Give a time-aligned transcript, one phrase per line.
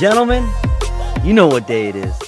[0.00, 0.50] Gentlemen,
[1.22, 2.18] you know what day it is.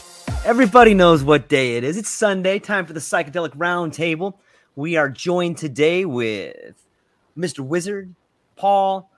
[0.44, 1.96] Everybody knows what day it is.
[1.96, 4.34] It's Sunday, time for the Psychedelic Roundtable.
[4.76, 6.74] We are joined today with
[7.34, 7.60] Mr.
[7.60, 8.14] Wizard,
[8.56, 9.10] Paul.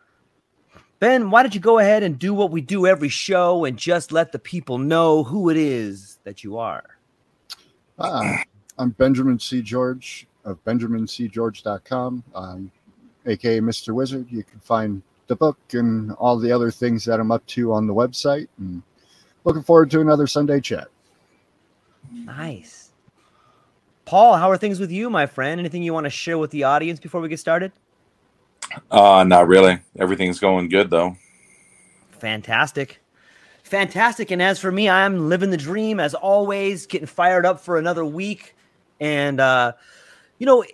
[1.01, 4.13] Ben, why don't you go ahead and do what we do every show and just
[4.13, 6.97] let the people know who it is that you are?
[7.99, 8.45] Ah,
[8.79, 9.63] I'm Benjamin C.
[9.63, 12.71] George of BenjaminCGeorge.com, um,
[13.27, 13.93] aka Mr.
[13.93, 14.29] Wizard.
[14.31, 17.87] You can find the book and all the other things that I'm up to on
[17.87, 18.49] the website.
[18.59, 18.83] And
[19.45, 20.89] looking forward to another Sunday chat.
[22.13, 22.93] Nice.
[24.05, 25.59] Paul, how are things with you, my friend?
[25.59, 27.73] Anything you want to share with the audience before we get started?
[28.91, 29.79] Uh, not really.
[29.99, 31.17] Everything's going good though.
[32.19, 33.01] Fantastic.
[33.63, 34.31] Fantastic.
[34.31, 38.05] And as for me, I'm living the dream as always, getting fired up for another
[38.05, 38.55] week.
[39.01, 39.73] And, uh,
[40.39, 40.65] you know,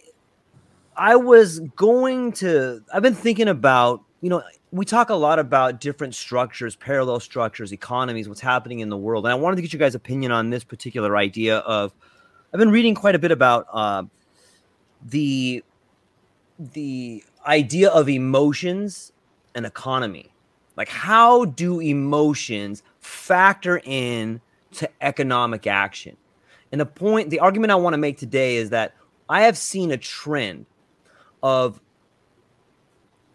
[0.96, 5.80] I was going to, I've been thinking about, you know, we talk a lot about
[5.80, 9.24] different structures, parallel structures, economies, what's happening in the world.
[9.24, 11.92] And I wanted to get you guys' opinion on this particular idea of,
[12.52, 14.04] I've been reading quite a bit about uh,
[15.04, 15.64] the,
[16.58, 19.12] the idea of emotions
[19.54, 20.32] and economy.
[20.76, 24.40] Like, how do emotions factor in
[24.72, 26.16] to economic action?
[26.72, 28.94] And the point, the argument I want to make today is that
[29.28, 30.66] I have seen a trend
[31.42, 31.80] of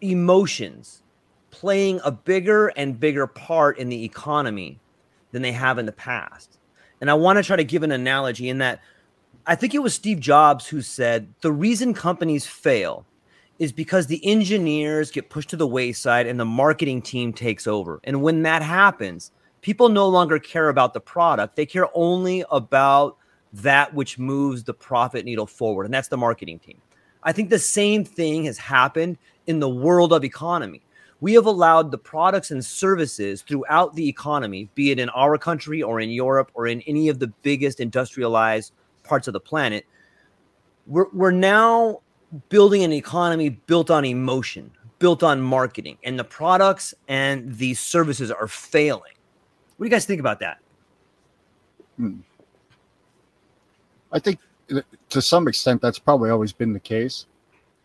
[0.00, 1.02] emotions
[1.50, 4.78] playing a bigger and bigger part in the economy
[5.32, 6.58] than they have in the past.
[7.00, 8.80] And I want to try to give an analogy in that
[9.46, 13.06] I think it was Steve Jobs who said the reason companies fail
[13.58, 18.00] is because the engineers get pushed to the wayside and the marketing team takes over.
[18.04, 19.30] And when that happens,
[19.62, 23.16] people no longer care about the product, they care only about
[23.52, 26.80] that which moves the profit needle forward, and that's the marketing team.
[27.22, 30.82] I think the same thing has happened in the world of economy.
[31.20, 35.82] We have allowed the products and services throughout the economy, be it in our country
[35.82, 39.86] or in Europe or in any of the biggest industrialized parts of the planet,
[40.86, 42.00] we're, we're now
[42.48, 48.30] building an economy built on emotion, built on marketing, and the products and the services
[48.30, 49.14] are failing.
[49.76, 50.58] What do you guys think about that?
[51.96, 52.16] Hmm.
[54.12, 54.38] I think
[55.10, 57.26] to some extent that's probably always been the case.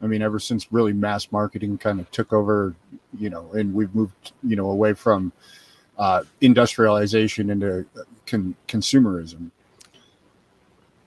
[0.01, 2.75] I mean, ever since really mass marketing kind of took over,
[3.17, 5.31] you know, and we've moved, you know, away from
[5.98, 7.86] uh, industrialization into
[8.25, 9.51] con- consumerism.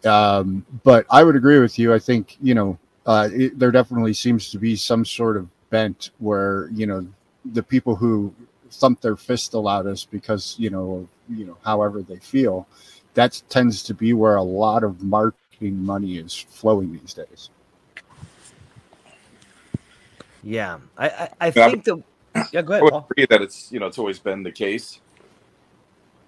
[0.05, 1.93] Um, but I would agree with you.
[1.93, 6.11] I think, you know, uh, it, there definitely seems to be some sort of bent
[6.19, 7.07] where, you know,
[7.53, 8.33] the people who
[8.71, 12.67] thump their fist the loudest because, you know, you know, however they feel,
[13.15, 17.51] that tends to be where a lot of marketing money is flowing these days.
[20.45, 22.03] Yeah, I I, I think the
[22.53, 22.63] yeah.
[22.63, 22.83] Go ahead.
[22.83, 25.01] I would agree that it's you know it's always been the case.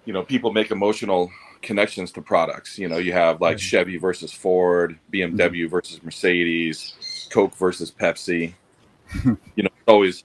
[0.05, 1.31] You know, people make emotional
[1.61, 2.77] connections to products.
[2.79, 3.61] You know, you have like Mhm.
[3.61, 8.53] Chevy versus Ford, BMW versus Mercedes, Coke versus Pepsi.
[9.23, 10.23] you know, it's always,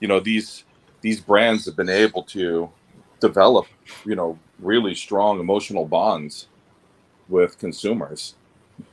[0.00, 0.64] you know, these
[1.00, 2.70] these brands have been able to
[3.20, 3.66] develop,
[4.04, 6.48] you know, really strong emotional bonds
[7.28, 8.34] with consumers.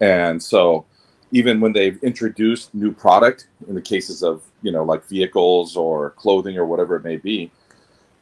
[0.02, 0.86] And so
[1.36, 6.12] even when they've introduced new product in the cases of, you know, like vehicles or
[6.12, 7.52] clothing or whatever it may be,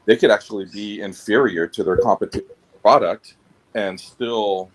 [0.05, 2.49] they could actually be inferior to their competition
[2.81, 3.35] product
[3.75, 4.71] and still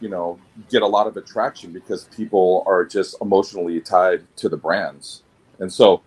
[0.00, 0.38] you know
[0.70, 5.22] get a lot of attraction because people are just emotionally tied to the brands.
[5.58, 6.00] And so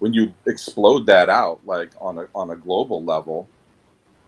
[0.00, 3.48] when you explode that out like on a on a global level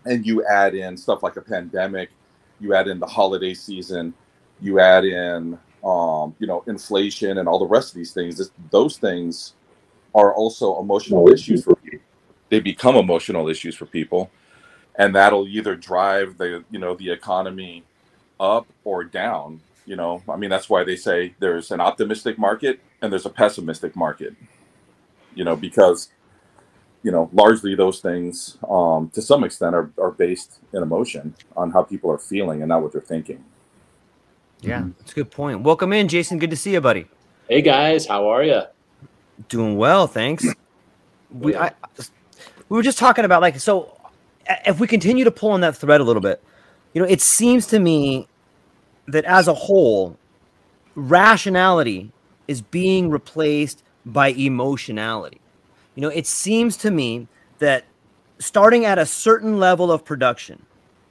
[0.05, 2.11] and you add in stuff like a pandemic
[2.61, 4.13] you add in the holiday season
[4.61, 8.97] you add in um, you know inflation and all the rest of these things those
[8.97, 9.53] things
[10.13, 12.05] are also emotional issues for people
[12.49, 14.29] they become emotional issues for people
[14.97, 17.83] and that'll either drive the you know the economy
[18.39, 19.61] up or down.
[19.85, 23.29] You know, I mean, that's why they say there's an optimistic market and there's a
[23.29, 24.35] pessimistic market.
[25.33, 26.09] You know, because
[27.03, 31.71] you know, largely those things, um, to some extent, are, are based in emotion on
[31.71, 33.45] how people are feeling and not what they're thinking.
[34.61, 34.91] Yeah, mm-hmm.
[34.97, 35.61] that's a good point.
[35.61, 36.39] Welcome in, Jason.
[36.39, 37.07] Good to see you, buddy.
[37.47, 38.61] Hey guys, how are you?
[39.49, 40.45] Doing well, thanks.
[41.29, 41.71] We I,
[42.69, 43.93] we were just talking about like so.
[44.65, 46.41] If we continue to pull on that thread a little bit,
[46.93, 48.27] you know, it seems to me
[49.07, 50.17] that as a whole,
[50.95, 52.11] rationality
[52.47, 55.41] is being replaced by emotionality.
[55.95, 57.27] You know, it seems to me
[57.59, 57.85] that
[58.39, 60.65] starting at a certain level of production,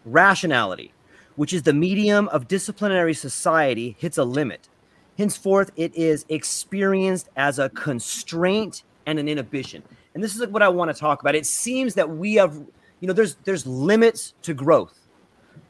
[0.04, 0.92] rationality,
[1.36, 4.68] which is the medium of disciplinary society, hits a limit.
[5.16, 9.82] Henceforth, it is experienced as a constraint and an inhibition.
[10.14, 11.34] And this is what I want to talk about.
[11.34, 12.54] It seems that we have,
[13.00, 15.06] you know, there's there's limits to growth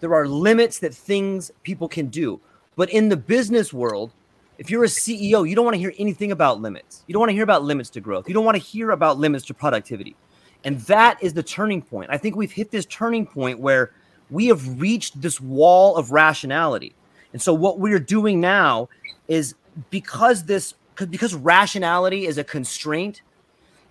[0.01, 2.41] there are limits that things people can do.
[2.77, 4.13] But in the business world,
[4.59, 7.05] if you're a CEO, you don't want to hear anything about limits.
[7.07, 8.29] You don't want to hear about limits to growth.
[8.29, 10.17] You don't want to hear about limits to productivity.
[10.65, 12.11] And that is the turning point.
[12.11, 13.93] I think we've hit this turning point where
[14.31, 16.95] we have reached this wall of rationality.
[17.33, 18.89] And so what we're doing now
[19.29, 19.55] is
[19.91, 20.75] because this
[21.11, 23.23] because rationality is a constraint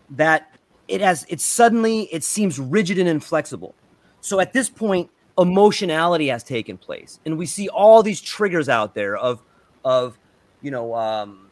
[0.10, 0.52] that
[0.88, 3.76] it has it suddenly it seems rigid and inflexible.
[4.22, 8.96] So at this point emotionality has taken place and we see all these triggers out
[8.96, 9.42] there of
[9.84, 10.18] of
[10.62, 11.50] you know um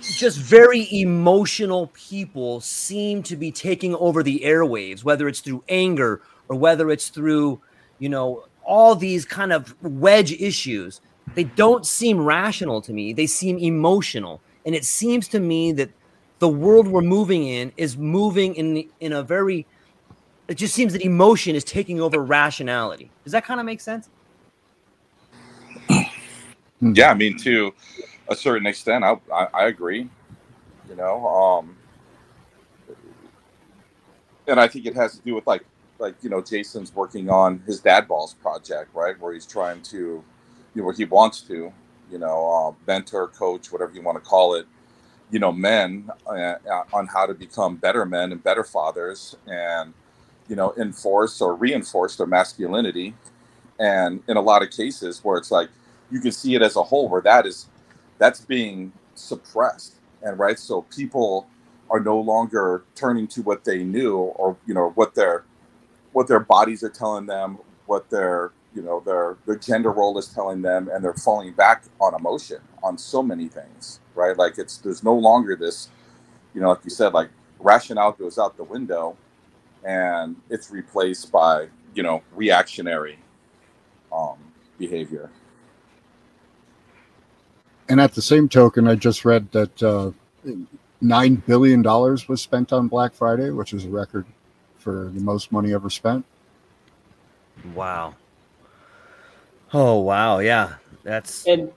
[0.00, 6.22] just very emotional people seem to be taking over the airwaves whether it's through anger
[6.50, 7.58] or whether it's through
[7.98, 11.00] you know all these kind of wedge issues
[11.34, 15.88] they don't seem rational to me they seem emotional and it seems to me that
[16.40, 19.66] the world we're moving in is moving in in a very
[20.50, 23.08] it just seems that emotion is taking over rationality.
[23.22, 24.08] Does that kind of make sense?
[26.80, 27.72] Yeah, I mean, to
[28.28, 30.08] a certain extent, I, I, I agree.
[30.88, 31.76] You know, um,
[34.48, 35.64] and I think it has to do with like
[36.00, 39.20] like you know Jason's working on his dad balls project, right?
[39.20, 40.24] Where he's trying to, you
[40.76, 41.72] know, where he wants to,
[42.10, 44.66] you know, uh, mentor, coach, whatever you want to call it,
[45.32, 46.56] you know, men uh,
[46.94, 49.94] on how to become better men and better fathers, and
[50.48, 53.14] you know, enforce or reinforce their masculinity.
[53.80, 55.70] And in a lot of cases where it's like
[56.10, 57.68] you can see it as a whole where that is
[58.18, 59.96] that's being suppressed.
[60.22, 61.48] And right, so people
[61.90, 65.44] are no longer turning to what they knew or you know what their
[66.12, 70.28] what their bodies are telling them, what their you know their their gender role is
[70.28, 74.36] telling them, and they're falling back on emotion on so many things, right?
[74.36, 75.88] Like it's there's no longer this,
[76.54, 79.16] you know, like you said, like rationale goes out the window,
[79.84, 83.18] and it's replaced by you know reactionary
[84.12, 84.38] um,
[84.78, 85.30] behavior.
[87.88, 90.12] And at the same token, I just read that uh,
[91.00, 94.26] nine billion dollars was spent on Black Friday, which is a record
[94.80, 96.24] for the most money ever spent.
[97.74, 98.16] Wow.
[99.72, 101.70] Oh wow, yeah, that's and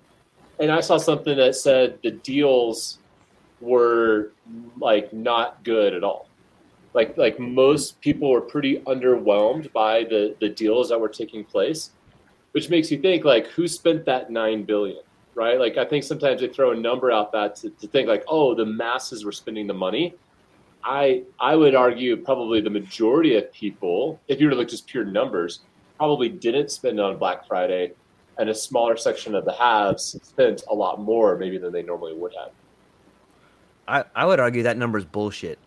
[0.60, 3.00] and I saw something that said the deals
[3.62, 4.32] were
[4.80, 6.28] like not good at all.
[6.94, 11.92] Like like most people were pretty underwhelmed by the the deals that were taking place
[12.54, 15.04] which makes you think like who spent that 9 billion
[15.36, 15.60] right?
[15.60, 18.56] Like i think sometimes they throw a number out that to, to think like oh
[18.56, 20.14] the masses were spending the money
[20.86, 24.88] i i would argue probably the majority of people if you were to look just
[24.88, 25.62] pure numbers
[25.98, 27.92] probably didn't spend on black friday
[28.40, 32.14] and a smaller section of the haves spent a lot more maybe than they normally
[32.14, 32.52] would have
[33.88, 35.60] I, I would argue that number is bullshit.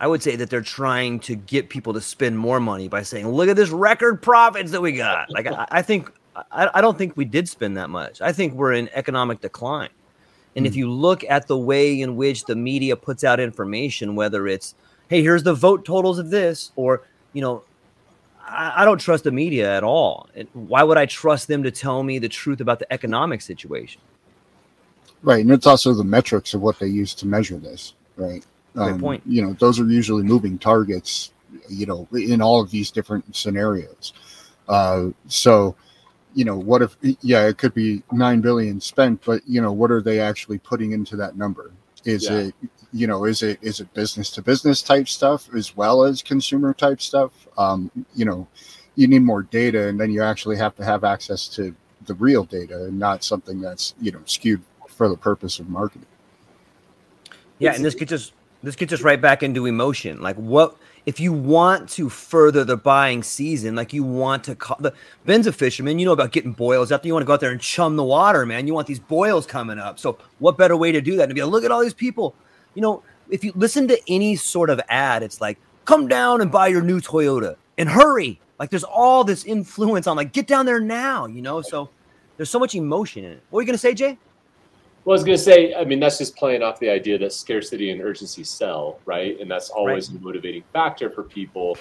[0.00, 3.28] I would say that they're trying to get people to spend more money by saying,
[3.28, 6.10] "Look at this record profits that we got." Like I, I think
[6.50, 8.20] I, I, don't think we did spend that much.
[8.20, 9.90] I think we're in economic decline.
[10.54, 10.68] And mm.
[10.68, 10.80] if hmm.
[10.80, 14.74] you look at the way in which the media puts out information, whether it's,
[15.08, 17.62] "Hey, here's the vote totals of this," or you know,
[18.46, 20.28] I, I don't trust the media at all.
[20.52, 24.00] Why would I trust them to tell me the truth about the economic situation?
[25.22, 27.94] Right, and it's also the metrics of what they use to measure this.
[28.16, 28.44] Right.
[28.74, 29.22] Great um, point.
[29.26, 31.32] You know, those are usually moving targets.
[31.68, 34.14] You know, in all of these different scenarios.
[34.68, 35.76] Uh, so,
[36.34, 36.96] you know, what if?
[37.20, 40.92] Yeah, it could be nine billion spent, but you know, what are they actually putting
[40.92, 41.72] into that number?
[42.04, 42.38] Is yeah.
[42.38, 42.54] it
[42.92, 46.74] you know is it is it business to business type stuff as well as consumer
[46.74, 48.46] type stuff um, you know
[48.94, 51.74] you need more data and then you actually have to have access to
[52.06, 56.06] the real data and not something that's you know skewed for the purpose of marketing
[57.58, 61.18] yeah and this gets us this gets us right back into emotion like what if
[61.18, 64.92] you want to further the buying season, like you want to call the
[65.24, 67.08] Ben's a fisherman, you know about getting boils out there.
[67.08, 68.66] You want to go out there and chum the water, man.
[68.66, 69.98] You want these boils coming up.
[69.98, 71.28] So what better way to do that?
[71.28, 72.34] To be like, look at all these people
[72.74, 76.50] you know, if you listen to any sort of ad, it's like, come down and
[76.50, 78.40] buy your new Toyota and hurry.
[78.58, 81.62] Like there's all this influence on like, get down there now, you know?
[81.62, 81.90] So
[82.36, 83.42] there's so much emotion in it.
[83.50, 84.18] What are you to say, Jay?
[85.04, 87.32] Well, I was going to say, I mean, that's just playing off the idea that
[87.32, 89.38] scarcity and urgency sell, right?
[89.40, 90.20] And that's always right.
[90.20, 91.76] a motivating factor for people.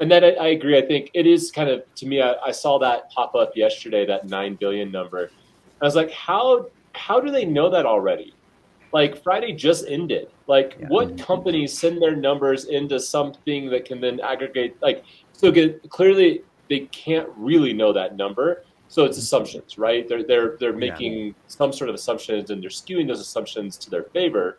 [0.00, 0.76] And then I, I, agree.
[0.76, 4.04] I think it is kind of, to me, I, I saw that pop up yesterday,
[4.06, 5.30] that 9 billion number.
[5.80, 8.34] I was like, how, how do they know that already?
[8.92, 10.28] like Friday just ended.
[10.46, 10.88] Like, yeah.
[10.88, 14.76] what companies send their numbers into something that can then aggregate?
[14.80, 18.64] Like, so get, clearly they can't really know that number.
[18.88, 20.08] So it's assumptions, right?
[20.08, 21.32] They're they're they're making yeah.
[21.46, 24.58] some sort of assumptions and they're skewing those assumptions to their favor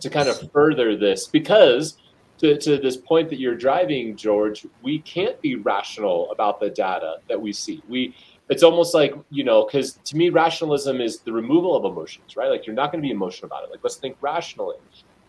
[0.00, 1.98] to kind of further this because
[2.38, 7.18] to, to this point that you're driving, George, we can't be rational about the data
[7.28, 7.82] that we see.
[7.88, 8.14] We
[8.50, 12.50] it's almost like you know because to me rationalism is the removal of emotions right
[12.50, 14.76] like you're not going to be emotional about it like let's think rationally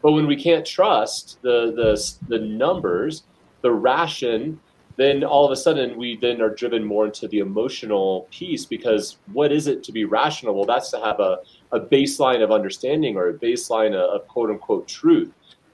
[0.02, 3.24] but when we can't trust the the the numbers
[3.62, 4.60] the ration
[4.98, 9.18] then all of a sudden we then are driven more into the emotional piece because
[9.34, 11.40] what is it to be rational well that's to have a,
[11.72, 15.32] a baseline of understanding or a baseline of, of quote unquote truth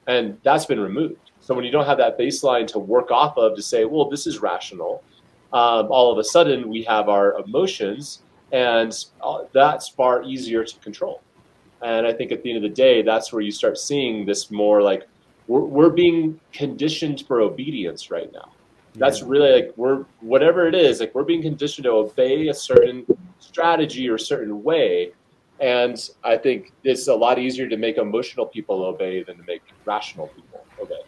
[0.08, 3.56] and that's been removed so when you don't have that baseline to work off of
[3.56, 5.04] to say well this is rational
[5.54, 8.22] um, all of a sudden we have our emotions,
[8.52, 11.22] and uh, that's far easier to control.
[11.82, 14.52] And I think at the end of the day, that's where you start seeing this
[14.52, 15.08] more like
[15.48, 18.52] we're, we're being conditioned for obedience right now.
[18.98, 23.06] That's really like we're whatever it is, like we're being conditioned to obey a certain
[23.40, 25.12] strategy or a certain way.
[25.60, 29.62] And I think it's a lot easier to make emotional people obey than to make
[29.86, 31.02] rational people obey.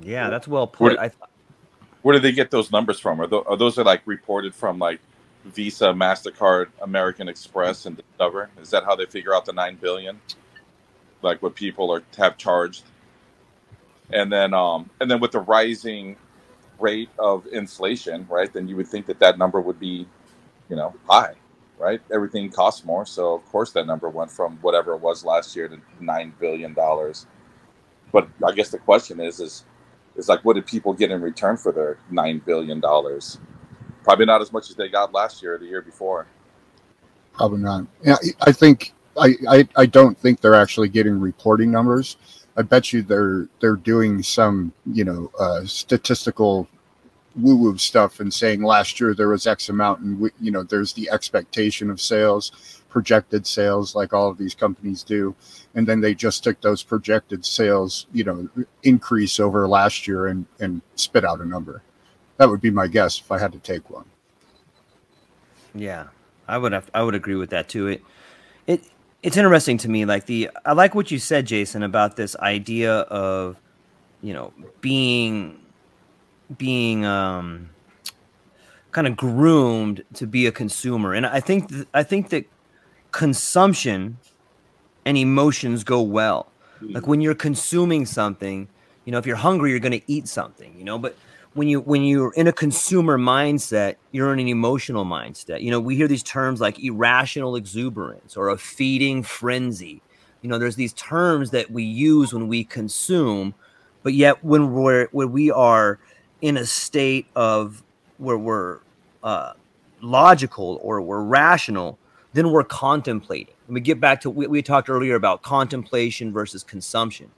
[0.00, 0.98] Yeah, that's well put.
[0.98, 1.10] I,
[2.02, 3.20] where do they get those numbers from?
[3.20, 5.00] Are, th- are those are like reported from like
[5.44, 8.50] Visa, Mastercard, American Express, and Discover?
[8.60, 10.20] Is that how they figure out the nine billion?
[11.22, 12.84] Like what people are have charged,
[14.12, 16.16] and then um and then with the rising
[16.78, 18.52] rate of inflation, right?
[18.52, 20.06] Then you would think that that number would be,
[20.70, 21.34] you know, high,
[21.78, 22.00] right?
[22.12, 25.68] Everything costs more, so of course that number went from whatever it was last year
[25.68, 27.26] to nine billion dollars.
[28.12, 29.64] But I guess the question is, is
[30.16, 33.38] it's like what did people get in return for their nine billion dollars?
[34.04, 36.26] Probably not as much as they got last year or the year before.
[37.34, 37.86] Probably not.
[38.04, 42.16] Yeah, I think I, I, I don't think they're actually getting reporting numbers.
[42.58, 46.68] I bet you they're they're doing some you know uh, statistical
[47.36, 50.64] woo woo stuff and saying last year there was X amount and we, you know
[50.64, 55.36] there's the expectation of sales projected sales like all of these companies do.
[55.74, 58.48] And then they just took those projected sales you know
[58.82, 61.82] increase over last year and and spit out a number.
[62.38, 64.06] That would be my guess if i had to take one.
[65.74, 66.08] Yeah
[66.48, 67.86] i would have i would agree with that too.
[67.86, 68.02] It
[68.66, 68.82] it
[69.22, 73.00] it's interesting to me like the i like what you said jason about this idea
[73.00, 73.56] of
[74.22, 75.58] you know being
[76.56, 77.70] being um
[78.92, 82.44] kind of groomed to be a consumer and i think th- i think that
[83.12, 84.18] consumption
[85.04, 86.52] and emotions go well.
[86.80, 88.68] Like when you're consuming something,
[89.04, 91.16] you know, if you're hungry, you're going to eat something, you know, but
[91.54, 95.62] when you when you're in a consumer mindset, you're in an emotional mindset.
[95.62, 100.02] You know, we hear these terms like irrational exuberance or a feeding frenzy.
[100.42, 103.54] You know, there's these terms that we use when we consume,
[104.02, 105.98] but yet when we're when we are
[106.40, 107.82] in a state of
[108.18, 108.78] where we're
[109.22, 109.54] uh,
[110.00, 111.98] logical or we're rational,
[112.32, 113.54] then we're contemplating.
[113.66, 117.30] And we get back to we, we talked earlier about contemplation versus consumption.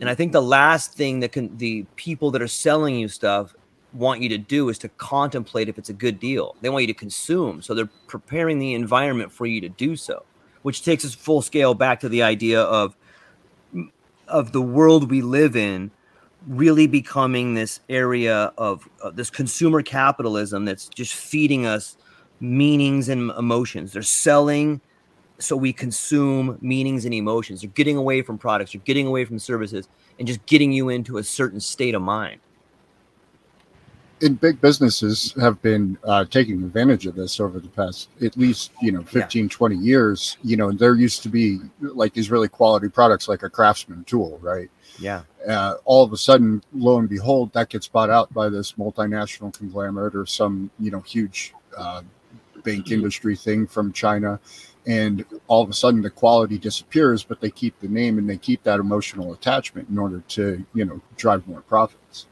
[0.00, 3.54] And I think the last thing that can the people that are selling you stuff
[3.92, 6.54] want you to do is to contemplate if it's a good deal.
[6.60, 7.62] They want you to consume.
[7.62, 10.24] So they're preparing the environment for you to do so,
[10.62, 12.96] which takes us full scale back to the idea of
[14.28, 15.90] of the world we live in
[16.46, 21.96] really becoming this area of this consumer capitalism that's just feeding us
[22.40, 23.92] meanings and emotions.
[23.92, 24.80] They're selling
[25.38, 27.62] so we consume meanings and emotions.
[27.62, 31.18] You're getting away from products, you're getting away from services, and just getting you into
[31.18, 32.40] a certain state of mind.
[34.20, 38.72] And big businesses have been uh, taking advantage of this over the past at least
[38.82, 39.48] you know 15 yeah.
[39.48, 43.50] 20 years you know there used to be like these really quality products like a
[43.50, 48.10] craftsman tool right yeah uh, all of a sudden lo and behold that gets bought
[48.10, 52.02] out by this multinational conglomerate or some you know huge uh,
[52.68, 54.38] bank industry thing from china
[54.88, 58.36] and all of a sudden the quality disappears but they keep the name and they
[58.36, 62.26] keep that emotional attachment in order to you know drive more profits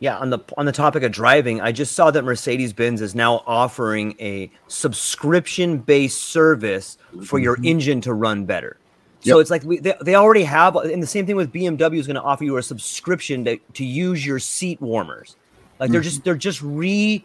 [0.00, 3.42] yeah on the on the topic of driving i just saw that mercedes-benz is now
[3.46, 7.66] offering a subscription based service for your mm-hmm.
[7.66, 8.76] engine to run better
[9.20, 9.42] so yep.
[9.42, 12.14] it's like we, they, they already have and the same thing with bmw is going
[12.14, 15.36] to offer you a subscription to, to use your seat warmers
[15.78, 16.04] like they're mm-hmm.
[16.04, 17.24] just they're just re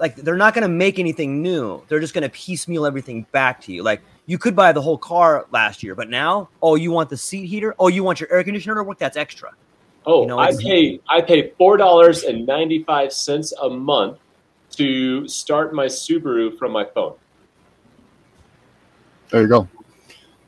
[0.00, 1.82] like they're not going to make anything new.
[1.88, 3.82] They're just going to piecemeal everything back to you.
[3.82, 7.16] Like you could buy the whole car last year, but now, oh, you want the
[7.16, 7.74] seat heater?
[7.78, 8.98] Oh, you want your air conditioner to work?
[8.98, 9.52] That's extra.
[10.06, 14.18] Oh, you know, I pay I pay four dollars and ninety five cents a month
[14.70, 17.14] to start my Subaru from my phone.
[19.28, 19.68] There you go.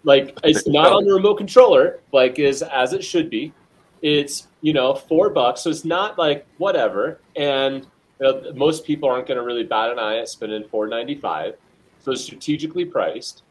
[0.04, 3.52] Like it's not on the remote controller, like is as it should be.
[4.00, 7.20] It's you know four bucks, so it's not like whatever.
[7.36, 7.86] And
[8.22, 11.56] know, most people aren't going to really bat an eye at spending four ninety five,
[12.00, 13.42] so it's strategically priced,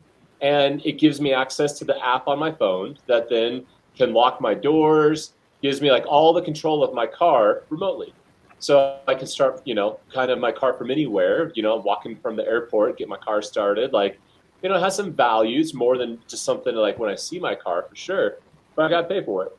[0.41, 4.39] and it gives me access to the app on my phone that then can lock
[4.39, 8.13] my doors, gives me like all the control of my car remotely.
[8.59, 11.51] So I can start, you know, kind of my car from anywhere.
[11.55, 13.91] You know, walking from the airport, get my car started.
[13.91, 14.19] Like,
[14.61, 17.55] you know, it has some values more than just something like when I see my
[17.55, 18.37] car for sure,
[18.75, 19.57] but I got to pay for it.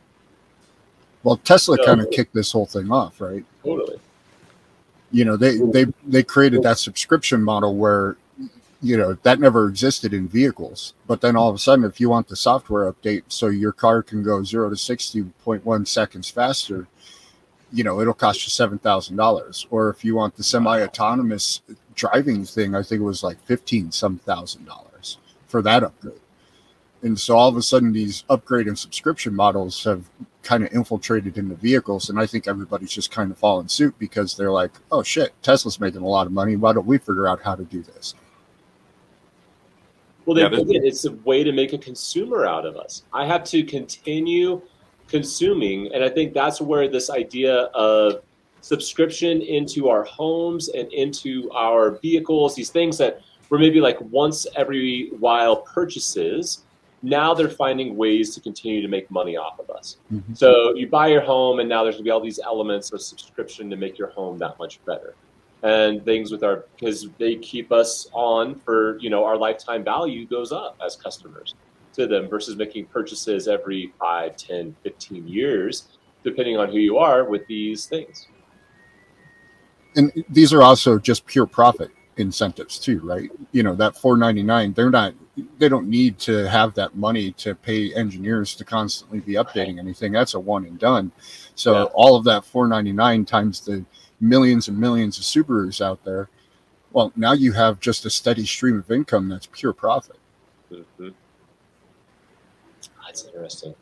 [1.24, 3.44] Well, Tesla so, kind of kicked this whole thing off, right?
[3.64, 4.00] Totally
[5.12, 8.16] you know they they they created that subscription model where
[8.82, 10.94] you know that never existed in vehicles.
[11.06, 14.02] But then all of a sudden if you want the software update so your car
[14.02, 16.88] can go 0 to 60.1 seconds faster
[17.72, 21.62] you know it'll cost you $7000 or if you want the semi-autonomous
[21.94, 26.21] driving thing i think it was like 15 some thousand dollars for that upgrade
[27.02, 30.04] and so all of a sudden these upgrade and subscription models have
[30.42, 34.36] kind of infiltrated into vehicles and i think everybody's just kind of fallen suit because
[34.36, 36.56] they're like oh shit tesla's making a lot of money.
[36.56, 38.14] Why don't we figure out how to do this?
[40.24, 43.02] Well they, yeah, again, it's a way to make a consumer out of us.
[43.12, 44.62] I have to continue
[45.12, 48.22] consuming and i think that's where this idea of
[48.62, 54.46] subscription into our homes and into our vehicles these things that were maybe like once
[54.56, 56.64] every while purchases
[57.02, 59.96] now they're finding ways to continue to make money off of us.
[60.12, 60.34] Mm-hmm.
[60.34, 63.02] So you buy your home, and now there's going to be all these elements of
[63.02, 65.14] subscription to make your home that much better.
[65.62, 70.26] And things with our because they keep us on for you know our lifetime value
[70.26, 71.54] goes up as customers
[71.92, 77.24] to them versus making purchases every 5 10 15 years depending on who you are
[77.24, 78.26] with these things
[79.94, 83.30] and these are also just pure profit incentives too, right?
[83.52, 85.14] You know, that 499, they're not
[85.58, 90.12] they don't need to have that money to pay engineers to constantly be updating anything.
[90.12, 91.10] That's a one and done.
[91.54, 91.84] So yeah.
[91.94, 93.84] all of that 499 times the
[94.20, 96.28] millions and millions of Subarus out there,
[96.92, 100.16] well, now you have just a steady stream of income that's pure profit.
[100.70, 101.08] Mm-hmm.
[103.04, 103.74] That's interesting.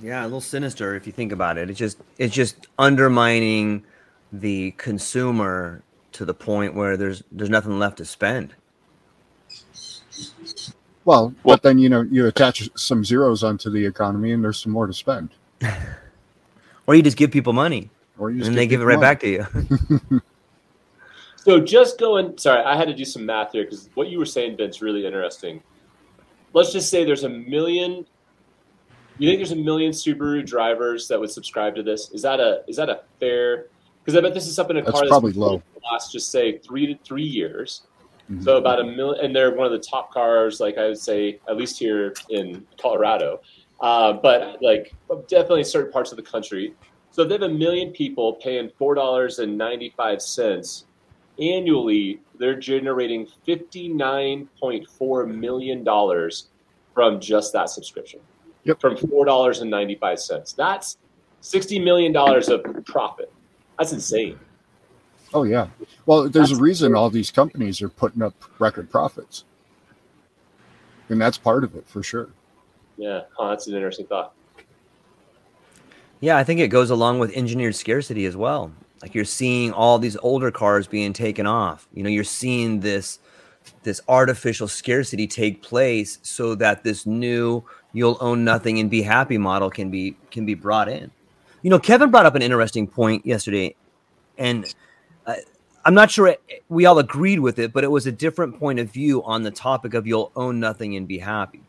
[0.00, 1.70] Yeah, a little sinister if you think about it.
[1.70, 3.84] It's just it's just undermining
[4.32, 8.54] the consumer to the point where there's there's nothing left to spend.
[11.04, 14.58] Well, well, but then you know you attach some zeros onto the economy, and there's
[14.58, 15.30] some more to spend.
[16.86, 19.06] or you just give people money, or and they give it right money.
[19.06, 20.20] back to you.
[21.36, 22.38] so just going.
[22.38, 25.04] Sorry, I had to do some math here because what you were saying, Vince, really
[25.04, 25.62] interesting.
[26.54, 28.06] Let's just say there's a million.
[29.18, 32.10] You think there's a million Subaru drivers that would subscribe to this?
[32.10, 33.66] Is that a is that a fair
[34.04, 35.62] because I bet this is something a that's car probably low.
[35.92, 37.82] Last just say three to three years.
[38.30, 38.42] Mm-hmm.
[38.42, 41.40] So about a million, and they're one of the top cars, like I would say,
[41.48, 43.42] at least here in Colorado,
[43.80, 44.94] uh, but like
[45.28, 46.74] definitely certain parts of the country.
[47.10, 50.86] So if they have a million people paying four dollars and ninety five cents
[51.38, 56.48] annually, they're generating fifty nine point four million dollars
[56.94, 58.20] from just that subscription.
[58.64, 58.80] Yep.
[58.80, 60.54] From four dollars and ninety five cents.
[60.54, 60.96] That's
[61.42, 63.30] sixty million dollars of profit.
[63.78, 64.38] That's insane.
[65.34, 65.66] Oh yeah.
[66.06, 67.02] Well, there's that's a reason cool.
[67.02, 69.44] all these companies are putting up record profits,
[71.08, 72.28] and that's part of it for sure.
[72.96, 74.32] Yeah, oh, that's an interesting thought.
[76.20, 78.72] Yeah, I think it goes along with engineered scarcity as well.
[79.02, 81.88] Like you're seeing all these older cars being taken off.
[81.92, 83.18] You know, you're seeing this
[83.82, 89.36] this artificial scarcity take place so that this new you'll own nothing and be happy
[89.36, 91.10] model can be can be brought in.
[91.62, 93.74] You know, Kevin brought up an interesting point yesterday,
[94.38, 94.72] and
[95.26, 95.34] uh,
[95.84, 96.36] I'm not sure
[96.68, 99.50] we all agreed with it, but it was a different point of view on the
[99.50, 101.62] topic of you'll own nothing and be happy.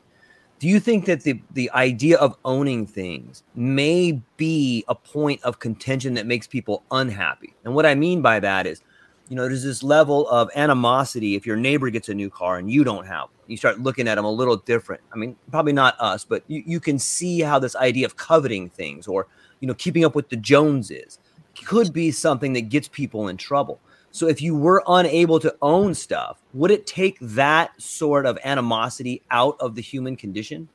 [0.57, 5.59] Do you think that the the idea of owning things may be a point of
[5.59, 7.53] contention that makes people unhappy?
[7.65, 8.81] And what I mean by that is
[9.29, 12.69] you know, there's this level of animosity if your neighbor gets a new car and
[12.69, 13.29] you don't have.
[13.47, 15.01] You start looking at them a little different.
[15.11, 18.69] I mean, probably not us, but you, you can see how this idea of coveting
[18.69, 19.27] things or,
[19.59, 21.19] you know, keeping up with the Joneses
[21.63, 23.79] could be something that gets people in trouble.
[24.11, 29.21] So if you were unable to own stuff, would it take that sort of animosity
[29.29, 30.69] out of the human condition?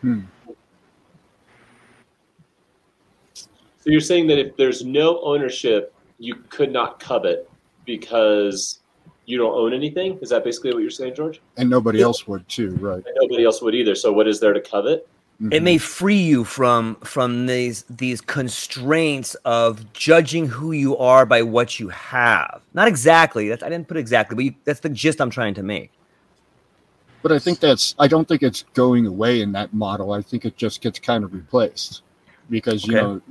[0.00, 0.20] Hmm.
[3.34, 7.50] So you're saying that if there's no ownership, you could not covet
[7.84, 8.80] because
[9.26, 10.18] you don't own anything?
[10.20, 11.40] Is that basically what you're saying, George?
[11.56, 13.02] And nobody else would too, right?
[13.04, 13.94] And nobody else would either.
[13.94, 15.08] So what is there to covet?
[15.40, 15.52] Mm-hmm.
[15.52, 21.42] It may free you from from these these constraints of judging who you are by
[21.42, 22.62] what you have.
[22.72, 23.48] Not exactly.
[23.48, 25.90] That's I didn't put exactly, but you, that's the gist I'm trying to make.
[27.22, 30.12] But I think that's I don't think it's going away in that model.
[30.12, 32.02] I think it just gets kind of replaced
[32.48, 33.06] because you okay.
[33.06, 33.22] know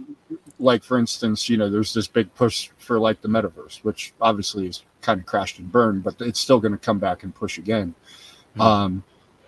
[0.60, 4.68] like for instance, you know, there's this big push for like the metaverse, which obviously
[4.68, 7.58] is kind of crashed and burned, but it's still going to come back and push
[7.58, 7.94] again.
[8.54, 8.62] Mm-hmm.
[8.62, 9.04] Um,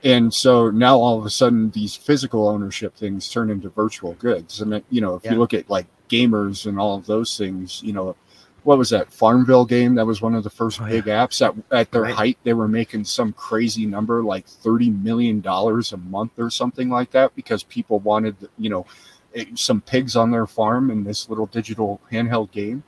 [0.06, 4.62] and so now all of a sudden these physical ownership things turn into virtual goods.
[4.62, 5.34] And you know, if yeah.
[5.34, 8.16] you look at like gamers and all of those things, you know,
[8.64, 9.96] what was that Farmville game?
[9.96, 11.26] That was one of the first oh, big yeah.
[11.26, 11.44] apps.
[11.44, 12.14] At at their right.
[12.14, 16.90] height, they were making some crazy number, like thirty million dollars a month or something
[16.90, 18.86] like that, because people wanted, you know,
[19.34, 22.84] eh, some pigs on their farm in this little digital handheld game.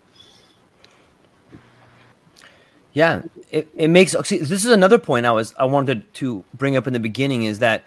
[2.98, 6.44] Yeah, it, it makes oh, see, this is another point I was I wanted to
[6.56, 7.84] bring up in the beginning is that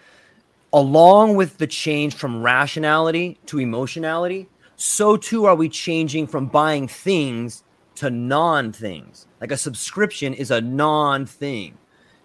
[0.71, 4.47] along with the change from rationality to emotionality,
[4.77, 9.27] so too are we changing from buying things to non-things.
[9.41, 11.77] Like a subscription is a non-thing.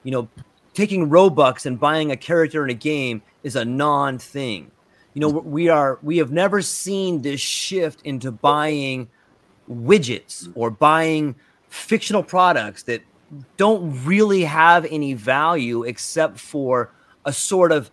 [0.04, 0.28] You know,
[0.72, 4.70] taking Robux and buying a character in a game is a non-thing
[5.12, 9.08] you know we are we have never seen this shift into buying
[9.68, 11.34] widgets or buying
[11.68, 13.02] fictional products that
[13.56, 16.90] don't really have any value except for
[17.24, 17.90] a sort of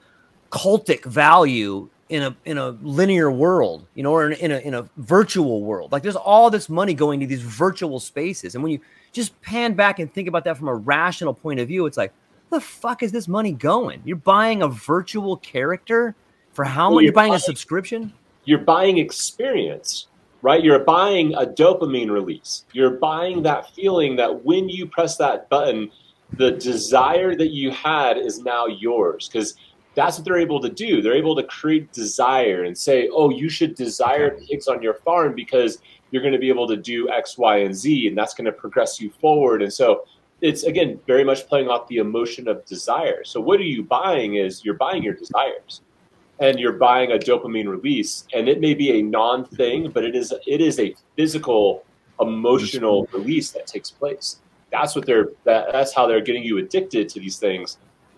[0.51, 4.73] cultic value in a in a linear world, you know, or in, in, a in
[4.75, 5.91] a virtual world.
[5.91, 8.79] Like there's all this money going to these virtual spaces, and when you
[9.13, 12.11] just pan back and think about that from a rational point of view, it's like,
[12.49, 14.01] the fuck is this money going?
[14.03, 16.15] You're buying a virtual character
[16.51, 17.01] for how well, much?
[17.01, 18.13] You're, you're buying, buying a subscription?
[18.45, 20.07] You're buying experience,
[20.43, 20.63] right?
[20.63, 22.65] You're buying a dopamine release.
[22.73, 25.89] You're buying that feeling that when you press that button,
[26.33, 29.55] the desire that you had is now yours because
[29.95, 31.01] that's what they're able to do.
[31.01, 35.33] They're able to create desire and say, oh, you should desire pigs on your farm
[35.33, 35.77] because
[36.11, 38.51] you're going to be able to do X, Y, and Z, and that's going to
[38.51, 39.61] progress you forward.
[39.61, 40.05] And so
[40.41, 43.23] it's again very much playing off the emotion of desire.
[43.23, 45.81] So what are you buying is you're buying your desires
[46.43, 50.13] and you're buying a dopamine release and it may be a non thing but it
[50.13, 51.85] is it is a physical
[52.19, 54.39] emotional release that takes place.
[54.71, 57.77] That's what they're that, that's how they're getting you addicted to these things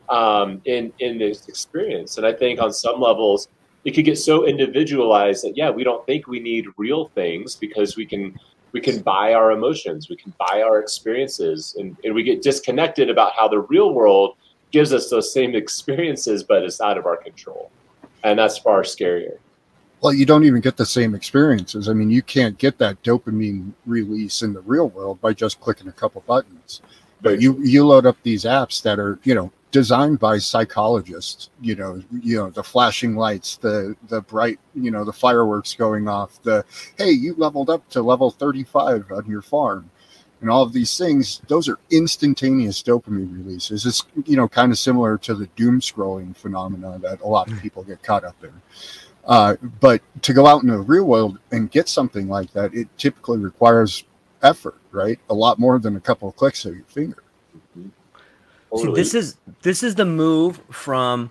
[0.09, 2.17] um, in in this experience.
[2.17, 3.47] And i think on some levels
[3.85, 7.95] it could get so individualized that yeah we don't think we need real things because
[7.95, 8.35] we can
[8.71, 13.09] we can buy our emotions we can buy our experiences and, and we get disconnected
[13.11, 14.35] about how the real world
[14.71, 17.71] gives us those same experiences but it's out of our control
[18.25, 19.37] and that's far scarier.
[20.01, 21.87] Well, you don't even get the same experiences.
[21.87, 25.87] I mean, you can't get that dopamine release in the real world by just clicking
[25.87, 26.81] a couple buttons.
[27.21, 31.49] But you you load up these apps that are you know designed by psychologists.
[31.61, 36.07] You know, you know the flashing lights, the the bright, you know, the fireworks going
[36.07, 36.41] off.
[36.43, 36.65] The
[36.97, 39.89] hey, you leveled up to level thirty five on your farm
[40.41, 43.85] and all of these things those are instantaneous dopamine releases.
[43.85, 47.53] It's you know kind of similar to the doom scrolling phenomena that a lot of
[47.53, 47.59] hmm.
[47.59, 48.53] people get caught up in.
[49.25, 52.87] Uh, but to go out in the real world and get something like that it
[52.97, 54.03] typically requires
[54.43, 55.19] effort right?
[55.29, 57.21] A lot more than a couple of clicks of your finger.
[58.75, 61.29] See, this is this is the move from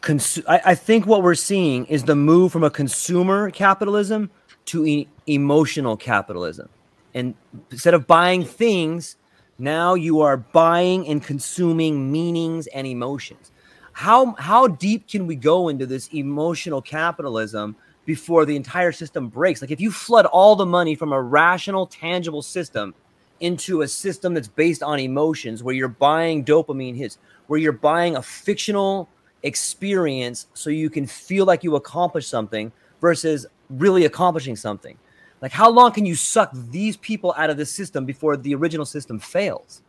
[0.00, 4.30] cons- I, I, think what we're seeing is the move from a consumer capitalism
[4.66, 6.68] to e- emotional capitalism
[7.14, 7.34] and
[7.70, 9.16] instead of buying things,
[9.58, 13.52] now you are buying and consuming meanings and emotions.
[13.92, 19.60] how how deep can we go into this emotional capitalism before the entire system breaks?
[19.60, 22.94] Like if you flood all the money from a rational, tangible system
[23.40, 28.16] into a system that's based on emotions, where you're buying dopamine hits, where you're buying
[28.16, 29.08] a fictional
[29.42, 34.96] experience so you can feel like you accomplished something versus really accomplishing something.
[35.40, 38.84] Like, how long can you suck these people out of the system before the original
[38.84, 39.82] system fails?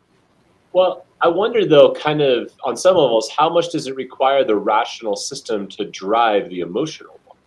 [0.73, 4.55] Well, I wonder though, kind of on some levels, how much does it require the
[4.55, 7.37] rational system to drive the emotional one?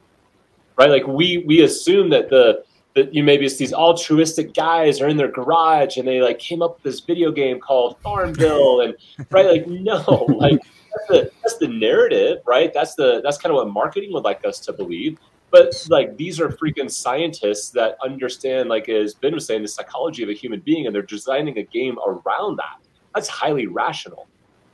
[0.76, 0.90] Right?
[0.90, 2.64] Like we we assume that the
[2.94, 6.62] that you maybe it's these altruistic guys are in their garage and they like came
[6.62, 8.94] up with this video game called Farmville and
[9.30, 13.56] right like no like that's the that's the narrative right that's the that's kind of
[13.56, 15.18] what marketing would like us to believe
[15.54, 20.24] but like these are freaking scientists that understand like as Ben was saying the psychology
[20.24, 22.78] of a human being and they're designing a game around that.
[23.14, 24.26] That's highly rational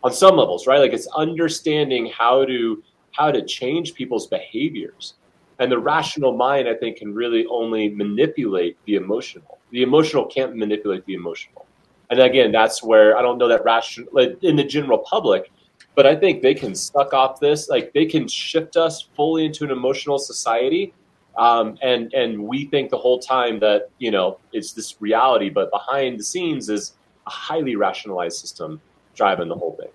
[0.03, 0.79] on some levels right?
[0.79, 5.17] Like it's understanding how to how to change people's behaviors.
[5.59, 9.59] And the rational mind i think can really only manipulate the emotional.
[9.73, 11.67] The emotional can't manipulate the emotional.
[12.09, 15.53] And again that's where i don't know that rational like in the general public
[15.95, 19.65] but i think they can suck off this like they can shift us fully into
[19.65, 20.93] an emotional society
[21.39, 25.71] um, and and we think the whole time that you know it's this reality but
[25.71, 26.95] behind the scenes is
[27.27, 28.81] a highly rationalized system
[29.15, 29.91] driving the whole thing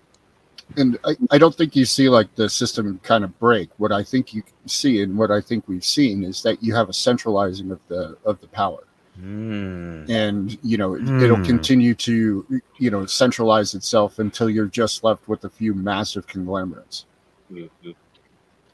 [0.76, 3.70] and I, I don't think you see like the system kind of break.
[3.76, 6.88] What I think you see and what I think we've seen is that you have
[6.88, 8.80] a centralizing of the of the power.
[9.20, 10.10] Mm.
[10.10, 11.44] And you know, it, it'll Hmm.
[11.44, 17.06] continue to you know centralize itself until you're just left with a few massive conglomerates.
[17.50, 17.94] Mhm.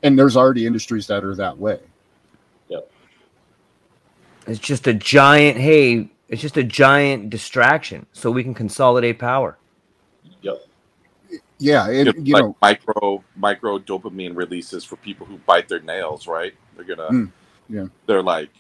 [0.03, 1.79] And there's already industries that are that way.
[2.69, 2.91] Yep.
[4.49, 9.59] It's just a giant, hey, it's just a giant distraction so we can consolidate power.
[10.41, 10.57] yep
[11.59, 15.81] Yeah, and Just you like know, micro micro dopamine releases for people who bite their
[15.81, 16.53] nails, right?
[16.75, 17.31] They're gonna Mm,
[17.69, 17.87] yeah.
[18.07, 18.51] they're like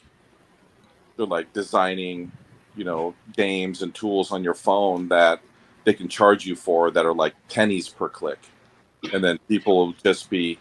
[1.27, 2.33] like designing,
[2.77, 5.41] you know, games and tools on your phone that
[5.85, 8.39] they can charge you for that are like pennies per click.
[9.13, 10.59] And then people will just be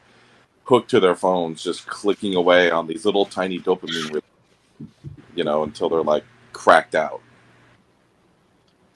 [0.63, 4.21] hooked to their phones, just clicking away on these little tiny dopamine,
[5.35, 7.21] you know, until they're like cracked out.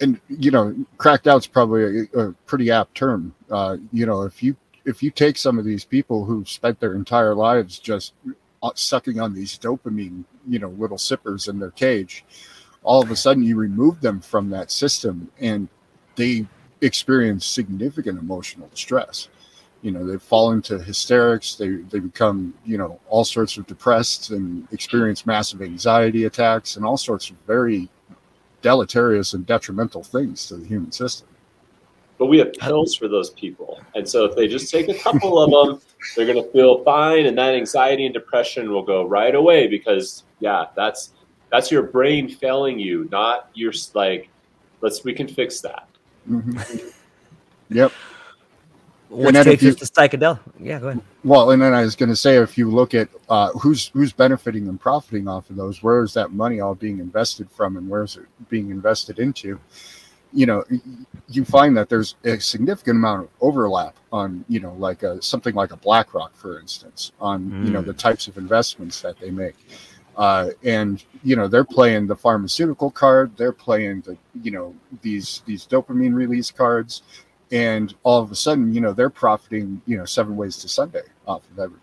[0.01, 3.33] and you know, cracked out's probably a, a pretty apt term.
[3.49, 6.95] Uh, you know, if you if you take some of these people who've spent their
[6.95, 8.13] entire lives just
[8.61, 12.25] uh, sucking on these dopamine, you know, little sippers in their cage,
[12.83, 15.67] all of a sudden you remove them from that system and
[16.15, 16.45] they
[16.81, 19.29] experience significant emotional distress.
[19.81, 24.31] You know, they fall into hysterics, they, they become, you know, all sorts of depressed
[24.31, 27.89] and experience massive anxiety attacks and all sorts of very
[28.61, 31.27] deleterious and detrimental things to the human system.
[32.17, 35.37] but we have pills for those people and so if they just take a couple
[35.37, 35.79] of them
[36.15, 40.23] they're going to feel fine and that anxiety and depression will go right away because
[40.39, 41.11] yeah that's
[41.51, 44.29] that's your brain failing you not your like
[44.81, 45.87] let's we can fix that
[46.29, 46.93] Mhm.
[47.69, 47.91] Yep.
[49.09, 50.39] Which then takes if us to psychedelic.
[50.59, 51.01] Yeah, go ahead.
[51.23, 54.11] Well, and then I was going to say, if you look at uh, who's who's
[54.11, 57.87] benefiting and profiting off of those, where is that money all being invested from, and
[57.89, 59.59] where is it being invested into?
[60.33, 60.63] You know,
[61.29, 65.55] you find that there's a significant amount of overlap on, you know, like a, something
[65.55, 67.85] like a BlackRock, for instance, on you know Mm.
[67.85, 69.55] the types of investments that they make,
[70.17, 75.41] uh, and you know they're playing the pharmaceutical card, they're playing the you know these
[75.45, 77.03] these dopamine release cards,
[77.51, 81.03] and all of a sudden, you know, they're profiting, you know, seven ways to Sunday
[81.27, 81.81] off of everybody.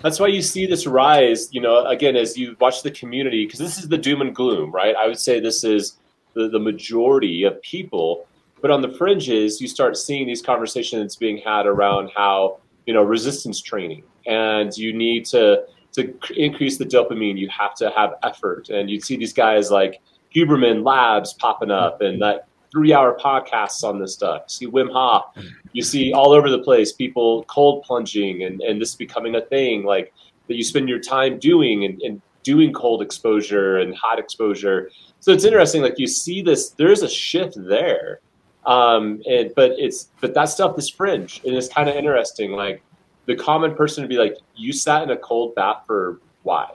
[0.00, 3.58] that's why you see this rise you know again as you watch the community because
[3.58, 4.94] this is the doom and gloom right?
[4.94, 5.98] I would say this is
[6.34, 8.26] the, the majority of people.
[8.60, 13.02] But on the fringes you start seeing these conversations being had around how you know
[13.02, 14.04] resistance training.
[14.26, 15.64] And you need to
[15.98, 18.70] to increase the dopamine you have to have effort.
[18.70, 20.00] And you'd see these guys like
[20.34, 24.42] huberman labs popping up and that three hour podcasts on this stuff.
[24.46, 25.24] You see wim hof.
[25.72, 29.84] You see all over the place people cold plunging and, and this becoming a thing
[29.84, 30.12] like
[30.48, 34.90] that you spend your time doing and, and doing cold exposure and hot exposure.
[35.20, 38.20] So it's interesting like you see this there's a shift there.
[38.66, 42.82] Um and but it's but that stuff is fringe and it's kind of interesting like
[43.28, 46.66] the common person would be like you sat in a cold bath for why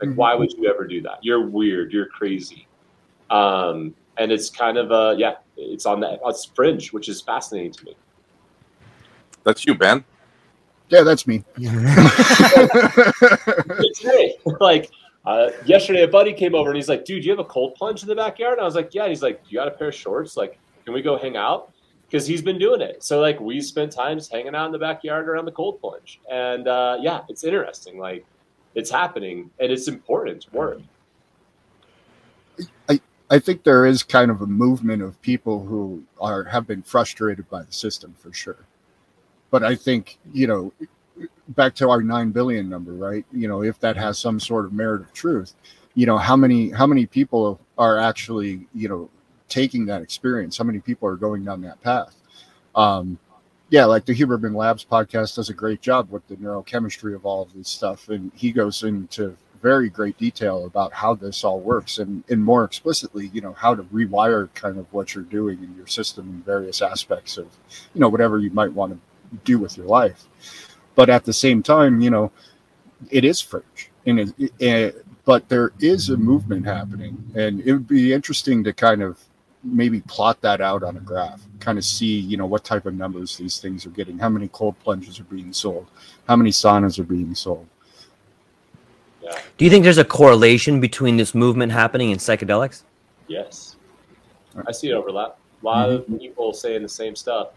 [0.00, 0.16] like Mhm.
[0.16, 2.66] why would you ever do that you're weird you're crazy
[3.30, 7.72] um and it's kind of uh yeah it's on that it's fringe which is fascinating
[7.72, 7.94] to me
[9.44, 10.04] That's you, Ben.
[10.88, 11.42] Yeah, that's me.
[13.94, 14.36] today.
[14.60, 14.90] like
[15.24, 18.02] uh, yesterday, a buddy came over and he's like, "Dude, you have a cold plunge
[18.02, 19.88] in the backyard?" And I was like, "Yeah." And he's like, "You got a pair
[19.88, 20.36] of shorts?
[20.36, 21.71] Like, can we go hang out?"
[22.12, 23.02] Because he's been doing it.
[23.02, 26.68] So like we spent times hanging out in the backyard around the cold plunge, and
[26.68, 27.98] uh, yeah, it's interesting.
[27.98, 28.26] Like
[28.74, 30.80] it's happening, and it's important work.
[32.88, 36.82] I, I think there is kind of a movement of people who are have been
[36.82, 38.66] frustrated by the system for sure.
[39.50, 40.72] But I think, you know,
[41.48, 43.24] back to our 9 billion number, right?
[43.32, 45.54] You know, if that has some sort of merit of truth,
[45.94, 49.10] you know, how many how many people are actually, you know,
[49.52, 50.56] taking that experience?
[50.56, 52.16] How many people are going down that path?
[52.74, 53.18] Um,
[53.68, 57.42] yeah, like the Huberman Labs podcast does a great job with the neurochemistry of all
[57.42, 61.98] of this stuff, and he goes into very great detail about how this all works
[61.98, 65.76] and, and more explicitly, you know, how to rewire kind of what you're doing in
[65.76, 67.46] your system in various aspects of,
[67.94, 70.24] you know, whatever you might want to do with your life.
[70.94, 72.32] But at the same time, you know,
[73.10, 73.90] it is fringe.
[74.06, 78.72] And it, it, but there is a movement happening, and it would be interesting to
[78.72, 79.20] kind of
[79.64, 82.94] maybe plot that out on a graph, kind of see, you know, what type of
[82.94, 85.86] numbers these things are getting, how many cold plunges are being sold,
[86.28, 87.66] how many saunas are being sold.
[89.22, 89.38] Yeah.
[89.56, 92.82] Do you think there's a correlation between this movement happening and psychedelics?
[93.28, 93.76] Yes.
[94.66, 95.38] I see it overlap.
[95.62, 96.14] A lot mm-hmm.
[96.14, 97.48] of people saying the same stuff.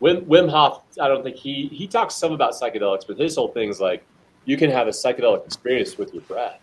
[0.00, 3.48] Wim, Wim Hof, I don't think he he talks some about psychedelics, but his whole
[3.48, 4.04] thing is like
[4.44, 6.60] you can have a psychedelic experience with your breath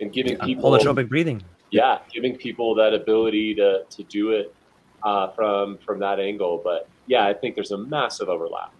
[0.00, 1.42] and giving yeah, people holotropic breathing.
[1.70, 4.54] Yeah, giving people that ability to to do it
[5.02, 6.60] uh, from from that angle.
[6.62, 8.72] But yeah, I think there's a massive overlap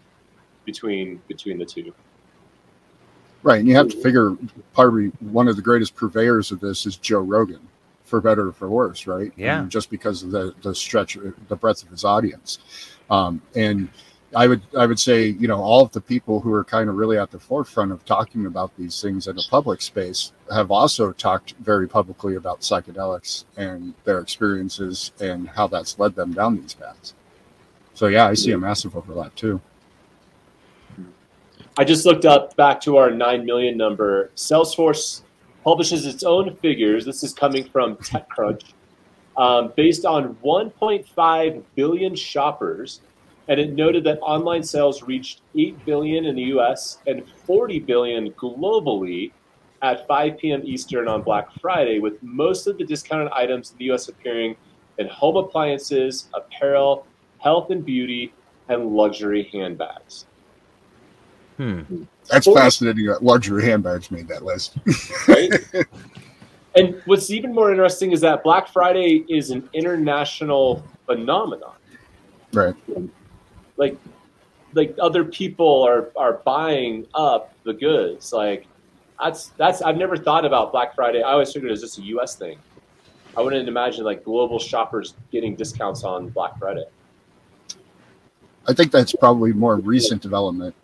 [0.64, 1.92] between between the two.
[3.42, 4.37] Right, and you have to figure
[4.75, 7.61] probably one of the greatest purveyors of this is Joe Rogan,
[8.05, 9.33] for better or for worse, right?
[9.37, 9.61] Yeah.
[9.61, 11.16] And just because of the the stretch,
[11.49, 12.59] the breadth of his audience,
[13.11, 13.88] um, and
[14.35, 16.97] I would I would say you know all of the people who are kind of
[16.97, 21.12] really at the forefront of talking about these things in the public space have also
[21.12, 26.75] talked very publicly about psychedelics and their experiences and how that's led them down these
[26.75, 27.15] paths.
[27.95, 29.61] So yeah, I see a massive overlap too.
[31.79, 34.31] I just looked up back to our 9 million number.
[34.35, 35.23] Salesforce
[35.62, 37.05] publishes its own figures.
[37.05, 38.73] This is coming from TechCrunch.
[39.37, 43.03] Um, based on 1.5 billion shoppers,
[43.49, 48.31] and it noted that online sales reached 8 billion in the US and 40 billion
[48.33, 49.33] globally
[49.83, 50.63] at 5 p.m.
[50.65, 54.57] Eastern on Black Friday, with most of the discounted items in the US appearing
[54.99, 57.07] in home appliances, apparel,
[57.39, 58.33] health and beauty,
[58.69, 60.27] and luxury handbags.
[61.57, 62.05] Hmm.
[62.29, 64.77] That's fascinating that luxury handbags made that list.
[65.29, 65.53] right?
[66.77, 71.73] And what's even more interesting is that Black Friday is an international phenomenon.
[72.53, 72.75] Right.
[73.77, 73.97] Like
[74.75, 78.33] like other people are are buying up the goods.
[78.33, 78.67] Like
[79.21, 81.23] that's that's I've never thought about Black Friday.
[81.23, 82.59] I always figured it was just a US thing.
[83.37, 86.85] I wouldn't imagine like global shoppers getting discounts on Black Friday.
[88.69, 90.75] I think that's probably more recent development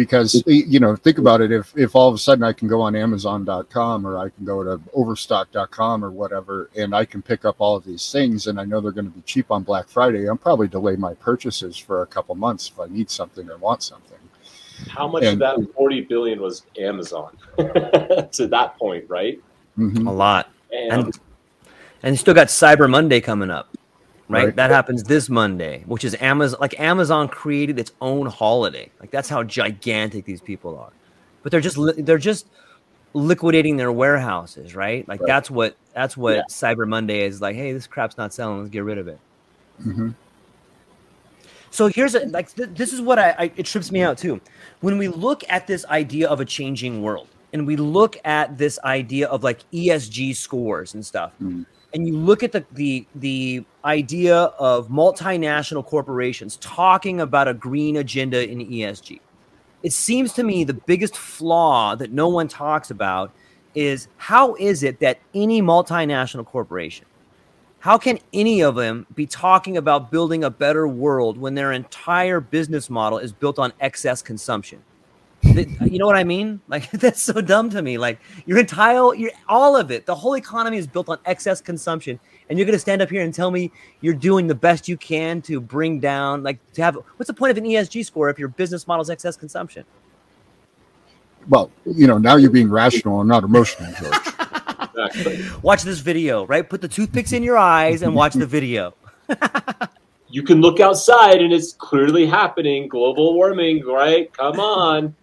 [0.00, 1.52] because you know think about it.
[1.52, 4.64] If if all of a sudden i can go on amazon.com or i can go
[4.64, 8.64] to overstock.com or whatever and i can pick up all of these things and i
[8.64, 12.00] know they're going to be cheap on black friday i'm probably delay my purchases for
[12.00, 14.16] a couple months if i need something or want something.
[14.88, 19.38] How much and, of that 40 billion was amazon to that point right?
[19.78, 20.06] Mm-hmm.
[20.06, 20.50] a lot.
[20.72, 21.20] And, and
[22.02, 23.69] and you still got cyber monday coming up
[24.30, 24.46] right?
[24.46, 24.56] right?
[24.56, 26.58] That happens this Monday, which is Amazon.
[26.60, 28.90] Like Amazon created its own holiday.
[29.00, 30.92] Like that's how gigantic these people are.
[31.42, 32.46] But they're just they're just
[33.12, 35.06] liquidating their warehouses, right?
[35.08, 35.26] Like right.
[35.26, 36.42] that's what that's what yeah.
[36.48, 37.40] Cyber Monday is.
[37.40, 38.58] Like, hey, this crap's not selling.
[38.58, 39.18] Let's get rid of it.
[39.84, 40.10] Mm-hmm.
[41.70, 44.40] So here's a like th- this is what I, I it trips me out too.
[44.80, 48.78] When we look at this idea of a changing world, and we look at this
[48.84, 51.32] idea of like ESG scores and stuff.
[51.42, 57.54] Mm-hmm and you look at the the the idea of multinational corporations talking about a
[57.54, 59.20] green agenda in ESG.
[59.82, 63.32] It seems to me the biggest flaw that no one talks about
[63.74, 67.06] is how is it that any multinational corporation
[67.80, 72.38] how can any of them be talking about building a better world when their entire
[72.38, 74.82] business model is built on excess consumption?
[75.56, 76.60] You know what I mean?
[76.68, 77.98] Like that's so dumb to me.
[77.98, 82.18] Like your entire, your all of it, the whole economy is built on excess consumption,
[82.48, 83.70] and you're going to stand up here and tell me
[84.00, 86.96] you're doing the best you can to bring down, like to have.
[87.16, 89.84] What's the point of an ESG score if your business model is excess consumption?
[91.48, 95.62] Well, you know, now you're being rational and not emotional, George.
[95.62, 96.68] watch this video, right?
[96.68, 98.94] Put the toothpicks in your eyes and watch the video.
[100.28, 102.88] you can look outside and it's clearly happening.
[102.88, 104.32] Global warming, right?
[104.32, 105.14] Come on.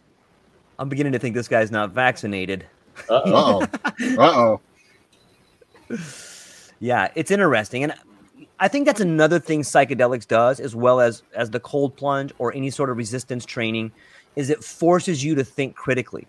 [0.80, 2.66] I'm beginning to think this guy's not vaccinated.
[3.10, 3.62] Uh oh.
[4.18, 4.62] uh oh.
[6.80, 7.84] Yeah, it's interesting.
[7.84, 7.94] And
[8.60, 12.54] I think that's another thing psychedelics does, as well as as the cold plunge or
[12.54, 13.92] any sort of resistance training,
[14.36, 16.28] is it forces you to think critically.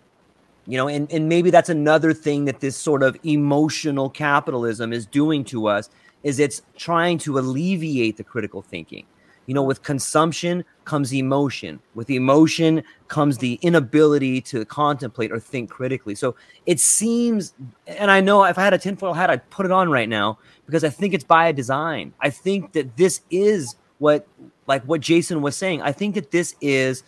[0.65, 5.05] You know, and, and maybe that's another thing that this sort of emotional capitalism is
[5.05, 5.89] doing to us
[6.21, 9.05] is it's trying to alleviate the critical thinking.
[9.49, 11.79] You know, with consumption comes emotion.
[11.95, 16.13] With emotion comes the inability to contemplate or think critically.
[16.13, 16.35] So
[16.67, 17.55] it seems,
[17.87, 20.37] and I know if I had a tinfoil hat, I'd put it on right now
[20.67, 22.13] because I think it's by design.
[22.19, 24.27] I think that this is what,
[24.67, 27.03] like what Jason was saying, I think that this is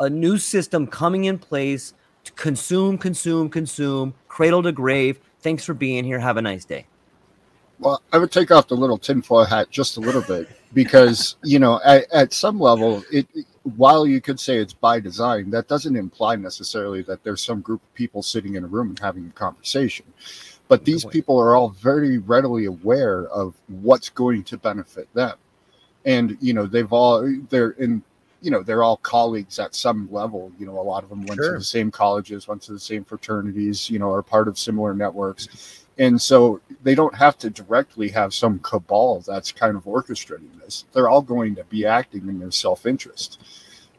[0.00, 5.20] a new system coming in place to consume, consume, consume, cradle to grave.
[5.42, 6.18] Thanks for being here.
[6.18, 6.88] Have a nice day.
[7.78, 11.58] Well, I would take off the little tinfoil hat just a little bit because, you
[11.58, 13.26] know, at, at some level, it
[13.76, 17.82] while you could say it's by design, that doesn't imply necessarily that there's some group
[17.82, 20.04] of people sitting in a room and having a conversation.
[20.68, 25.36] But these people are all very readily aware of what's going to benefit them.
[26.04, 28.02] And, you know, they've all, they're in,
[28.42, 30.52] you know, they're all colleagues at some level.
[30.58, 31.52] You know, a lot of them went sure.
[31.52, 34.94] to the same colleges, went to the same fraternities, you know, are part of similar
[34.94, 40.58] networks and so they don't have to directly have some cabal that's kind of orchestrating
[40.60, 40.84] this.
[40.92, 43.40] They're all going to be acting in their self-interest.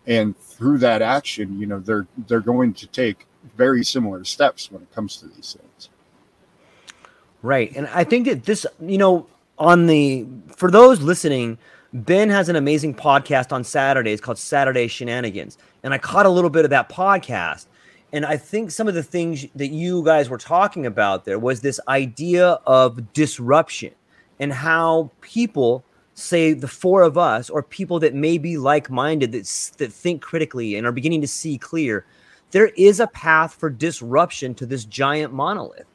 [0.08, 3.26] And through that action, you know, they're they're going to take
[3.58, 5.89] very similar steps when it comes to these things.
[7.41, 7.72] Right.
[7.76, 9.28] And I think that this, you know,
[9.58, 11.58] on the for those listening,
[11.93, 15.58] Ben has an amazing podcast on Saturdays called Saturday Shenanigans.
[15.84, 17.68] And I caught a little bit of that podcast.
[18.14, 21.62] And I think some of the things that you guys were talking about there was
[21.62, 23.93] this idea of disruption
[24.39, 25.84] and how people
[26.14, 30.76] say the four of us or people that may be like-minded that, that think critically
[30.76, 32.06] and are beginning to see clear
[32.51, 35.88] there is a path for disruption to this giant monolith.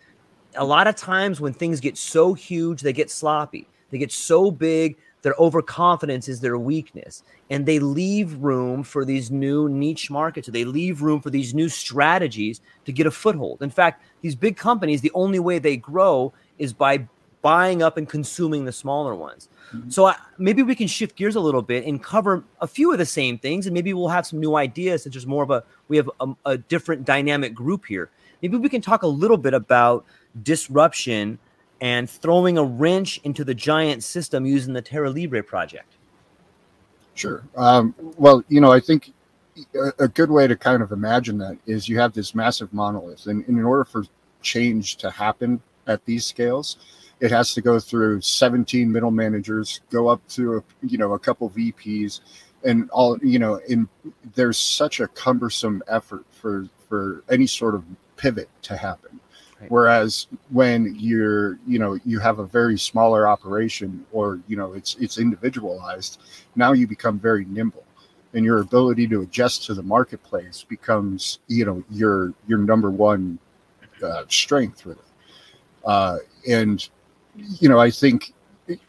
[0.56, 4.50] A lot of times when things get so huge they get sloppy they get so
[4.50, 7.22] big their overconfidence is their weakness.
[7.50, 10.48] And they leave room for these new niche markets.
[10.48, 13.62] They leave room for these new strategies to get a foothold.
[13.62, 17.06] In fact these big companies the only way they grow is by
[17.42, 19.48] buying up and consuming the smaller ones.
[19.72, 19.88] Mm-hmm.
[19.88, 22.98] so I, maybe we can shift gears a little bit and cover a few of
[22.98, 25.62] the same things and maybe we'll have some new ideas since there's more of a
[25.88, 28.10] we have a, a different dynamic group here.
[28.42, 30.04] Maybe we can talk a little bit about
[30.42, 31.38] disruption
[31.80, 35.96] and throwing a wrench into the giant system using the Terra Libre project?
[37.14, 37.42] Sure.
[37.56, 39.12] Um, well, you know, I think
[39.74, 43.26] a, a, good way to kind of imagine that is you have this massive monolith,
[43.26, 44.04] and, and in order for
[44.42, 46.78] change to happen at these scales,
[47.20, 51.18] it has to go through 17 middle managers, go up to a, you know a
[51.18, 52.20] couple VPs,
[52.64, 53.60] and all you know.
[53.68, 53.88] In
[54.34, 57.84] there's such a cumbersome effort for for any sort of
[58.16, 59.19] pivot to happen.
[59.60, 59.70] Right.
[59.70, 64.96] Whereas when you're, you know, you have a very smaller operation or, you know, it's
[64.96, 66.20] it's individualized,
[66.56, 67.84] now you become very nimble
[68.32, 73.38] and your ability to adjust to the marketplace becomes, you know, your your number one
[74.02, 74.98] uh, strength really.
[75.84, 76.88] Uh, and
[77.36, 78.32] you know, I think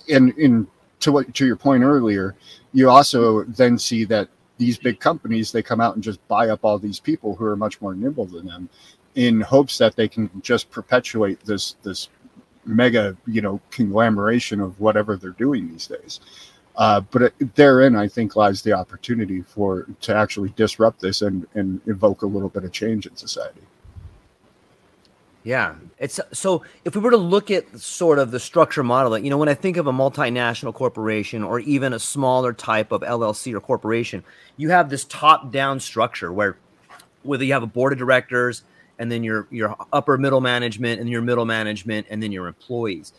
[0.09, 0.67] and in
[1.01, 2.35] to what to your point earlier,
[2.73, 6.59] you also then see that these big companies they come out and just buy up
[6.63, 8.69] all these people who are much more nimble than them
[9.15, 12.09] in hopes that they can just perpetuate this this
[12.65, 16.19] mega you know conglomeration of whatever they're doing these days.
[16.77, 21.47] Uh, but it, therein, I think, lies the opportunity for to actually disrupt this and
[21.53, 23.61] and evoke a little bit of change in society.
[25.43, 26.63] Yeah, it's so.
[26.85, 29.55] If we were to look at sort of the structure model, you know, when I
[29.55, 34.23] think of a multinational corporation or even a smaller type of LLC or corporation,
[34.55, 36.57] you have this top-down structure where
[37.23, 38.63] whether you have a board of directors,
[39.01, 43.13] and then your your upper middle management and your middle management and then your employees.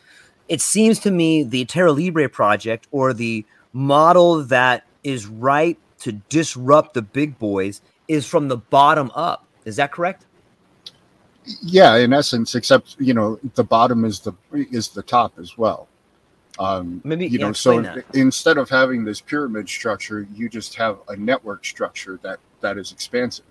[0.49, 6.13] It seems to me the Terra Libre project or the model that is right to
[6.13, 9.45] disrupt the big boys is from the bottom up.
[9.65, 10.25] Is that correct?
[11.63, 15.89] Yeah, in essence, except you know the bottom is the is the top as well.
[16.61, 18.05] Um, Maybe you know, so that.
[18.15, 22.93] instead of having this pyramid structure, you just have a network structure that that is
[22.93, 23.47] expansive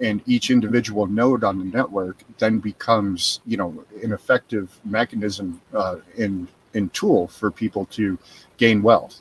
[0.00, 5.96] and each individual node on the network then becomes you know an effective mechanism uh,
[6.16, 6.48] in
[6.92, 8.18] tool for people to
[8.58, 9.20] gain wealth.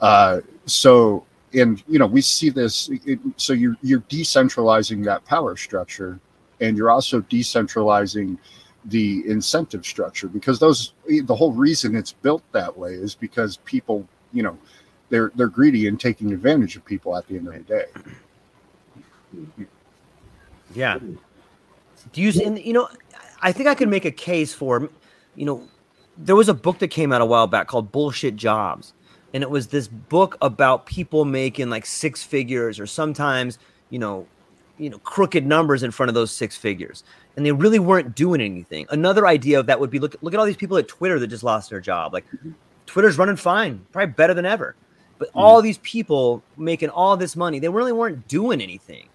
[0.00, 5.56] Uh, so and you know we see this it, so you're you're decentralizing that power
[5.56, 6.18] structure
[6.60, 8.38] and you're also decentralizing
[8.86, 10.92] the incentive structure because those
[11.24, 14.56] the whole reason it's built that way is because people you know
[15.08, 17.84] they're they're greedy and taking advantage of people at the end of the day
[20.76, 20.98] yeah.
[22.12, 22.88] Do you and you know,
[23.42, 24.88] I think I could make a case for,
[25.34, 25.66] you know,
[26.16, 28.92] there was a book that came out a while back called Bullshit Jobs.
[29.34, 33.58] And it was this book about people making like six figures or sometimes,
[33.90, 34.26] you know,
[34.78, 37.02] you know, crooked numbers in front of those six figures.
[37.36, 38.86] And they really weren't doing anything.
[38.90, 41.26] Another idea of that would be look look at all these people at Twitter that
[41.26, 42.12] just lost their job.
[42.12, 42.24] Like
[42.86, 44.76] Twitter's running fine, probably better than ever.
[45.18, 45.38] But mm-hmm.
[45.38, 49.08] all these people making all this money, they really weren't doing anything.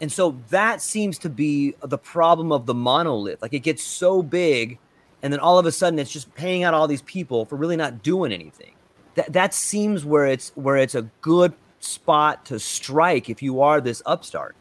[0.00, 3.42] And so that seems to be the problem of the monolith.
[3.42, 4.78] Like it gets so big,
[5.22, 7.76] and then all of a sudden it's just paying out all these people for really
[7.76, 8.72] not doing anything.
[9.14, 13.80] That that seems where it's where it's a good spot to strike if you are
[13.80, 14.54] this upstart.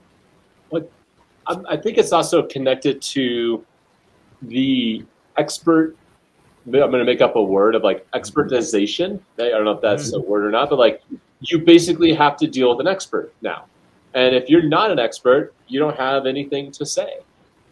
[0.71, 0.91] But
[1.45, 3.65] I think it's also connected to
[4.41, 5.05] the
[5.37, 5.95] expert
[6.67, 9.21] I'm going to make up a word of like expertization.
[9.39, 10.17] I don't know if that's mm-hmm.
[10.17, 11.01] a word or not, but like
[11.41, 13.65] you basically have to deal with an expert now.
[14.17, 17.19] And if you're not an expert, you don't have anything to say.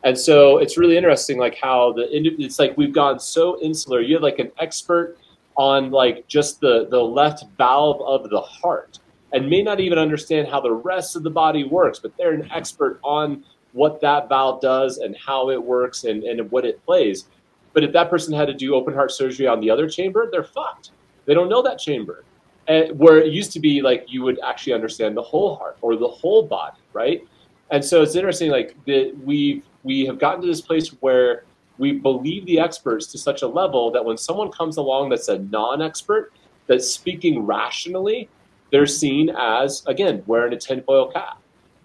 [0.04, 4.00] And so it's really interesting, like how the it's like we've gone so insular.
[4.00, 5.18] You have like an expert
[5.58, 9.00] on like just the the left valve of the heart,
[9.34, 12.48] and may not even understand how the rest of the body works, but they're an
[12.52, 17.26] expert on what that valve does and how it works and, and what it plays.
[17.74, 20.44] But if that person had to do open heart surgery on the other chamber, they're
[20.44, 20.92] fucked.
[21.26, 22.24] They don't know that chamber.
[22.68, 25.96] And where it used to be like you would actually understand the whole heart or
[25.96, 27.24] the whole body, right?
[27.72, 31.44] And so it's interesting, like that we we have gotten to this place where
[31.78, 35.40] we believe the experts to such a level that when someone comes along that's a
[35.40, 36.32] non-expert,
[36.68, 38.30] that's speaking rationally,
[38.72, 41.40] they're seen as again wearing a tinfoil cap.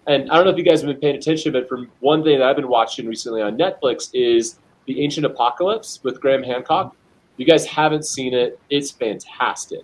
[0.07, 2.39] And I don't know if you guys have been paying attention, but from one thing
[2.39, 4.57] that I've been watching recently on Netflix is
[4.87, 6.95] the Ancient Apocalypse with Graham Hancock.
[7.33, 9.83] If you guys haven't seen it, it's fantastic.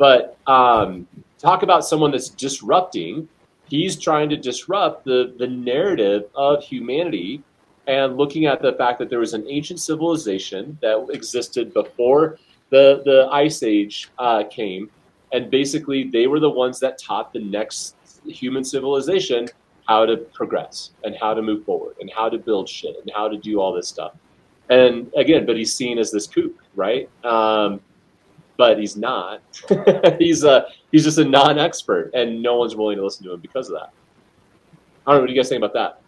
[0.00, 1.06] But um,
[1.38, 3.28] talk about someone that's disrupting.
[3.68, 7.42] He's trying to disrupt the, the narrative of humanity
[7.86, 12.38] and looking at the fact that there was an ancient civilization that existed before
[12.70, 14.90] the, the Ice Age uh, came.
[15.34, 17.94] And basically, they were the ones that taught the next
[18.24, 19.48] human civilization
[19.86, 23.28] how to progress and how to move forward and how to build shit and how
[23.28, 24.12] to do all this stuff.
[24.70, 27.10] And again, but he's seen as this kook, right?
[27.22, 27.80] Um,
[28.60, 29.40] but he's not.
[30.18, 33.70] he's a he's just a non-expert, and no one's willing to listen to him because
[33.70, 33.90] of that.
[35.06, 35.20] I don't know.
[35.20, 36.02] What do you guys think about that?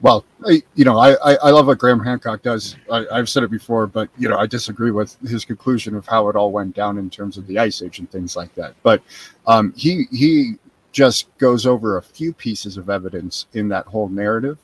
[0.00, 2.76] Well, I, you know, I, I love what Graham Hancock does.
[2.88, 6.28] I, have said it before, but you know, I disagree with his conclusion of how
[6.28, 8.74] it all went down in terms of the ice age and things like that.
[8.84, 9.02] But
[9.48, 10.54] um, he he
[10.92, 14.58] just goes over a few pieces of evidence in that whole narrative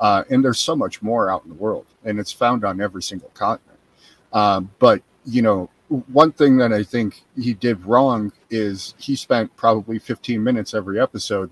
[0.00, 3.02] uh, and there's so much more out in the world, and it's found on every
[3.02, 3.78] single continent.
[4.32, 9.54] Um, but you know, one thing that I think he did wrong is he spent
[9.56, 11.50] probably 15 minutes every episode,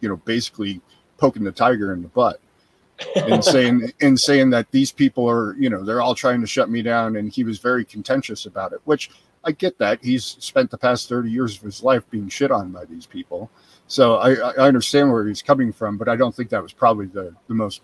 [0.00, 0.80] you know, basically
[1.18, 2.40] poking the tiger in the butt
[3.16, 6.70] and saying and saying that these people are, you know, they're all trying to shut
[6.70, 8.80] me down, and he was very contentious about it.
[8.84, 9.10] Which
[9.44, 12.70] I get that he's spent the past 30 years of his life being shit on
[12.70, 13.50] by these people.
[13.88, 17.06] So I, I understand where he's coming from, but I don't think that was probably
[17.06, 17.82] the, the most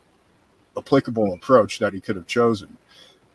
[0.77, 2.77] applicable approach that he could have chosen.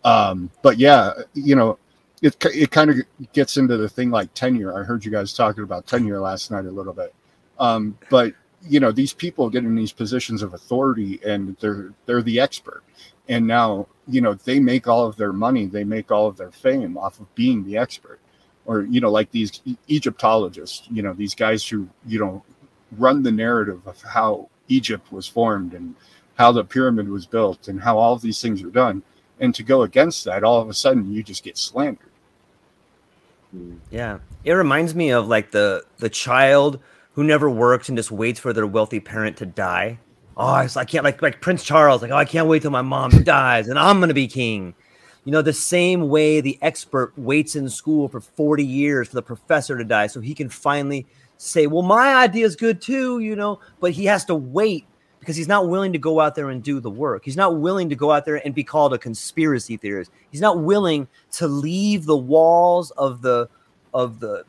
[0.06, 1.78] Um, but yeah, you know,
[2.24, 2.98] it, it kind of
[3.34, 4.76] gets into the thing like tenure.
[4.76, 7.14] I heard you guys talking about tenure last night a little bit.
[7.60, 8.34] Um, but
[8.66, 12.82] you know, these people get in these positions of authority and they're they're the expert.
[13.28, 16.52] And now, you know, they make all of their money, they make all of their
[16.52, 18.20] fame off of being the expert.
[18.66, 22.44] Or, you know, like these Egyptologists, you know, these guys who, you know,
[22.98, 25.96] run the narrative of how Egypt was formed and
[26.36, 29.04] how the pyramid was built and how all of these things are done.
[29.42, 32.13] And to go against that, all of a sudden you just get slandered.
[33.90, 34.20] Yeah.
[34.44, 36.80] It reminds me of like the the child
[37.14, 40.00] who never works and just waits for their wealthy parent to die.
[40.36, 42.82] Oh, I, I can't like like Prince Charles, like, oh, I can't wait till my
[42.82, 44.74] mom dies and I'm gonna be king.
[45.26, 49.22] You know, the same way the expert waits in school for 40 years for the
[49.22, 51.06] professor to die so he can finally
[51.38, 54.86] say, well, my idea is good too, you know, but he has to wait
[55.24, 57.24] because he's not willing to go out there and do the work.
[57.24, 60.12] He's not willing to go out there and be called a conspiracy theorist.
[60.30, 63.48] He's not willing to leave the walls of the
[63.94, 64.44] of the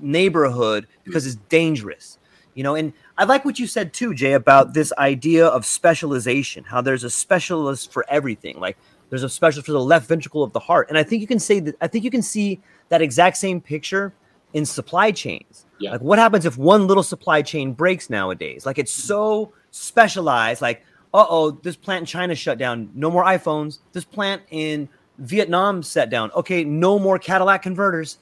[0.00, 2.18] neighborhood because it's dangerous.
[2.54, 6.62] You know, and I like what you said too, Jay, about this idea of specialization,
[6.62, 8.60] how there's a specialist for everything.
[8.60, 8.76] Like
[9.08, 10.88] there's a specialist for the left ventricle of the heart.
[10.88, 13.60] And I think you can say that I think you can see that exact same
[13.60, 14.12] picture
[14.52, 15.66] in supply chains.
[15.80, 15.90] Yeah.
[15.90, 18.64] Like what happens if one little supply chain breaks nowadays?
[18.64, 22.90] Like it's so specialized, like, uh oh, this plant in China shut down.
[22.94, 23.78] No more iPhones.
[23.92, 26.30] This plant in Vietnam set down.
[26.36, 28.18] Okay, no more Cadillac converters.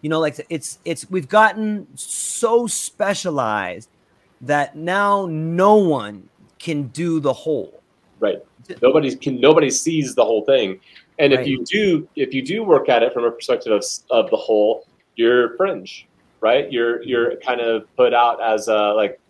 [0.00, 3.88] You know, like it's it's we've gotten so specialized
[4.40, 6.28] that now no one
[6.58, 7.80] can do the whole.
[8.18, 8.38] Right.
[8.80, 10.80] Nobody can nobody sees the whole thing.
[11.18, 11.40] And Right.
[11.40, 14.36] if you do, if you do work at it from a perspective of, of the
[14.36, 16.08] whole, you're fringe,
[16.40, 16.70] right?
[16.72, 19.20] You're you're kind of put out as a like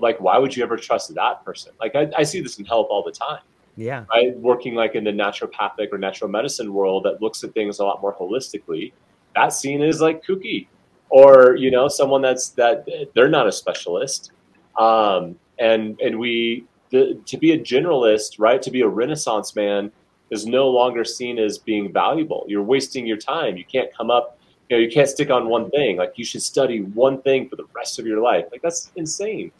[0.00, 1.72] like why would you ever trust that person?
[1.80, 3.40] Like I, I see this in health all the time
[3.76, 4.04] Yeah.
[4.10, 4.36] right?
[4.38, 8.00] Working like in the naturopathic or natural medicine world that looks at things a lot
[8.00, 8.92] more holistically,
[9.34, 10.66] that scene is like kooky,
[11.08, 14.32] or you know, someone that's that they're not a specialist,
[14.78, 18.60] um, and and we the, to be a generalist, right?
[18.62, 19.90] To be a Renaissance man
[20.30, 22.44] is no longer seen as being valuable.
[22.48, 23.56] You're wasting your time.
[23.56, 24.38] You can't come up.
[24.68, 25.96] You know, you can't stick on one thing.
[25.98, 28.46] Like you should study one thing for the rest of your life.
[28.50, 29.52] Like that's insane.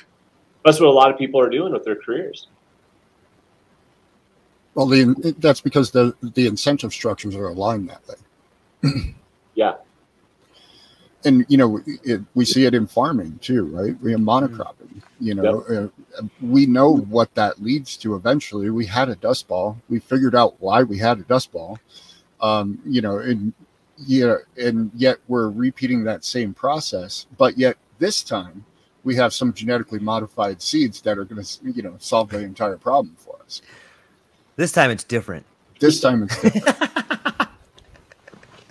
[0.65, 2.47] That's what a lot of people are doing with their careers.
[4.75, 9.15] Well, the, that's because the the incentive structures are aligned that way.
[9.55, 9.75] Yeah.
[11.27, 15.35] and you know it, we see it in farming too right we have monocropping you
[15.35, 19.99] know uh, we know what that leads to eventually we had a Dust Bowl we
[19.99, 21.79] figured out why we had a Dust Bowl
[22.41, 23.53] um, you know and
[23.99, 28.65] yeah and yet we're repeating that same process but yet this time
[29.05, 32.77] we have some genetically modified seeds that are going to you know solve the entire
[32.79, 33.63] problem for us
[34.57, 35.45] This time it's different.
[35.81, 36.79] this time it's different.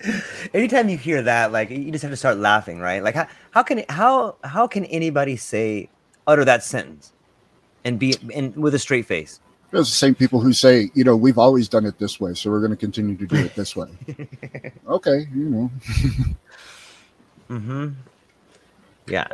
[0.54, 3.02] Anytime you hear that, like you just have to start laughing, right?
[3.02, 5.88] Like how how can how how can anybody say
[6.26, 7.12] utter that sentence
[7.84, 9.38] and be and with a straight face?
[9.72, 12.50] It's the same people who say, you know, we've always done it this way, so
[12.50, 13.88] we're going to continue to do it this way.
[14.88, 15.70] okay, you know,
[17.48, 17.88] Mm-hmm.
[19.06, 19.28] Yeah.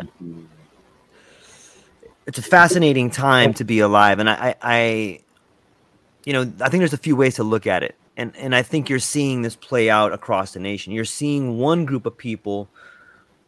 [2.29, 5.21] It's a fascinating time to be alive, and I, I,
[6.27, 8.61] you know, I think there's a few ways to look at it, and and I
[8.61, 10.93] think you're seeing this play out across the nation.
[10.93, 12.69] You're seeing one group of people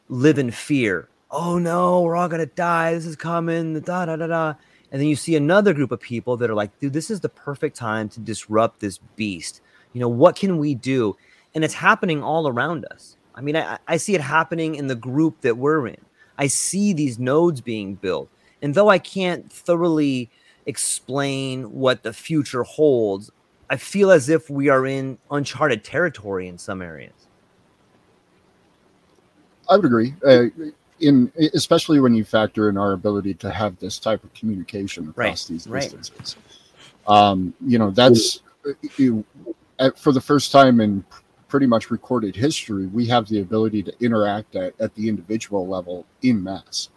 [0.08, 1.10] live in fear.
[1.30, 2.94] Oh no, we're all gonna die.
[2.94, 3.78] This is coming.
[3.80, 4.54] Da da da da.
[4.90, 7.28] And then you see another group of people that are like, dude, this is the
[7.28, 9.60] perfect time to disrupt this beast.
[9.92, 11.18] You know, what can we do?
[11.54, 13.18] And it's happening all around us.
[13.34, 16.00] I mean, I, I see it happening in the group that we're in.
[16.38, 18.30] I see these nodes being built.
[18.62, 20.30] And though I can't thoroughly
[20.66, 23.30] explain what the future holds,
[23.68, 27.12] I feel as if we are in uncharted territory in some areas.
[29.68, 30.14] I would agree.
[30.26, 30.46] Uh,
[31.00, 35.48] in especially when you factor in our ability to have this type of communication across
[35.48, 35.82] Right, these right.
[35.82, 36.36] distances.
[37.06, 38.42] Um, you know, that's
[38.96, 39.24] you,
[39.78, 41.04] at, for the first time in
[41.48, 46.04] pretty much recorded history, we have the ability to interact at, at the individual level
[46.22, 46.90] in mass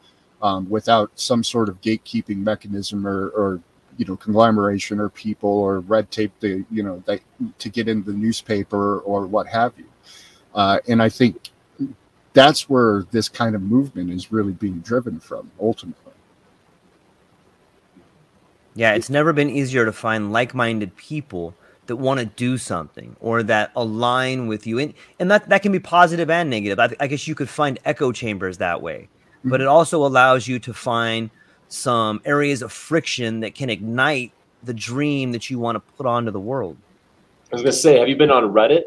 [0.43, 3.61] um, without some sort of gatekeeping mechanism or, or
[3.97, 7.21] you know conglomeration or people or red tape to you know that
[7.57, 9.85] to get in the newspaper or what have you.
[10.53, 11.49] Uh, and I think
[12.33, 16.11] that's where this kind of movement is really being driven from ultimately.
[18.75, 21.53] Yeah, it's never been easier to find like-minded people
[21.85, 25.71] that want to do something or that align with you, and and that that can
[25.71, 26.79] be positive and negative.
[26.79, 29.09] I, I guess you could find echo chambers that way,
[29.43, 31.29] but it also allows you to find
[31.67, 34.31] some areas of friction that can ignite
[34.63, 36.77] the dream that you want to put onto the world.
[37.51, 38.83] I was gonna say, have you been on Reddit?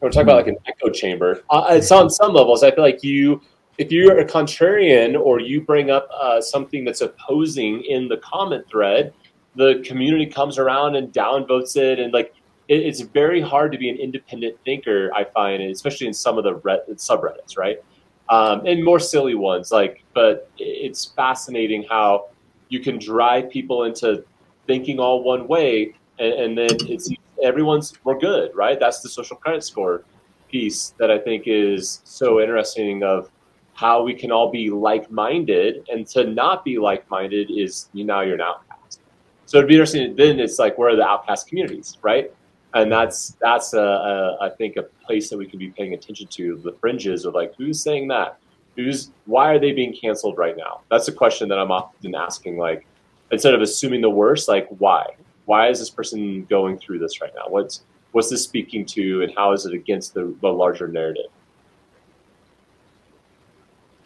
[0.00, 1.42] We're talking about like an echo chamber.
[1.48, 2.62] Uh, it's on some levels.
[2.62, 3.40] I feel like you,
[3.78, 8.68] if you're a contrarian or you bring up uh, something that's opposing in the comment
[8.68, 9.12] thread,
[9.54, 12.34] the community comes around and downvotes it, and like
[12.68, 15.10] it, it's very hard to be an independent thinker.
[15.14, 17.82] I find, especially in some of the re- subreddits, right?
[18.28, 19.70] Um, and more silly ones.
[19.70, 22.30] Like, but it's fascinating how
[22.68, 24.24] you can drive people into
[24.66, 27.08] thinking all one way, and, and then it's
[27.40, 28.80] everyone's we're good, right?
[28.80, 30.02] That's the social credit score
[30.50, 33.30] piece that I think is so interesting of
[33.74, 38.34] how we can all be like-minded, and to not be like-minded is you now you're
[38.34, 39.00] an outcast.
[39.44, 40.16] So it'd be interesting.
[40.16, 42.32] Then it's like where are the outcast communities, right?
[42.76, 46.26] And that's that's a, a I think a place that we can be paying attention
[46.26, 48.38] to the fringes of like who's saying that,
[48.76, 50.82] who's why are they being canceled right now?
[50.90, 52.58] That's a question that I'm often asking.
[52.58, 52.86] Like
[53.32, 55.06] instead of assuming the worst, like why?
[55.46, 57.44] Why is this person going through this right now?
[57.48, 61.30] What's what's this speaking to, and how is it against the, the larger narrative?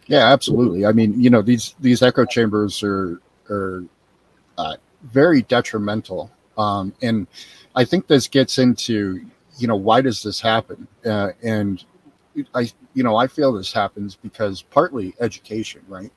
[0.07, 0.85] Yeah, absolutely.
[0.85, 3.19] I mean, you know, these these echo chambers are
[3.49, 3.83] are
[4.57, 7.27] uh, very detrimental, um, and
[7.75, 9.25] I think this gets into
[9.57, 10.87] you know why does this happen?
[11.05, 11.83] Uh, and
[12.53, 16.11] I you know I feel this happens because partly education, right?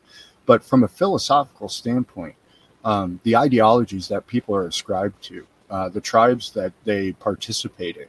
[0.46, 2.36] But from a philosophical standpoint,
[2.84, 8.08] um, the ideologies that people are ascribed to, uh, the tribes that they participate in,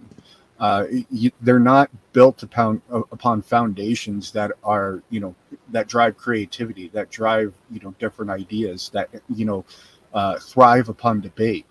[0.59, 5.35] uh, you, they're not built upon upon foundations that are you know
[5.69, 9.65] that drive creativity, that drive you know different ideas, that you know
[10.13, 11.65] uh, thrive upon debate.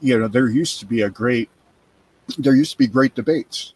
[0.00, 1.50] You know, there used to be a great
[2.38, 3.74] there used to be great debates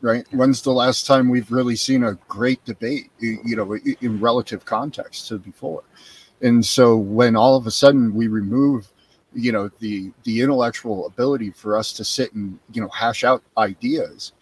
[0.00, 0.26] right?
[0.32, 5.28] When's the last time we've really seen a great debate you know in relative context
[5.28, 5.82] to before?
[6.40, 8.92] And so when all of a sudden we remove
[9.34, 13.42] you know the the intellectual ability for us to sit and you know hash out
[13.58, 14.32] ideas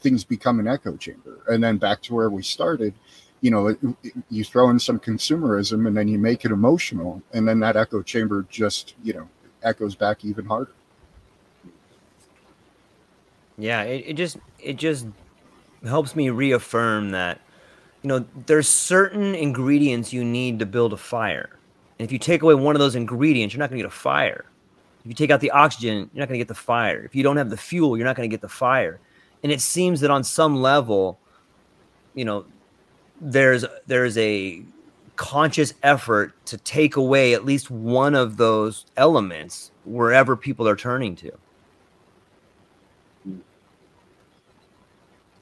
[0.00, 1.40] things become an echo chamber.
[1.48, 2.94] And then back to where we started
[3.40, 3.76] you know
[4.30, 7.22] you throw in some consumerism and then you make it emotional.
[7.32, 9.28] And then that echo chamber just you know
[9.62, 10.72] echoes back even harder.
[13.56, 15.06] Yeah it, it just it just
[15.84, 17.40] helps me reaffirm that
[18.02, 21.50] you know there's certain ingredients you need to build a fire.
[21.98, 23.96] And if you take away one of those ingredients you're not going to get a
[23.96, 24.44] fire.
[25.00, 27.04] If you take out the oxygen you're not going to get the fire.
[27.04, 29.00] If you don't have the fuel you're not going to get the fire.
[29.42, 31.18] And it seems that on some level
[32.14, 32.44] you know
[33.20, 34.62] there's there's a
[35.18, 41.16] conscious effort to take away at least one of those elements wherever people are turning
[41.16, 41.32] to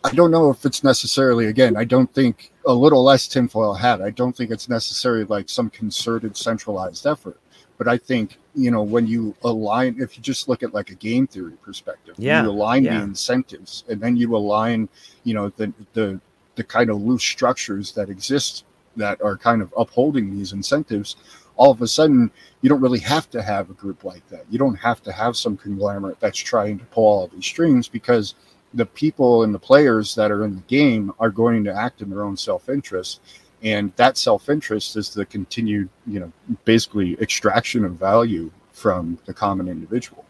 [0.07, 1.77] I don't know if it's necessarily again.
[1.77, 4.01] I don't think a little less tinfoil hat.
[4.01, 7.41] I don't think it's necessarily like some concerted, centralized effort.
[7.77, 10.95] But I think you know when you align, if you just look at like a
[10.95, 12.99] game theory perspective, yeah, you align yeah.
[12.99, 14.89] the incentives, and then you align,
[15.25, 16.21] you know, the the
[16.55, 18.65] the kind of loose structures that exist
[18.97, 21.17] that are kind of upholding these incentives.
[21.57, 22.31] All of a sudden,
[22.61, 24.45] you don't really have to have a group like that.
[24.51, 28.35] You don't have to have some conglomerate that's trying to pull all these strings because
[28.75, 32.11] the people and the players that are in the game are going to act in
[32.11, 33.21] their own self-interest
[33.63, 36.31] and that self-interest is the continued you know
[36.65, 40.25] basically extraction of value from the common individual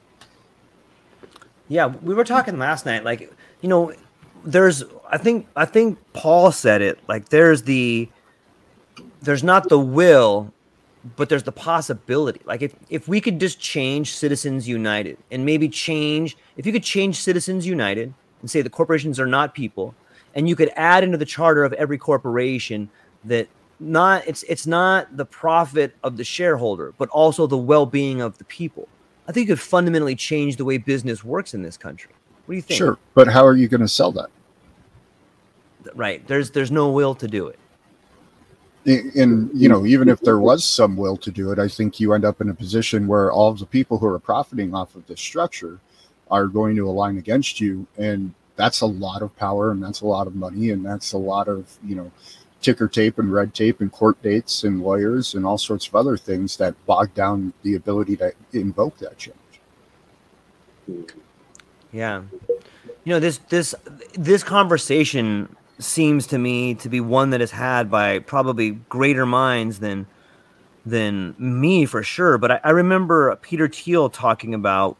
[1.68, 3.92] yeah we were talking last night like you know
[4.44, 8.08] there's i think i think paul said it like there's the
[9.22, 10.52] there's not the will
[11.14, 12.40] but there's the possibility.
[12.44, 16.82] Like if, if we could just change citizens united and maybe change if you could
[16.82, 19.94] change citizens united and say the corporations are not people
[20.34, 22.88] and you could add into the charter of every corporation
[23.24, 23.48] that
[23.78, 28.44] not it's it's not the profit of the shareholder but also the well-being of the
[28.44, 28.88] people.
[29.28, 32.12] I think it could fundamentally change the way business works in this country.
[32.46, 32.78] What do you think?
[32.78, 34.30] Sure but how are you going to sell that?
[35.94, 37.58] Right there's there's no will to do it
[38.86, 42.12] and you know even if there was some will to do it i think you
[42.12, 45.04] end up in a position where all of the people who are profiting off of
[45.06, 45.80] this structure
[46.30, 47.86] are going to align against you.
[47.96, 51.18] And that's a lot of power and that's a lot of money and that's a
[51.18, 52.10] lot of you know
[52.62, 56.16] ticker tape and red tape and court dates and lawyers and all sorts of other
[56.16, 59.36] things that bog down the ability to invoke that change.
[61.92, 62.22] Yeah.
[63.04, 63.74] You know this this
[64.14, 69.78] this conversation seems to me to be one that is had by probably greater minds
[69.78, 70.06] than
[70.84, 74.96] than me for sure but i, I remember peter thiel talking about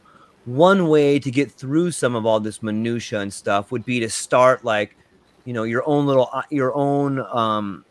[0.47, 4.09] one way to get through some of all this minutia and stuff would be to
[4.09, 4.95] start like
[5.43, 7.85] you know your own little uh, your own um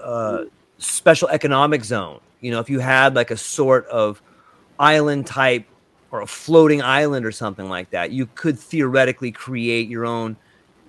[0.00, 0.44] uh
[0.78, 2.20] special economic zone.
[2.40, 4.22] You know if you had like a sort of
[4.78, 5.66] island type
[6.12, 10.36] or a floating island or something like that you could theoretically create your own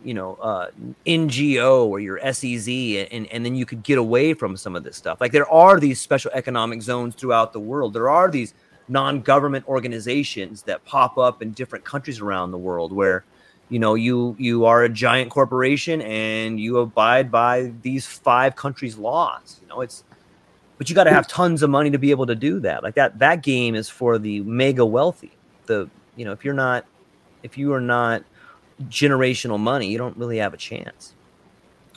[0.03, 0.69] you know uh
[1.05, 4.97] ngo or your sez and and then you could get away from some of this
[4.97, 5.21] stuff.
[5.21, 7.93] Like there are these special economic zones throughout the world.
[7.93, 8.53] There are these
[8.87, 13.23] non-government organizations that pop up in different countries around the world where
[13.69, 18.97] you know you you are a giant corporation and you abide by these five countries
[18.97, 20.03] laws you know it's
[20.77, 22.83] but you got to have tons of money to be able to do that.
[22.83, 25.31] Like that that game is for the mega wealthy.
[25.65, 26.85] The you know if you're not
[27.41, 28.23] if you are not
[28.83, 31.13] generational money you don't really have a chance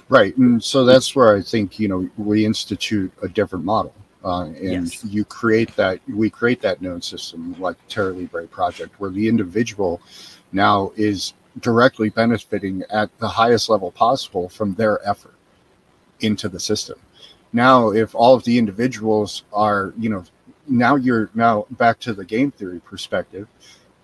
[0.09, 4.47] right and so that's where i think you know we institute a different model uh,
[4.47, 5.05] and Yes.
[5.05, 10.01] you create that we create that known system like Terra Libre project where the individual
[10.53, 15.35] now is directly benefiting at the highest level possible from their effort
[16.21, 16.99] into the system.
[17.53, 20.25] Now, if all of the individuals are, you know,
[20.69, 23.47] now you're now back to the game theory perspective.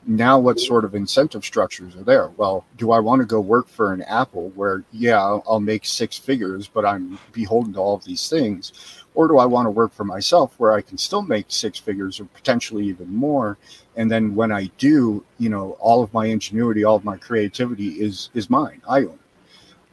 [0.04, 2.28] Now, what sort of incentive structures are there?
[2.36, 6.18] Well, do I want to go work for an Apple where, yeah, I'll, make six
[6.18, 9.04] figures, but I'm beholden to all of these things?
[9.14, 12.18] Or do I want to work for myself where I can still make six figures
[12.18, 13.58] or potentially even more?
[13.96, 18.00] And then when I do, you know, all of my ingenuity, all of my creativity
[18.00, 18.82] is is mine.
[18.88, 19.18] I own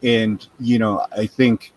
[0.01, 0.07] it.
[0.07, 1.73] And, you know, I think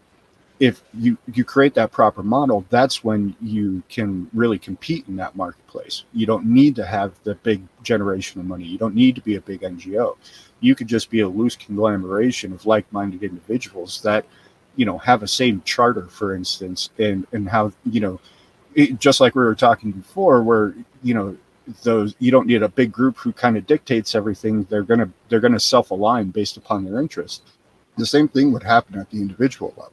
[0.61, 5.35] if you you create that proper model that's when you can really compete in that
[5.35, 6.05] marketplace.
[6.13, 8.65] You don't need to have the big generation of money.
[8.65, 10.17] You don't need to be a big ngo
[10.63, 14.25] you could just be a loose conglomeration of like-minded individuals that
[14.77, 18.19] you know have a same charter for instance and and how you know
[18.75, 21.37] it, just like we were talking before where you know
[21.83, 24.65] those you don't need a big group who kind of dictates everything.
[24.65, 27.43] They're going to they're going to self-align based upon their interest.
[27.99, 29.93] The same thing would happen at the individual level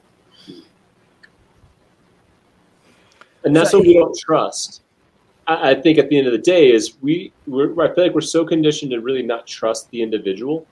[3.43, 4.81] and that's what we don't trust
[5.49, 8.13] I, I think at the end of the day is we we're, I feel like
[8.13, 10.65] we're so conditioned to really not trust the individual,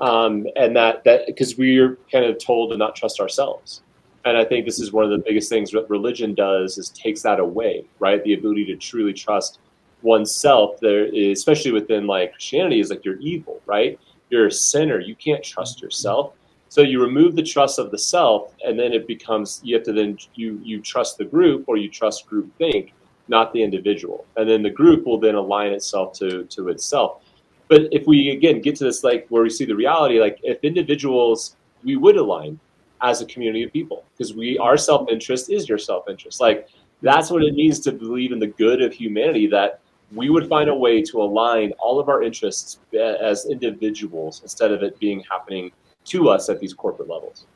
[0.00, 3.82] um, and that that because we're kind of told to not trust ourselves.
[4.24, 7.20] And I think this is one of the biggest things that religion does is takes
[7.22, 8.24] that away, right?
[8.24, 9.58] The ability to truly trust
[10.00, 10.80] oneself.
[10.80, 14.00] There, is, especially within like Christianity, is like you're evil, right?
[14.30, 14.98] You're a sinner.
[14.98, 16.32] You can't trust yourself.
[16.74, 19.92] So you remove the trust of the self, and then it becomes you have to
[19.92, 22.94] then you you trust the group or you trust group think
[23.28, 24.26] not the individual.
[24.36, 27.22] And then the group will then align itself to to itself.
[27.68, 30.58] But if we again get to this like where we see the reality, like if
[30.64, 31.54] individuals,
[31.84, 32.58] we would align
[33.02, 36.40] as a community of people because we our self interest is your self interest.
[36.40, 36.68] Like
[37.02, 39.46] that's what it means to believe in the good of humanity.
[39.46, 39.78] That
[40.12, 44.72] we would find a way to align all of our interests eh, as individuals instead
[44.72, 45.70] of it being happening
[46.04, 47.46] to us at these corporate levels.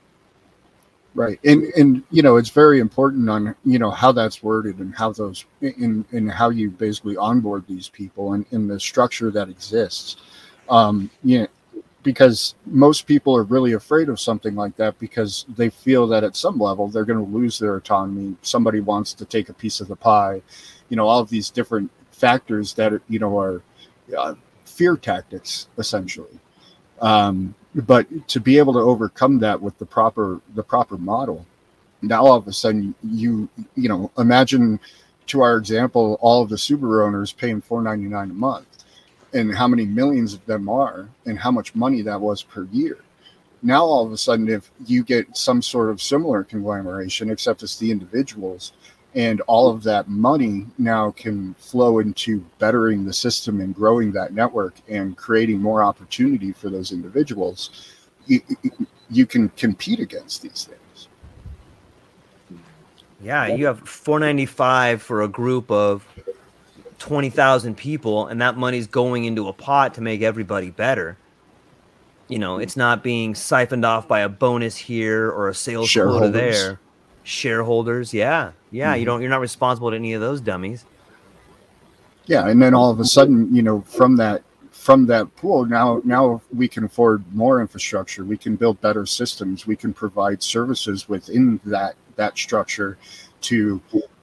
[1.14, 1.40] Right.
[1.44, 5.12] And and you know it's very important on you know how that's worded and how
[5.12, 10.16] those in in how you basically onboard these people and in the structure that exists.
[10.68, 11.48] Um you know
[12.04, 16.36] because most people are really afraid of something like that because they feel that at
[16.36, 18.36] some level they're going to lose their autonomy.
[18.42, 20.40] Somebody wants to take a piece of the pie.
[20.88, 23.62] You know all of these different factors that you know are
[24.16, 24.34] uh,
[24.66, 26.38] fear tactics essentially.
[27.00, 27.54] Um
[27.86, 31.46] but to be able to overcome that with the proper the proper model
[32.02, 34.80] now all of a sudden you you know imagine
[35.26, 38.78] to our example all of the subaru owners paying 499 a month
[39.34, 42.98] and how many millions of them are and how much money that was per year.
[43.62, 47.78] Now all of a sudden if you get some sort of similar conglomeration except it's
[47.78, 48.72] the individuals
[49.14, 54.34] and all of that money now can flow into bettering the system and growing that
[54.34, 57.94] network and creating more opportunity for those individuals.
[58.26, 58.40] You,
[59.10, 61.08] you can compete against these things.
[63.20, 66.06] Yeah you have 495 for a group of
[66.98, 71.16] 20,000 people and that money's going into a pot to make everybody better.
[72.28, 76.28] You know it's not being siphoned off by a bonus here or a sales quota
[76.28, 76.78] there.
[77.24, 78.14] Shareholders.
[78.14, 78.92] Yeah, yeah.
[78.92, 79.00] Mm-hmm.
[79.00, 79.20] You don't.
[79.20, 80.84] You're not responsible to any of those dummies.
[82.26, 86.00] Yeah, and then all of a sudden, you know, from that from that pool, now
[86.04, 88.24] now we can afford more infrastructure.
[88.24, 89.66] We can build better systems.
[89.66, 92.98] We can provide services within that that structure
[93.42, 93.80] to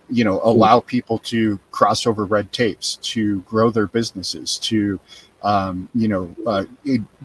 [0.10, 5.00] you know allow people to cross over red tapes to grow their businesses to
[5.46, 6.66] um, you know, uh,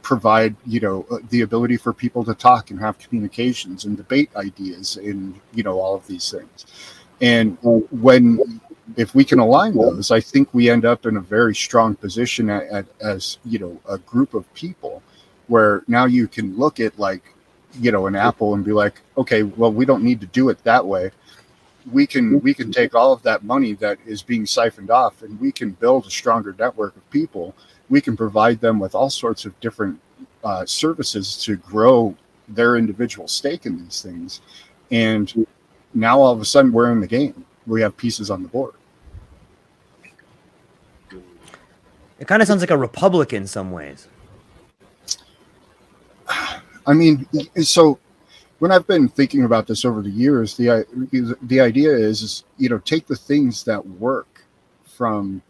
[0.03, 4.31] provide you know uh, the ability for people to talk and have communications and debate
[4.37, 6.67] ideas and you know all of these things.
[7.21, 8.61] And when
[8.97, 12.51] if we can align those, I think we end up in a very strong position
[12.51, 15.03] at, at, as you know a group of people,
[15.49, 17.23] where now you can look at like
[17.79, 20.63] you know an apple and be like, okay, well we don't need to do it
[20.65, 21.11] that way
[21.91, 25.41] we can we can take all of that money that is being siphoned off and
[25.41, 27.55] we can build a stronger network of people
[27.91, 30.01] we can provide them with all sorts of different
[30.45, 32.17] uh, services to grow
[32.49, 34.41] their individual stake in these things.
[34.91, 35.47] And
[35.95, 37.45] now all of a sudden we're in the game.
[37.67, 38.75] We have pieces on the board.
[42.19, 44.09] It kind of sounds like a republic in some ways.
[46.87, 47.27] I mean,
[47.63, 47.99] so
[48.59, 50.87] when I've been thinking about this over the years, the
[51.43, 54.45] the idea is, is you know take the things that work
[54.85, 55.43] from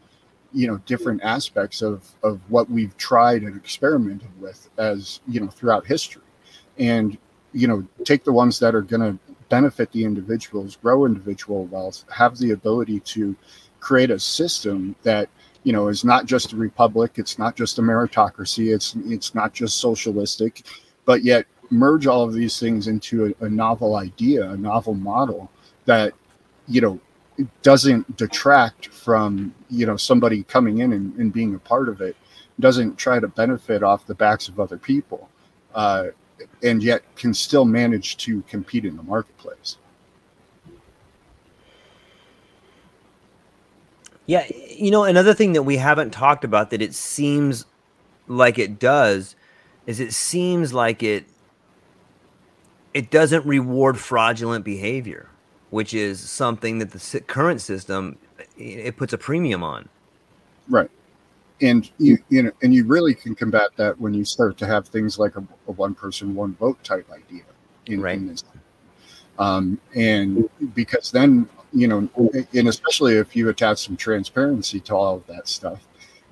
[0.53, 5.49] you know different aspects of of what we've tried and experimented with as you know
[5.49, 6.23] throughout history
[6.79, 7.19] and
[7.53, 12.05] you know take the ones that are going to benefit the individuals grow individual wealth
[12.11, 13.37] have the ability to
[13.81, 15.29] create a system that
[15.65, 19.53] you know is not just a republic it's not just a meritocracy it's it's not
[19.53, 20.63] just socialistic
[21.05, 25.51] but yet merge all of these things into a, a novel idea a novel model
[25.85, 26.15] that
[26.67, 26.99] you know
[27.63, 32.17] doesn't detract from you know somebody coming in and, and, being a part of it
[32.61, 35.29] doesn't try to benefit off the backs of other people.
[35.75, 36.09] Uh,
[36.63, 39.77] and yet can still manage to compete in the marketplace
[44.27, 47.67] yeah you know another thing that we haven't talked about that it seems
[48.29, 49.37] like it does
[49.87, 51.25] is it seems like it
[52.93, 55.29] it doesn't reward fraudulent behavior
[55.71, 58.19] which is something that the current system
[58.57, 59.89] it puts a premium on.
[60.69, 60.91] Right.
[61.63, 64.89] And you you know and you really can combat that when you start to have
[64.89, 67.43] things like a, a one person one vote type idea
[67.87, 68.17] in, right.
[68.17, 68.45] in this.
[69.39, 72.09] Um, and because then you know,
[72.53, 75.87] and especially if you attach some transparency to all of that stuff.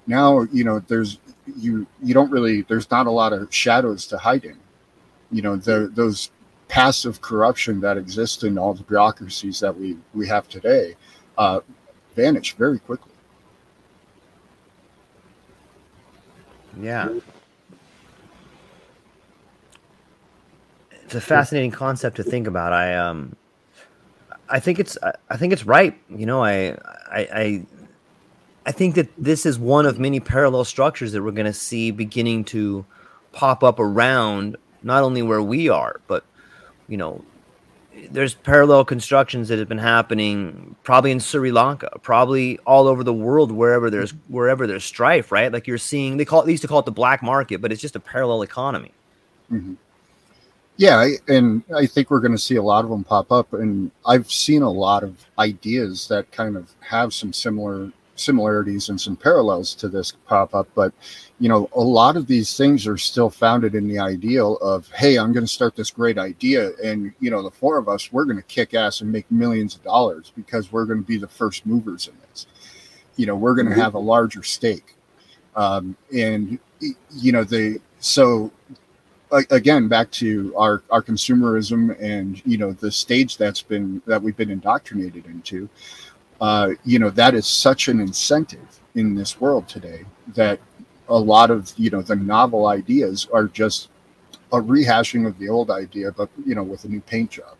[0.06, 1.18] Now, you know, there's
[1.56, 4.58] you you don't really there's not a lot of shadows to hide in.
[5.30, 6.30] You know, the those
[6.68, 10.96] passive corruption that exists in all the bureaucracies that we we have today
[11.36, 11.60] uh,
[12.16, 13.07] vanish very quickly.
[16.80, 17.08] Yeah.
[20.90, 22.72] It's a fascinating concept to think about.
[22.72, 23.34] I um
[24.48, 24.98] I think it's
[25.30, 25.98] I think it's right.
[26.10, 26.76] You know, I
[27.10, 27.66] I I,
[28.66, 31.90] I think that this is one of many parallel structures that we're going to see
[31.90, 32.84] beginning to
[33.32, 36.24] pop up around not only where we are, but
[36.88, 37.24] you know,
[38.10, 43.12] there's parallel constructions that have been happening probably in Sri Lanka, probably all over the
[43.12, 45.52] world wherever there's wherever there's strife, right?
[45.52, 47.72] Like you're seeing they call it, they used to call it the black market, but
[47.72, 48.92] it's just a parallel economy.
[49.52, 49.74] Mm-hmm.
[50.76, 53.90] Yeah, and I think we're going to see a lot of them pop up, and
[54.06, 57.90] I've seen a lot of ideas that kind of have some similar
[58.20, 60.68] similarities and some parallels to this pop up.
[60.74, 60.92] But
[61.40, 65.18] you know, a lot of these things are still founded in the ideal of, hey,
[65.18, 68.24] I'm going to start this great idea, and you know, the four of us, we're
[68.24, 71.28] going to kick ass and make millions of dollars because we're going to be the
[71.28, 72.46] first movers in this.
[73.16, 73.80] You know, we're going to mm-hmm.
[73.80, 74.94] have a larger stake,
[75.54, 76.58] um, and
[77.10, 78.52] you know, the so
[79.50, 84.36] again back to our our consumerism and you know the stage that's been that we've
[84.36, 85.68] been indoctrinated into
[86.40, 90.60] uh, you know that is such an incentive in this world today that
[91.08, 93.88] a lot of you know the novel ideas are just
[94.52, 97.56] a rehashing of the old idea but you know with a new paint job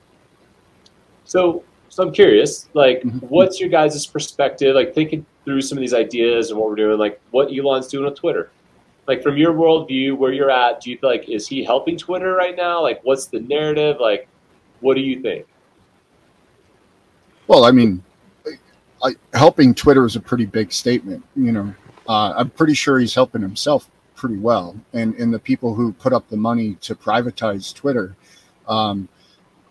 [1.25, 3.19] so so i'm curious like mm-hmm.
[3.27, 6.99] what's your guys' perspective like thinking through some of these ideas and what we're doing
[6.99, 8.51] like what elon's doing with twitter
[9.09, 12.35] like from your worldview, where you're at, do you feel like is he helping Twitter
[12.35, 12.83] right now?
[12.83, 13.97] Like, what's the narrative?
[13.99, 14.29] Like,
[14.81, 15.47] what do you think?
[17.47, 18.05] Well, I mean,
[19.03, 21.25] I, helping Twitter is a pretty big statement.
[21.37, 21.75] You know,
[22.09, 26.13] uh, I'm pretty sure he's helping himself pretty well, and and the people who put
[26.13, 28.17] up the money to privatize Twitter.
[28.67, 29.09] Um,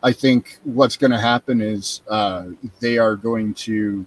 [0.04, 2.46] I think what's going to happen is uh,
[2.80, 4.06] they are going to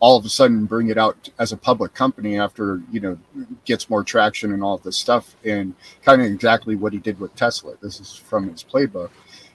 [0.00, 3.18] all of a sudden bring it out as a public company after you know
[3.64, 7.34] gets more traction and all this stuff and kind of exactly what he did with
[7.34, 9.08] tesla this is from his playbook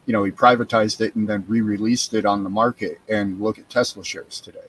[0.10, 2.99] you know he privatized it and then re-released it on the market.
[3.07, 4.68] And look at tesla shares today.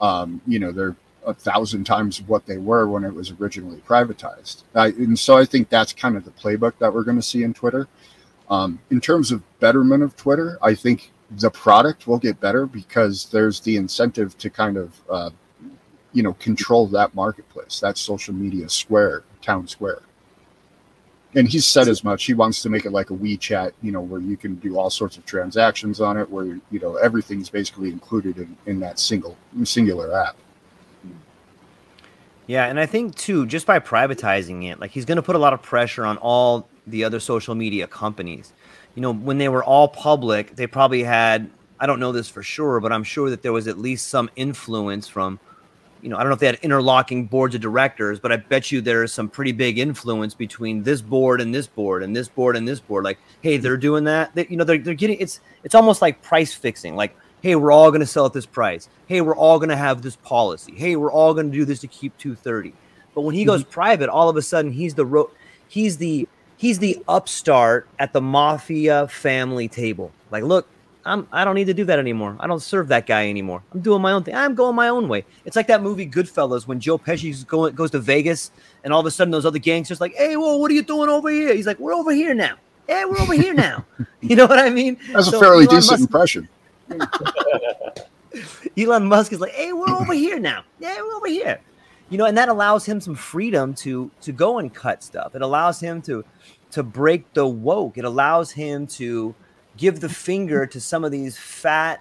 [0.00, 0.94] Um, you know they're
[1.26, 4.62] a thousand times what they were when it was originally privatized.
[4.76, 7.42] I, and so i think that's kind of the playbook that we're going to see
[7.42, 7.88] in twitter.
[8.48, 13.26] Um, in terms of betterment of twitter i think the product will get better because
[13.30, 15.30] there's the incentive to kind of uh,
[16.12, 20.02] you know control that marketplace that social media square town square
[21.34, 22.24] and he's said as much.
[22.24, 24.90] He wants to make it like a wechat you know where you can do all
[24.90, 29.36] sorts of transactions on it where you know everything's basically included in, in that single
[29.64, 30.36] singular app.
[32.46, 35.38] Yeah and i think too just by privatizing it like he's going to put a
[35.38, 38.52] lot of pressure on all the other social media companies.
[38.94, 42.42] You know, when they were all public, they probably had, I don't know this for
[42.42, 45.40] sure, but I'm sure that there was at least some influence from,
[46.04, 48.70] you know, I don't know if they had interlocking boards of directors, but I bet
[48.70, 52.56] you there's some pretty big influence between this board and this board and this board
[52.56, 53.04] and this board.
[53.04, 54.34] Like, hey, they're doing that.
[54.34, 56.94] They, you know, they're, they're getting, it's, it's almost like price fixing.
[56.94, 58.90] Like, hey, we're all going to sell at this price.
[59.06, 60.74] Hey, we're all going to have this policy.
[60.76, 62.74] Hey, we're all going to do this to keep 230.
[63.14, 63.70] But when he goes mm-hmm.
[63.70, 65.30] private, all of a sudden he's the ro-
[65.68, 66.28] he's the
[66.58, 70.12] he's the upstart at the mafia family table.
[70.30, 70.68] Like, look,
[71.06, 72.36] I'm I don't need to do that anymore.
[72.40, 73.62] I don't serve that guy anymore.
[73.72, 74.34] I'm doing my own thing.
[74.34, 75.24] I'm going my own way.
[75.44, 78.50] It's like that movie Goodfellas when Joe Pesci going goes to Vegas
[78.82, 81.08] and all of a sudden those other gangsters like, hey, whoa, what are you doing
[81.08, 81.54] over here?
[81.54, 82.56] He's like, we're over here now.
[82.86, 83.84] Hey, we're over here now.
[84.20, 84.96] you know what I mean?
[85.12, 86.48] That's so a fairly Elon decent Musk, impression.
[88.78, 90.64] Elon Musk is like, hey, we're over here now.
[90.80, 91.60] Yeah, we're over here.
[92.10, 95.34] You know, and that allows him some freedom to to go and cut stuff.
[95.34, 96.24] It allows him to
[96.72, 97.96] to break the woke.
[97.98, 99.34] It allows him to
[99.76, 102.00] give the finger to some of these fat,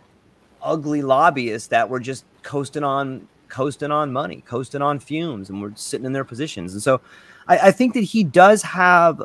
[0.61, 5.75] ugly lobbyists that were just coasting on coasting on money, coasting on fumes, and we're
[5.75, 6.73] sitting in their positions.
[6.73, 7.01] And so
[7.47, 9.21] I, I think that he does have,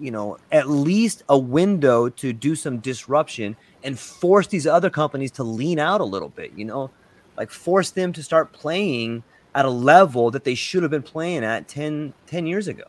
[0.00, 5.32] you know, at least a window to do some disruption and force these other companies
[5.32, 6.90] to lean out a little bit, you know,
[7.36, 9.24] like force them to start playing
[9.54, 12.84] at a level that they should have been playing at 10, 10 years ago.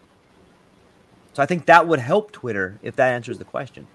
[1.33, 3.87] So I think that would help Twitter if that answers the question.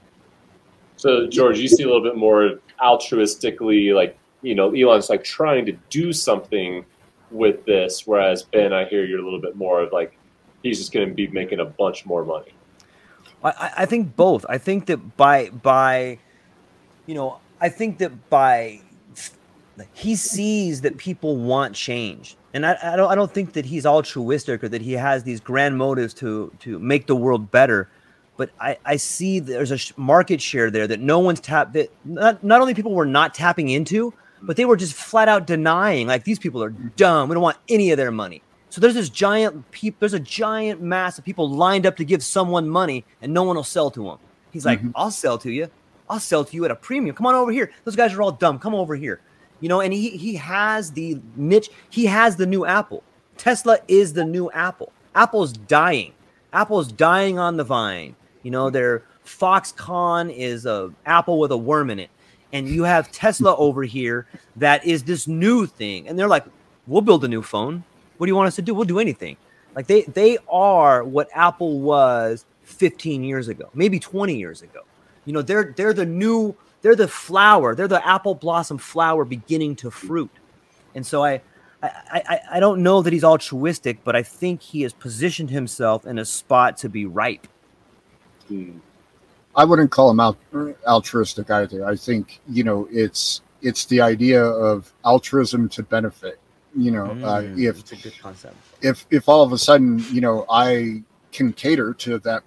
[0.99, 5.65] So George, you see a little bit more altruistically, like you know, Elon's like trying
[5.67, 6.85] to do something
[7.31, 10.19] with this, whereas Ben, I hear you're a little bit more of like
[10.63, 12.53] he's just going to be making a bunch more money.
[13.43, 14.45] I, I think both.
[14.49, 16.19] I think that by by,
[17.07, 18.81] you know, I think that by
[19.93, 23.87] he sees that people want change and I, I, don't I don't think that he's
[23.87, 27.89] altruistic or that he has these grand motives to to make the world better
[28.39, 32.43] but I, I see there's a market share there that no one's tapped that not,
[32.43, 36.25] not only people were not tapping into but they were just flat out denying like
[36.25, 39.71] these people are dumb we don't want any of their money so there's this giant
[39.71, 43.43] peop, there's a giant mass of people lined up to give someone money and no
[43.43, 44.19] one will sell to them
[44.51, 44.91] he's like mm-hmm.
[44.95, 45.69] i'll sell to you
[46.09, 48.33] i'll sell to you at a premium come on over here those guys are all
[48.33, 49.21] dumb come over here
[49.61, 51.71] you know, and he he has the niche.
[51.91, 53.03] He has the new Apple.
[53.37, 54.93] Tesla is the new Apple.
[55.15, 56.13] Apple's dying.
[56.53, 58.15] Apple's dying on the vine.
[58.49, 62.09] You know, their Foxconn is a apple with a worm in it,
[62.51, 64.27] and you have Tesla over here
[64.57, 66.47] that is this new thing, and they're like,
[66.87, 67.85] "We'll build a new phone.
[68.17, 68.73] What do you want us to do?
[68.73, 69.37] We'll do anything."
[69.77, 74.81] Like they they are what Apple was 15 years ago, maybe 20 years ago.
[75.27, 79.77] You know, they're they're the new they're the flower, they're the apple blossom flower beginning
[79.77, 80.31] to fruit.
[80.95, 81.43] And so I,
[81.83, 86.07] I, I, I don't know that he's altruistic, but I think he has positioned himself
[86.07, 87.47] in a spot to be ripe.
[89.57, 90.39] I wouldn't call him alt-
[90.87, 91.85] altruistic either.
[91.85, 96.39] I think you know it's it's the idea of altruism to benefit.
[96.77, 98.57] You know, mm, uh, if it's a good concept.
[98.83, 102.43] If if all of a sudden you know I can cater to that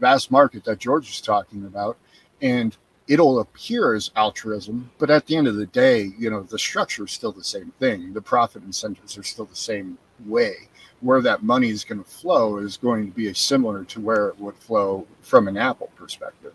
[0.00, 1.96] vast market that George is talking about,
[2.42, 2.76] and
[3.08, 7.04] it'll appear as altruism, but at the end of the day, you know, the structure
[7.04, 8.12] is still the same thing.
[8.12, 10.54] The profit incentives are still the same way.
[11.00, 14.38] Where that money is going to flow is going to be similar to where it
[14.38, 16.52] would flow from an Apple perspective.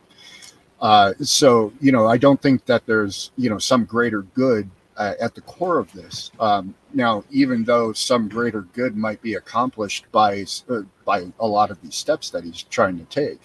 [0.79, 5.13] Uh, so, you know, I don't think that there's, you know, some greater good uh,
[5.19, 6.31] at the core of this.
[6.39, 11.71] Um, now, even though some greater good might be accomplished by uh, by a lot
[11.71, 13.39] of these steps that he's trying to take,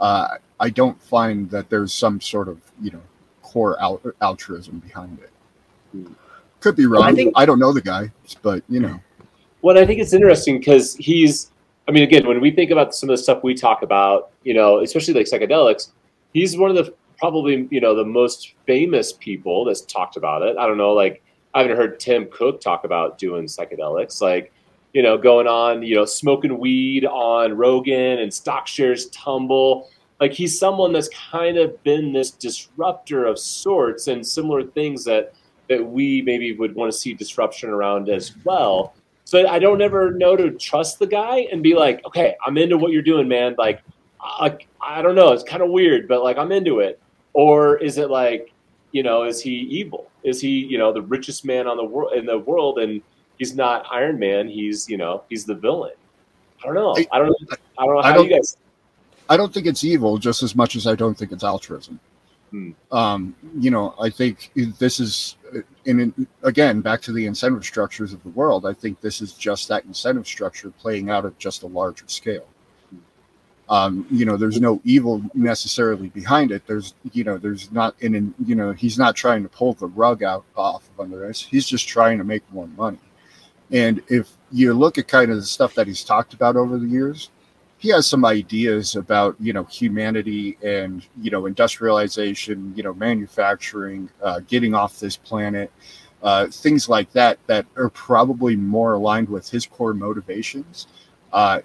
[0.00, 3.02] uh, I don't find that there's some sort of you know
[3.42, 3.78] core
[4.20, 6.08] altruism behind it.
[6.60, 7.02] Could be wrong.
[7.02, 8.10] Well, I, think, I don't know the guy,
[8.42, 9.00] but you know.
[9.64, 11.50] Well, I think it's interesting because he's.
[11.88, 14.52] I mean, again, when we think about some of the stuff we talk about, you
[14.52, 15.90] know, especially like psychedelics,
[16.34, 20.58] he's one of the probably you know the most famous people that's talked about it.
[20.58, 21.22] I don't know, like
[21.54, 24.52] I haven't heard Tim Cook talk about doing psychedelics, like
[24.92, 29.88] you know, going on, you know, smoking weed on Rogan and stock shares tumble
[30.20, 35.32] like he's someone that's kind of been this disruptor of sorts and similar things that
[35.70, 38.94] that we maybe would want to see disruption around as well.
[39.24, 42.76] So I don't ever know to trust the guy and be like, okay, I'm into
[42.76, 43.54] what you're doing, man.
[43.58, 43.82] Like,
[44.20, 47.00] I, I don't know, it's kind of weird, but like I'm into it.
[47.32, 48.52] Or is it like,
[48.92, 50.10] you know, is he evil?
[50.22, 53.02] Is he, you know, the richest man on the world in the world, and
[53.38, 54.48] he's not Iron Man?
[54.48, 55.94] He's, you know, he's the villain.
[56.62, 56.96] I don't know.
[57.12, 57.56] I don't know.
[57.78, 58.56] I don't know how don't, you guys
[59.28, 61.98] I don't think it's evil just as much as I don't think it's altruism.
[62.50, 62.70] Hmm.
[62.92, 65.36] Um, you know, I think this is,
[65.86, 68.66] in again, back to the incentive structures of the world.
[68.66, 72.46] I think this is just that incentive structure playing out at just a larger scale.
[73.68, 76.66] Um, you know, there's no evil necessarily behind it.
[76.66, 80.22] There's, you know, there's not, in, you know, he's not trying to pull the rug
[80.22, 81.40] out off of under us.
[81.40, 82.98] He's just trying to make more money.
[83.70, 86.86] And if you look at kind of the stuff that he's talked about over the
[86.86, 87.30] years,
[87.84, 94.08] he has some ideas about you know humanity and you know industrialization you know manufacturing
[94.22, 95.70] uh, getting off this planet
[96.22, 100.86] uh, things like that that are probably more aligned with his core motivations.
[101.30, 101.60] Uh,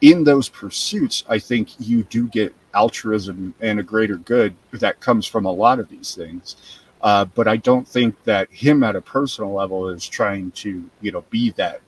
[0.00, 5.26] in those pursuits i think you do get altruism and a greater good that comes
[5.26, 6.56] from a lot of these things.
[7.02, 11.12] Uh, but i don't think that him at a personal level is trying to you
[11.12, 11.82] know be that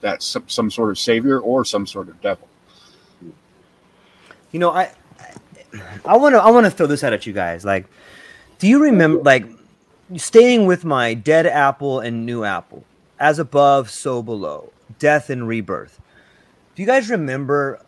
[0.00, 2.46] that some, some sort of savior or some sort of devil
[4.52, 4.92] you know, I
[6.04, 7.64] I want to I want to throw this out at you guys.
[7.64, 7.86] Like,
[8.58, 9.44] do you remember like
[10.16, 12.84] staying with my dead apple and new apple,
[13.18, 16.00] as above, so below, death and rebirth?
[16.74, 17.80] Do you guys remember,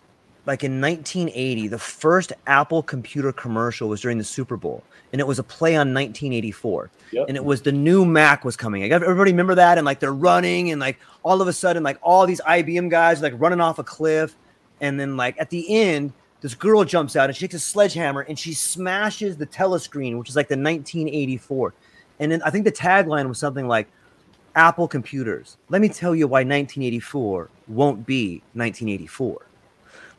[0.47, 4.82] like in 1980, the first Apple computer commercial was during the Super Bowl,
[5.12, 7.26] and it was a play on 1984, yep.
[7.28, 8.84] and it was the new Mac was coming.
[8.93, 9.78] Everybody remember that?
[9.78, 13.22] And like they're running, and like all of a sudden, like all these IBM guys
[13.22, 14.36] like running off a cliff,
[14.80, 16.12] and then like at the end
[16.43, 20.28] this girl jumps out and she takes a sledgehammer and she smashes the telescreen, which
[20.28, 21.73] is like the 1984.
[22.19, 23.89] And then I think the tagline was something like
[24.56, 25.56] Apple computers.
[25.69, 29.47] Let me tell you why 1984 won't be 1984.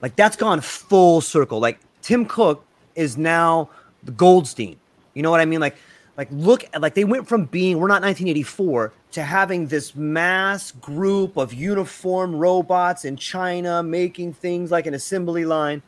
[0.02, 1.60] Like that's gone full circle.
[1.60, 3.70] Like Tim Cook is now
[4.04, 4.78] the Goldstein.
[5.14, 5.60] You know what I mean?
[5.60, 5.76] Like,
[6.16, 10.72] like look at like they went from being we're not 1984 to having this mass
[10.72, 15.82] group of uniform robots in China making things like an assembly line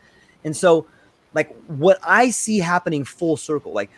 [0.46, 0.88] and so,
[1.34, 3.90] like what I see happening full circle, like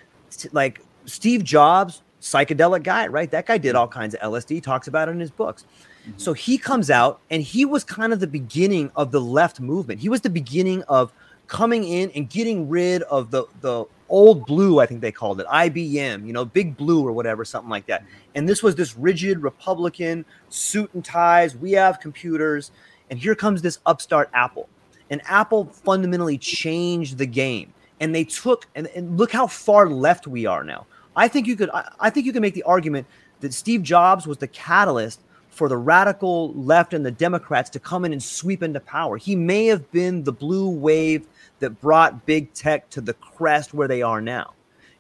[0.52, 3.30] like Steve Jobs psychedelic guy, right?
[3.30, 5.65] That guy did all kinds of LSD, talks about it in his books.
[6.02, 6.18] Mm-hmm.
[6.18, 9.99] So he comes out and he was kind of the beginning of the left movement.
[9.99, 11.14] He was the beginning of
[11.45, 15.48] coming in and getting rid of the the old blue, I think they called it,
[15.48, 18.06] IBM, you know, big blue or whatever, something like that.
[18.36, 21.56] And this was this rigid Republican suit and ties.
[21.57, 22.72] We have computers.
[23.10, 24.69] And here comes this upstart Apple.
[25.10, 27.74] And Apple fundamentally changed the game.
[28.00, 30.86] And they took, and, and look how far left we are now.
[31.16, 33.08] I think you could, I, I think you can make the argument
[33.40, 38.06] that Steve Jobs was the catalyst for the radical left and the Democrats to come
[38.06, 39.18] in and sweep into power.
[39.18, 41.26] He may have been the blue wave
[41.60, 44.54] that brought big tech to the crest where they are now.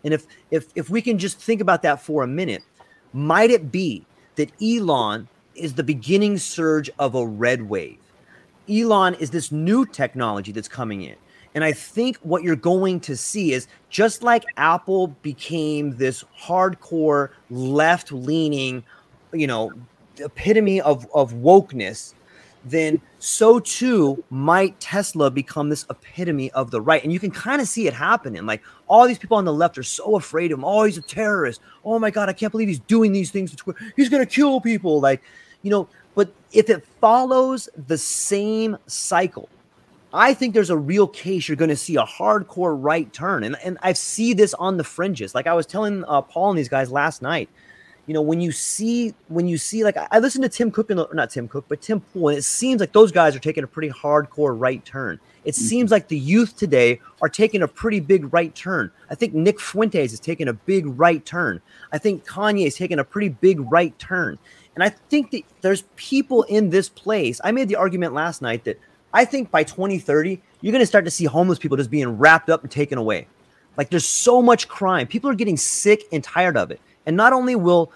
[0.03, 2.63] And if if if we can just think about that for a minute,
[3.13, 4.05] might it be
[4.35, 7.99] that Elon is the beginning surge of a red wave?
[8.69, 11.15] Elon is this new technology that's coming in.
[11.55, 17.29] And I think what you're going to see is just like Apple became this hardcore
[17.49, 18.83] left leaning,
[19.33, 19.71] you know,
[20.19, 22.13] epitome of, of wokeness
[22.69, 27.03] then so too might Tesla become this epitome of the right.
[27.03, 28.45] And you can kind of see it happening.
[28.45, 30.65] Like all these people on the left are so afraid of him.
[30.65, 31.61] Oh, he's a terrorist.
[31.83, 33.55] Oh my God, I can't believe he's doing these things.
[33.95, 34.99] He's going to kill people.
[34.99, 35.21] Like,
[35.61, 35.87] you know,
[36.51, 39.49] if it follows the same cycle,
[40.13, 43.43] I think there's a real case you're going to see a hardcore right turn.
[43.43, 45.35] And, and I see this on the fringes.
[45.35, 47.49] Like I was telling uh, Paul and these guys last night,
[48.07, 51.05] you know, when you see when you see like I listened to Tim Cook and
[51.11, 53.67] not Tim Cook, but Tim Pool, and it seems like those guys are taking a
[53.67, 55.19] pretty hardcore right turn.
[55.43, 55.65] It mm-hmm.
[55.65, 58.91] seems like the youth today are taking a pretty big right turn.
[59.09, 61.61] I think Nick Fuentes is taking a big right turn.
[61.91, 64.39] I think Kanye is taking a pretty big right turn.
[64.77, 67.41] And I think that there's people in this place.
[67.43, 68.79] I made the argument last night that
[69.11, 72.47] I think by 2030, you're going to start to see homeless people just being wrapped
[72.47, 73.25] up and taken away.
[73.75, 75.07] Like there's so much crime.
[75.07, 76.79] People are getting sick and tired of it.
[77.07, 77.91] And not only will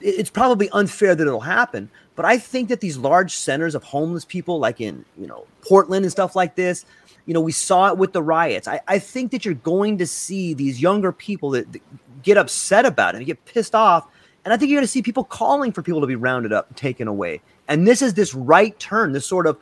[0.00, 4.24] it's probably unfair that it'll happen, but I think that these large centers of homeless
[4.24, 6.86] people, like in you know Portland and stuff like this,
[7.26, 8.68] you know, we saw it with the riots.
[8.68, 11.82] I, I think that you're going to see these younger people that, that
[12.22, 14.06] get upset about it, get pissed off,
[14.44, 16.68] and I think you're going to see people calling for people to be rounded up
[16.68, 17.40] and taken away.
[17.68, 19.58] And this is this right turn, this sort of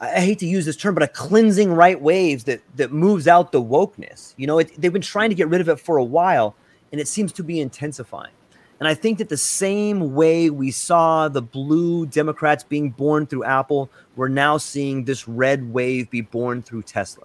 [0.00, 3.52] I hate to use this term, but a cleansing right waves that that moves out
[3.52, 4.32] the wokeness.
[4.38, 6.56] You know, it, they've been trying to get rid of it for a while,
[6.90, 8.32] and it seems to be intensifying.
[8.78, 13.44] And I think that the same way we saw the blue Democrats being born through
[13.44, 17.24] Apple, we're now seeing this red wave be born through Tesla.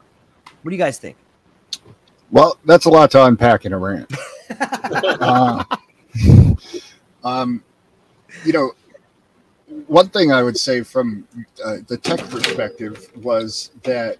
[0.62, 1.16] What do you guys think?
[2.30, 4.12] Well, that's a lot to unpack in a rant.
[4.60, 5.64] uh,
[7.24, 7.64] um,
[8.44, 8.72] you know,
[9.88, 11.28] one thing I would say from
[11.64, 14.18] uh, the tech perspective was that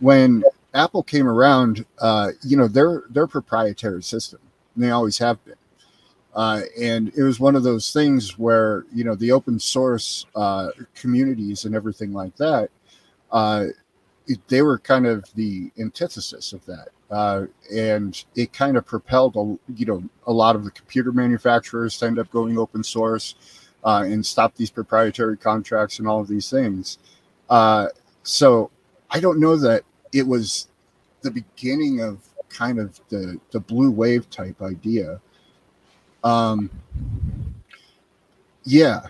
[0.00, 0.42] when
[0.74, 4.40] Apple came around, uh, you know, they're they're proprietary system.
[4.74, 5.54] And they always have been.
[6.34, 10.70] Uh, and it was one of those things where you know the open source uh,
[10.94, 12.70] communities and everything like that
[13.32, 13.66] uh,
[14.26, 19.36] it, they were kind of the antithesis of that uh, and it kind of propelled
[19.36, 23.34] a, you know a lot of the computer manufacturers to end up going open source
[23.84, 26.98] uh, and stop these proprietary contracts and all of these things.
[27.50, 27.88] Uh,
[28.24, 28.70] so
[29.10, 29.82] i don't know that
[30.12, 30.68] it was
[31.22, 32.18] the beginning of
[32.48, 35.20] kind of the the blue wave type idea.
[36.22, 36.70] Um,
[38.64, 39.00] yeah,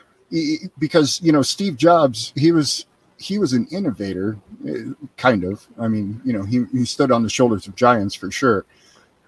[0.79, 2.87] because you know Steve Jobs, he was
[3.23, 4.36] he was an innovator,
[4.66, 5.66] eh, kind of.
[5.78, 8.66] I mean, you know, he he stood on the shoulders of giants for sure.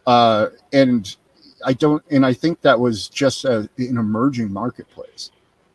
[0.06, 1.16] Uh, and
[1.64, 5.30] I don't, and I think that was just a, an emerging marketplace.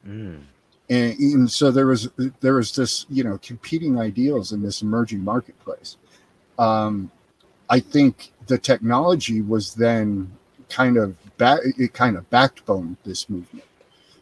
[0.07, 0.41] Mm.
[0.89, 2.09] And, and so there was
[2.41, 5.97] there was this you know competing ideals in this emerging marketplace.
[6.57, 7.09] Um,
[7.69, 10.31] I think the technology was then
[10.67, 13.68] kind of back it kind of backbone this movement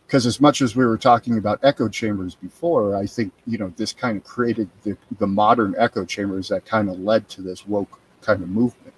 [0.08, 3.72] because as much as we were talking about echo chambers before i think you know
[3.76, 7.68] this kind of created the, the modern echo chambers that kind of led to this
[7.68, 8.94] woke kind of movement.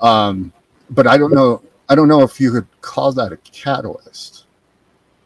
[0.00, 0.52] Um
[0.90, 4.44] but i don't know i don't know if you could call that a catalyst.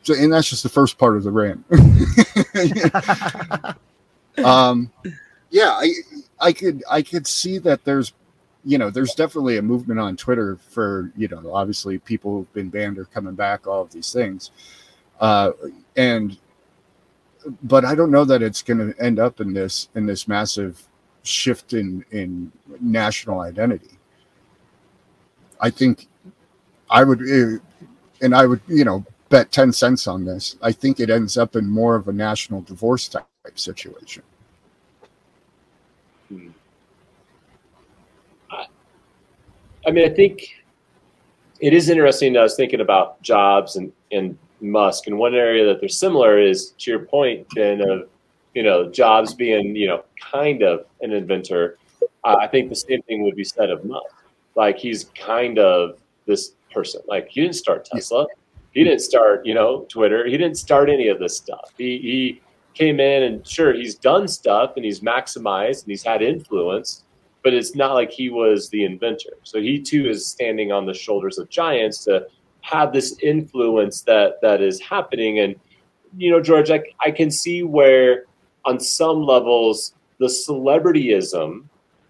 [0.03, 1.65] So and that's just the first part of the rant.
[4.45, 4.91] Um
[5.51, 5.93] yeah i
[6.41, 8.13] i could i could see that there's
[8.65, 12.71] you know, there's definitely a movement on Twitter for, you know, obviously people who've been
[12.71, 14.51] banned are coming back, all of these things.
[15.21, 15.53] Uh,
[15.97, 16.39] and,
[17.63, 20.83] but I don't know that it's going to end up in this, in this massive
[21.23, 22.51] shift in, in
[22.81, 23.99] national identity.
[25.61, 26.09] I think
[26.89, 27.59] I would, eh,
[28.23, 30.57] and I would, you know, bet 10 cents on this.
[30.63, 33.27] I think it ends up in more of a national divorce type
[33.57, 34.23] situation.
[36.29, 36.49] Hmm.
[39.87, 40.49] I mean, I think
[41.61, 42.37] it is interesting.
[42.37, 46.71] I was thinking about Jobs and and Musk, and one area that they're similar is
[46.79, 48.09] to your point, Ben, of
[48.55, 51.79] you know Jobs being you know kind of an inventor.
[52.25, 54.15] Uh, I think the same thing would be said of Musk.
[54.55, 57.03] Like he's kind of this person.
[57.07, 58.27] Like he didn't start Tesla,
[58.73, 61.73] he didn't start you know Twitter, he didn't start any of this stuff.
[61.77, 62.41] He he
[62.75, 67.05] came in and sure he's done stuff and he's maximized and he's had influence,
[67.45, 69.35] but it's not like he was the inventor.
[69.45, 72.27] So he too is standing on the shoulders of giants to
[72.63, 75.39] have this influence that that is happening.
[75.39, 75.55] And
[76.17, 78.25] you know, George, I, I can see where
[78.65, 81.67] on some levels the celebrityism hmm.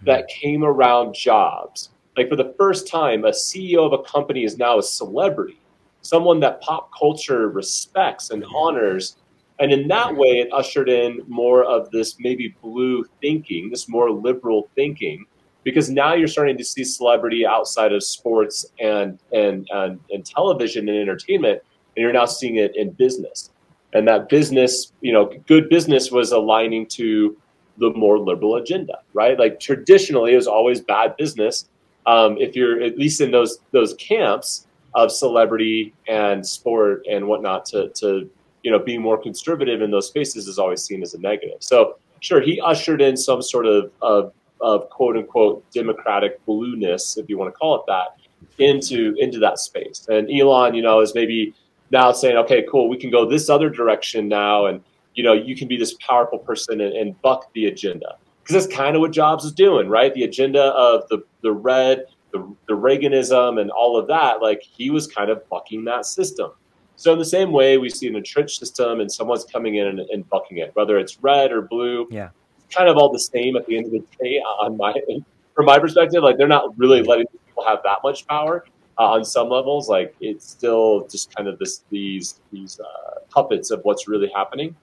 [0.06, 1.90] that came around jobs.
[2.16, 5.58] Like for the first time, a CEO of a company is now a celebrity,
[6.02, 8.54] someone that pop culture respects and hmm.
[8.54, 9.16] honors
[9.60, 14.10] and in that way, it ushered in more of this maybe blue thinking, this more
[14.10, 15.26] liberal thinking,
[15.62, 20.88] because now you're starting to see celebrity outside of sports and and and, and television
[20.88, 21.62] and entertainment,
[21.96, 23.50] and you're now seeing it in business.
[23.92, 27.36] And that business, you know, good business was aligning to
[27.78, 29.38] the more liberal agenda, right?
[29.38, 31.68] Like traditionally, it was always bad business.
[32.06, 37.64] Um, if you're at least in those those camps of celebrity and sport and whatnot
[37.66, 38.28] to to
[38.64, 41.58] you know, being more conservative in those spaces is always seen as a negative.
[41.60, 47.28] So sure, he ushered in some sort of, of, of quote unquote democratic blueness, if
[47.28, 48.16] you want to call it that,
[48.58, 50.06] into into that space.
[50.08, 51.54] And Elon, you know, is maybe
[51.90, 54.82] now saying, okay, cool, we can go this other direction now, and
[55.14, 58.74] you know, you can be this powerful person and, and buck the agenda because that's
[58.74, 60.12] kind of what Jobs is doing, right?
[60.14, 64.40] The agenda of the the red, the, the Reaganism, and all of that.
[64.40, 66.52] Like he was kind of bucking that system.
[66.96, 70.00] So in the same way, we see an entrenched system and someone's coming in and,
[70.00, 72.06] and bucking it, whether it's red or blue.
[72.10, 72.30] Yeah,
[72.70, 74.38] kind of all the same at the end of the day.
[74.38, 74.94] On my,
[75.54, 78.64] from my perspective, like they're not really letting people have that much power
[78.98, 79.88] uh, on some levels.
[79.88, 84.76] Like it's still just kind of this these these uh, puppets of what's really happening.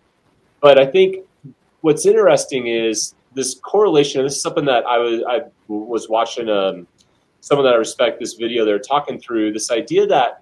[0.59, 1.25] But I think
[1.81, 4.23] what's interesting is this correlation.
[4.23, 6.87] This is something that I was I was watching um,
[7.41, 8.65] someone that I respect this video.
[8.65, 10.41] They're talking through this idea that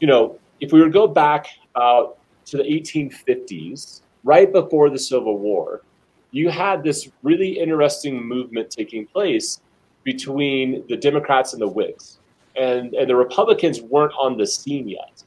[0.00, 2.06] you know if we were to go back uh,
[2.46, 5.82] to the 1850s, right before the Civil War,
[6.30, 9.60] you had this really interesting movement taking place
[10.04, 12.18] between the Democrats and the Whigs.
[12.56, 15.22] And, and the Republicans weren't on the scene yet.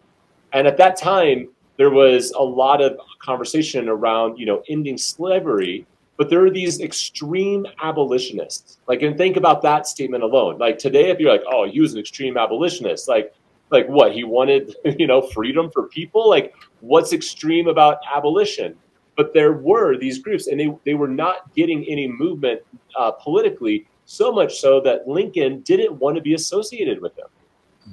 [0.54, 5.86] And at that time, there was a lot of conversation around, you know, ending slavery,
[6.18, 8.80] but there are these extreme abolitionists.
[8.88, 10.58] Like, and think about that statement alone.
[10.58, 13.34] Like today, if you're like, oh, he was an extreme abolitionist, like
[13.72, 16.30] like what he wanted you know freedom for people?
[16.30, 18.76] Like what's extreme about abolition?
[19.16, 22.62] But there were these groups and they, they were not getting any movement
[22.96, 27.28] uh, politically so much so that lincoln didn't want to be associated with them.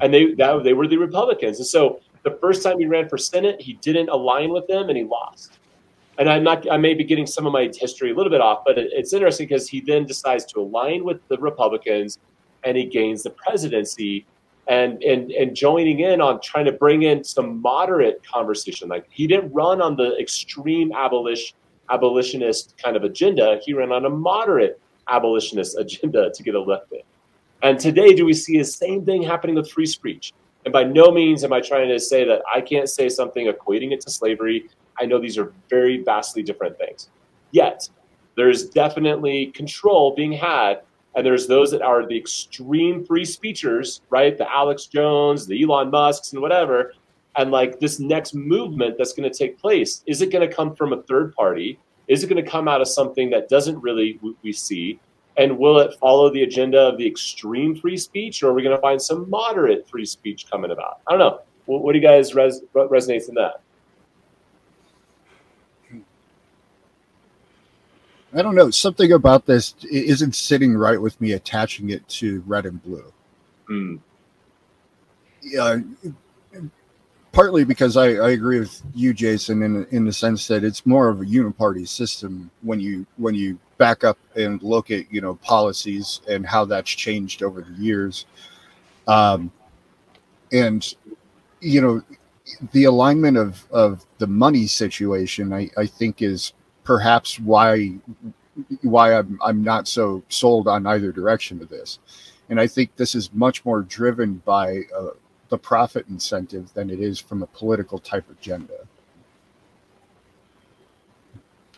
[0.00, 1.58] And they that, they were the republicans.
[1.58, 4.96] And so the first time he ran for senate he didn't align with them and
[4.96, 5.58] he lost.
[6.18, 8.62] And i'm not i may be getting some of my history a little bit off
[8.64, 12.18] but it, it's interesting because he then decides to align with the republicans
[12.64, 14.26] and he gains the presidency
[14.68, 18.88] and and and joining in on trying to bring in some moderate conversation.
[18.88, 21.56] Like he didn't run on the extreme abolition
[21.90, 23.60] abolitionist kind of agenda.
[23.64, 27.02] He ran on a moderate abolitionist agenda to get elected.
[27.62, 30.32] And today, do we see the same thing happening with free speech?
[30.64, 33.92] And by no means am I trying to say that I can't say something equating
[33.92, 34.68] it to slavery.
[34.98, 37.08] I know these are very vastly different things.
[37.52, 37.88] Yet,
[38.36, 40.82] there's definitely control being had
[41.16, 44.36] and there's those that are the extreme free speechers, right?
[44.36, 46.92] The Alex Jones, the Elon Musks, and whatever.
[47.38, 50.76] And like this next movement that's going to take place, is it going to come
[50.76, 51.78] from a third party?
[52.06, 55.00] Is it going to come out of something that doesn't really we see?
[55.38, 58.76] And will it follow the agenda of the extreme free speech, or are we going
[58.76, 61.00] to find some moderate free speech coming about?
[61.08, 61.40] I don't know.
[61.64, 63.60] What, what do you guys res- resonates in that?
[68.36, 68.70] I don't know.
[68.70, 73.12] Something about this isn't sitting right with me attaching it to red and blue.
[73.70, 73.98] Mm.
[75.42, 75.78] Yeah,
[77.32, 81.08] partly because I, I agree with you, Jason, in in the sense that it's more
[81.08, 85.36] of a uniparty system when you when you back up and look at you know
[85.36, 88.26] policies and how that's changed over the years.
[89.08, 89.50] Um,
[90.52, 90.94] and
[91.60, 92.02] you know
[92.72, 96.52] the alignment of of the money situation, I, I think is
[96.86, 97.92] perhaps why
[98.80, 101.98] why I'm I'm not so sold on either direction of this.
[102.48, 105.08] And I think this is much more driven by uh,
[105.48, 108.86] the profit incentive than it is from a political type agenda.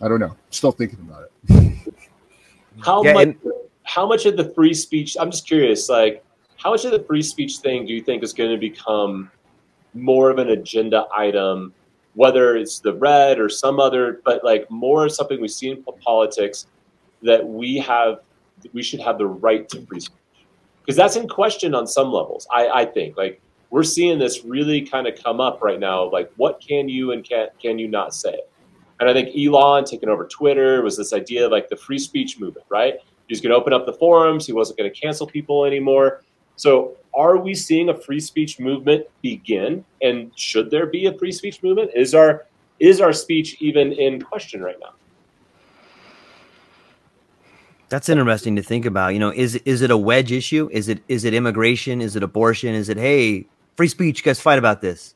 [0.01, 0.37] I don't know.
[0.51, 1.95] Still thinking about it.
[2.85, 3.27] how yeah, much?
[3.29, 3.53] And-
[3.85, 5.17] how much of the free speech?
[5.19, 5.89] I'm just curious.
[5.89, 6.23] Like,
[6.59, 9.31] how much of the free speech thing do you think is going to become
[9.95, 11.73] more of an agenda item,
[12.15, 16.67] whether it's the red or some other, but like more something we see in politics
[17.23, 18.21] that we have,
[18.73, 20.19] we should have the right to free speech
[20.89, 22.47] because that's in question on some levels.
[22.51, 26.11] I, I think like we're seeing this really kind of come up right now.
[26.11, 28.41] Like, what can you and can can you not say?
[28.99, 32.41] And I think Elon taking over Twitter was this idea of like the free speech
[32.41, 32.95] movement, right?
[33.29, 34.47] He's going to open up the forums.
[34.47, 36.23] He wasn't going to cancel people anymore.
[36.59, 39.85] So, are we seeing a free speech movement begin?
[40.03, 41.93] And should there be a free speech movement?
[41.95, 42.47] Is our
[42.81, 44.93] is our speech even in question right now?
[47.89, 49.15] That's interesting to think about.
[49.15, 50.69] You know, is is it a wedge issue?
[50.73, 52.01] Is it is it immigration?
[52.01, 52.75] Is it abortion?
[52.75, 54.25] Is it hey, free speech?
[54.25, 55.15] Guys fight about this.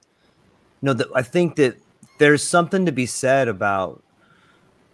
[0.81, 1.77] No, I think that
[2.19, 4.01] there's something to be said about,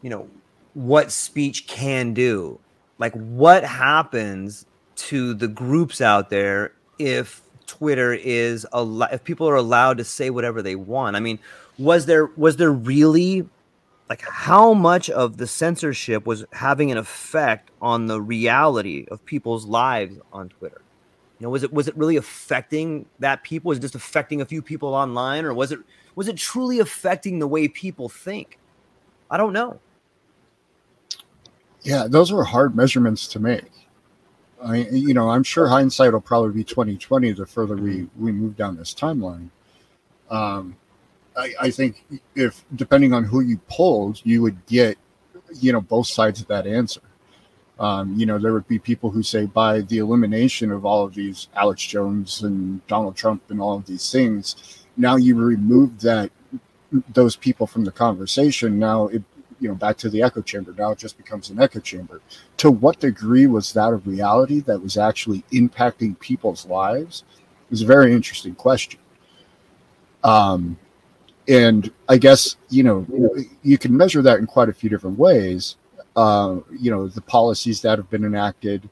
[0.00, 0.28] you know,
[0.72, 2.58] what speech can do.
[2.98, 4.64] Like what happens
[4.98, 10.30] to the groups out there if Twitter is a if people are allowed to say
[10.30, 11.16] whatever they want.
[11.16, 11.38] I mean,
[11.78, 13.48] was there was there really
[14.08, 19.66] like how much of the censorship was having an effect on the reality of people's
[19.66, 20.80] lives on Twitter?
[21.38, 23.68] You know, was it was it really affecting that people?
[23.68, 25.78] Was it just affecting a few people online, or was it
[26.16, 28.58] was it truly affecting the way people think?
[29.30, 29.78] I don't know.
[31.82, 33.70] Yeah, those are hard measurements to make.
[34.64, 38.56] I, you know, I'm sure hindsight will probably be 2020 the further we we move
[38.56, 39.50] down this timeline.
[40.30, 40.76] Um,
[41.36, 42.04] I, I think
[42.34, 44.98] if depending on who you polled, you would get,
[45.60, 47.00] you know, both sides of that answer.
[47.78, 51.14] Um, you know, there would be people who say by the elimination of all of
[51.14, 56.32] these Alex Jones and Donald Trump and all of these things, now you remove that
[57.12, 58.78] those people from the conversation.
[58.80, 59.22] Now it
[59.60, 62.20] you know back to the echo chamber now it just becomes an echo chamber.
[62.58, 67.24] To what degree was that a reality that was actually impacting people's lives?
[67.70, 69.00] Is a very interesting question.
[70.24, 70.78] Um
[71.48, 73.06] and i guess you know
[73.62, 75.76] you can measure that in quite a few different ways.
[76.16, 78.88] Uh, you know the policies that have been enacted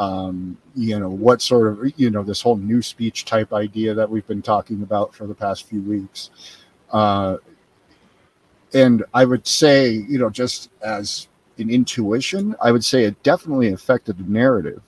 [0.00, 4.08] um, you know what sort of you know this whole new speech type idea that
[4.08, 6.30] we've been talking about for the past few weeks.
[6.90, 7.36] Uh,
[8.74, 11.28] and I would say, you know, just as
[11.58, 14.80] an intuition, I would say it definitely affected the narrative.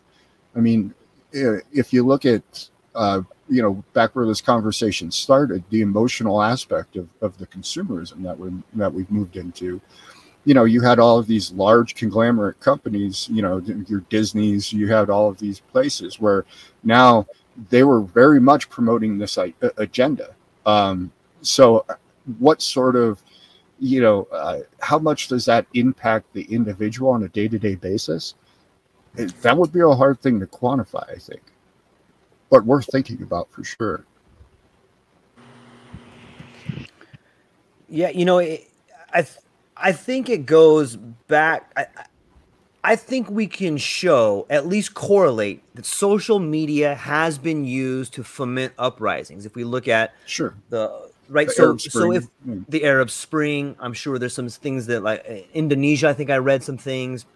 [0.57, 0.95] I mean,
[1.33, 6.97] if you look at, uh, you know, back where this conversation started, the emotional aspect
[6.97, 9.81] of, of the consumerism that we that we've moved into,
[10.45, 14.89] you know, you had all of these large conglomerate companies, you know, your Disney's, you
[14.89, 16.45] had all of these places where
[16.83, 17.27] now
[17.71, 20.35] they were very much promoting this uh, agenda.
[20.67, 21.85] Um, so,
[22.39, 23.23] what sort of
[23.83, 27.75] you know, uh, how much does that impact the individual on a day to day
[27.75, 28.35] basis?
[29.17, 31.43] It, that would be a hard thing to quantify, I think,
[32.49, 34.05] but worth thinking about for sure.
[37.89, 38.71] Yeah, you know, it,
[39.13, 39.39] I th-
[39.77, 41.73] I think it goes back.
[41.77, 41.87] I,
[42.85, 48.25] I think we can show, at least correlate, that social media has been used to
[48.25, 49.45] foment uprisings.
[49.45, 52.65] If we look at sure the right the so so if mm.
[52.69, 56.37] the arab spring i'm sure there's some things that like uh, indonesia i think i
[56.37, 57.27] read some things.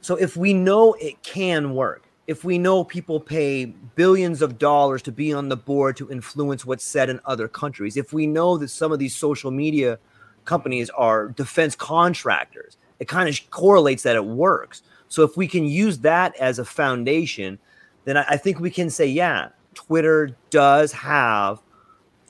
[0.00, 5.02] So if we know it can work if we know people pay billions of dollars
[5.02, 8.58] to be on the board to influence what's said in other countries if we know
[8.58, 9.98] that some of these social media
[10.44, 14.82] companies are defense contractors it kind of correlates that it works.
[15.08, 17.58] So if we can use that as a foundation
[18.04, 21.62] then I, I think we can say yeah twitter does have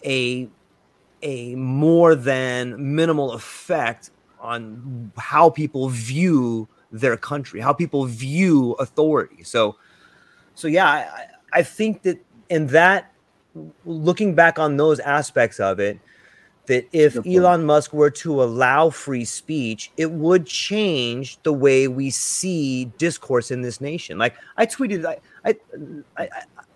[0.05, 0.49] a
[1.25, 9.43] a more than minimal effect on how people view their country, how people view authority.
[9.43, 9.77] So,
[10.55, 13.11] so yeah, I, I think that in that,
[13.85, 15.99] looking back on those aspects of it,
[16.67, 22.11] that if Elon Musk were to allow free speech, it would change the way we
[22.11, 24.19] see discourse in this nation.
[24.19, 25.57] Like I tweeted, I, I,
[26.17, 26.29] I,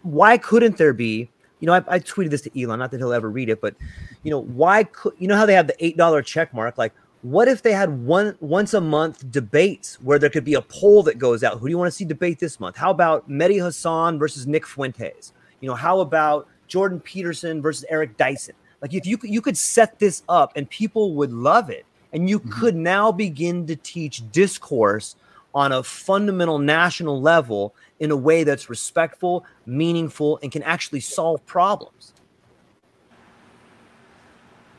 [0.03, 1.31] why couldn't there be
[1.61, 3.75] you know, I, I, tweeted this to Elon, not that he'll ever read it, but
[4.23, 6.79] you know, why could you know how they have the eight dollar check mark?
[6.79, 10.63] Like, what if they had one once a month debates where there could be a
[10.63, 11.59] poll that goes out?
[11.59, 12.77] Who do you want to see debate this month?
[12.77, 15.33] How about Mehdi Hasan versus Nick Fuentes?
[15.61, 18.55] You know, how about Jordan Peterson versus Eric Dyson?
[18.81, 22.39] Like, if you you could set this up and people would love it, and you
[22.39, 22.51] mm-hmm.
[22.51, 25.17] could now begin to teach discourse
[25.59, 31.45] on a fundamental national level in a way that's respectful, meaningful, and can actually solve
[31.47, 32.13] problems.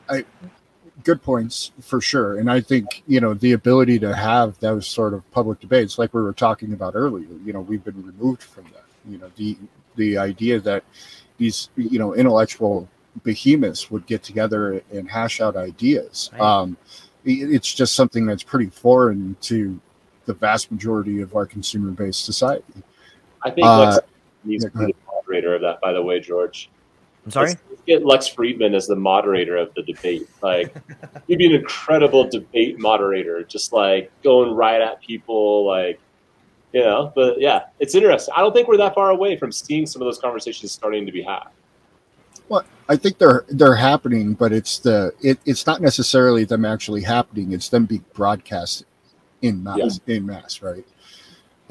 [0.07, 0.23] I
[1.03, 2.39] good points for sure.
[2.39, 6.13] And I think, you know, the ability to have those sort of public debates, like
[6.13, 8.85] we were talking about earlier, you know, we've been removed from that.
[9.05, 9.57] You know, the
[9.97, 10.85] the idea that
[11.37, 12.87] these you know intellectual
[13.23, 16.29] behemoths would get together and hash out ideas.
[16.31, 16.41] Right.
[16.41, 16.77] Um,
[17.25, 19.79] it's just something that's pretty foreign to
[20.29, 22.83] the vast majority of our consumer-based society.
[23.43, 23.99] I think Uh, Lex
[24.43, 25.81] needs yeah, to go be the moderator of that.
[25.81, 26.69] By the way, George.
[27.25, 27.49] I'm sorry.
[27.49, 30.29] Let's, let's get Lex Fridman as the moderator of the debate.
[30.43, 30.75] Like,
[31.27, 35.99] he'd be an incredible debate moderator, just like going right at people, like,
[36.73, 37.11] you know.
[37.15, 38.31] But yeah, it's interesting.
[38.37, 41.11] I don't think we're that far away from seeing some of those conversations starting to
[41.11, 41.47] be had.
[42.49, 47.01] Well, I think they're they're happening, but it's the it, it's not necessarily them actually
[47.01, 47.51] happening.
[47.51, 48.85] It's them being broadcast
[49.41, 50.85] in mass in mass, right?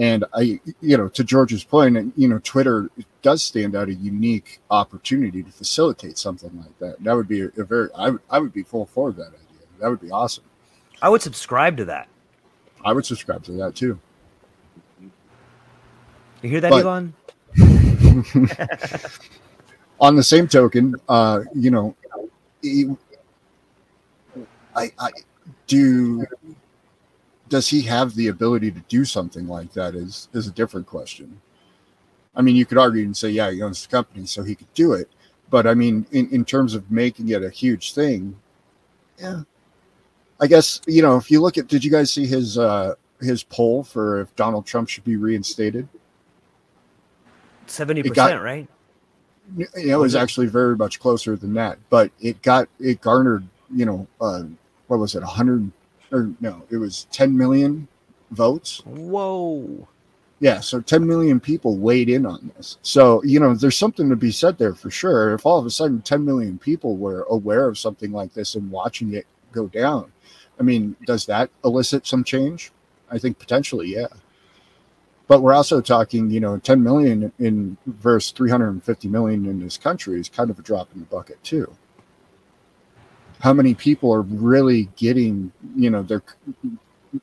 [0.01, 2.89] And I, you know, to George's point, and you know, Twitter
[3.23, 7.03] does stand out a unique opportunity to facilitate something like that.
[7.03, 9.67] That would be a, a very I would I would be full for that idea.
[9.81, 10.45] That would be awesome.
[11.03, 12.09] I would subscribe to that.
[12.85, 13.99] I would subscribe to that too.
[16.43, 17.15] You hear that, But- Yvonne?
[20.01, 21.97] on the same token, uh, you know,
[24.75, 25.11] I, I
[25.67, 26.25] do.
[27.49, 29.95] Does he have the ability to do something like that?
[29.95, 31.41] Is is a different question.
[32.35, 34.73] I mean, you could argue and say, yeah, he owns the company, so he could
[34.75, 35.09] do it.
[35.51, 38.37] But I mean, in, in terms of making it a huge thing,
[39.19, 39.43] yeah,
[40.41, 41.17] I guess you know.
[41.17, 44.67] If you look at, did you guys see his uh, his poll for if Donald
[44.67, 45.89] Trump should be reinstated?
[47.67, 48.69] Seventy percent, right?
[49.57, 54.07] it was actually very much closer than that but it got it garnered you know
[54.21, 54.43] uh
[54.89, 55.71] what was it 100
[56.13, 57.89] or no it was 10 million
[58.31, 58.83] votes.
[58.85, 59.89] Whoa.
[60.41, 62.79] yeah so 10 million people weighed in on this.
[62.83, 65.35] So you know there's something to be said there for sure.
[65.35, 68.71] If all of a sudden 10 million people were aware of something like this and
[68.71, 70.13] watching it go down
[70.61, 72.71] i mean does that elicit some change?
[73.11, 74.09] I think potentially yeah.
[75.27, 80.21] But we're also talking you know 10 million in versus 350 million in this country
[80.21, 81.75] is kind of a drop in the bucket too
[83.41, 86.23] how many people are really getting you know their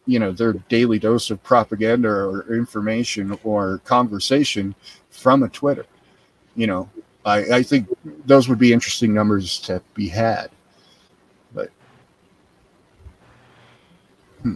[0.06, 4.74] you know their daily dose of propaganda or information or conversation
[5.10, 5.86] from a twitter?
[6.56, 6.90] You know
[7.26, 7.88] i i think
[8.26, 10.50] those would be interesting numbers to be had
[11.54, 11.70] But
[14.42, 14.56] hmm.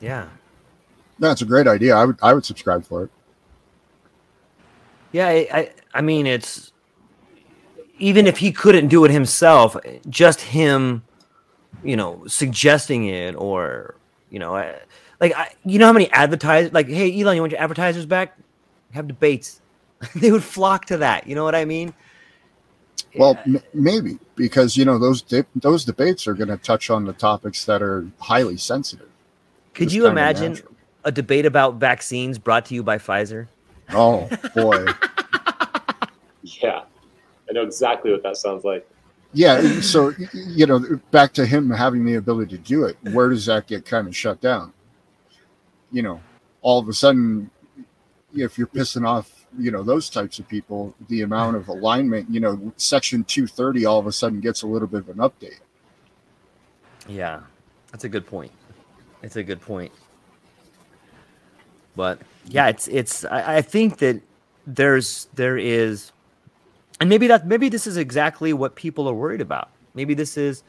[0.00, 0.28] Yeah.
[1.18, 1.96] that's a great idea.
[1.96, 3.10] I would i would subscribe for it.
[5.12, 6.72] Yeah, I, I, I mean, it's
[7.98, 9.76] even if he couldn't do it himself,
[10.08, 11.02] just him,
[11.82, 13.94] you know, suggesting it or,
[14.30, 14.78] you know, I,
[15.20, 18.38] like, I, you know how many advertisers, like, hey, Elon, you want your advertisers back?
[18.92, 19.60] Have debates.
[20.14, 21.26] they would flock to that.
[21.26, 21.94] You know what I mean?
[23.16, 27.04] well m- maybe because you know those de- those debates are going to touch on
[27.04, 29.08] the topics that are highly sensitive
[29.74, 30.72] could you imagine natural.
[31.04, 33.46] a debate about vaccines brought to you by Pfizer?
[33.90, 34.84] oh boy
[36.42, 36.84] Yeah,
[37.48, 38.88] I know exactly what that sounds like.
[39.32, 40.80] yeah so you know
[41.10, 44.16] back to him having the ability to do it where does that get kind of
[44.16, 44.72] shut down
[45.92, 46.20] you know
[46.62, 47.50] all of a sudden
[48.34, 52.40] if you're pissing off you know those types of people the amount of alignment you
[52.40, 55.60] know section 230 all of a sudden gets a little bit of an update
[57.08, 57.40] Yeah,
[57.90, 58.52] that's a good point.
[59.22, 59.92] It's a good point.
[61.96, 63.24] But yeah, it's it's.
[63.24, 64.20] I, I think that
[64.66, 66.12] there's there is,
[67.00, 69.70] and maybe that maybe this is exactly what people are worried about.
[69.94, 70.62] Maybe this is,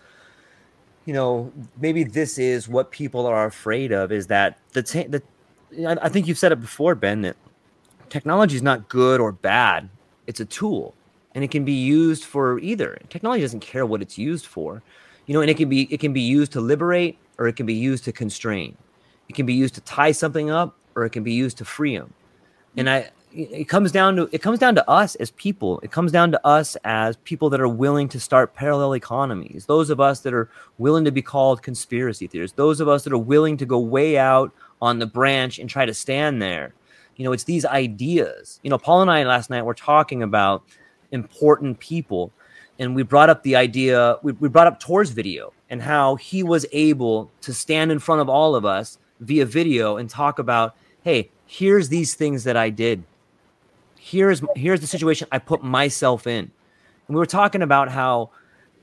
[1.06, 5.22] you know, maybe this is what people are afraid of is that the ta- the.
[6.02, 7.22] I think you've said it before, Ben.
[7.22, 7.36] That
[8.10, 9.90] technology is not good or bad.
[10.26, 10.96] It's a tool,
[11.36, 13.00] and it can be used for either.
[13.10, 14.82] Technology doesn't care what it's used for
[15.30, 17.68] you know and it can be it can be used to liberate or it can
[17.68, 18.76] be used to constrain
[19.30, 21.96] it can be used to tie something up or it can be used to free
[21.96, 22.12] them
[22.76, 25.80] and i it comes down to it comes down to us as people.
[25.82, 29.66] It comes down to us as people that are willing to start parallel economies.
[29.66, 32.56] Those of us that are willing to be called conspiracy theorists.
[32.56, 34.52] Those of us that are willing to go way out
[34.82, 36.74] on the branch and try to stand there.
[37.16, 38.60] You know it's these ideas.
[38.64, 40.64] You know paul and i last night were talking about
[41.12, 42.32] important people
[42.80, 46.44] and we brought up the idea we, we brought up tor's video and how he
[46.44, 50.76] was able to stand in front of all of us via video and talk about
[51.04, 53.04] hey here's these things that i did
[54.00, 56.40] here's here's the situation i put myself in
[57.08, 58.30] and we were talking about how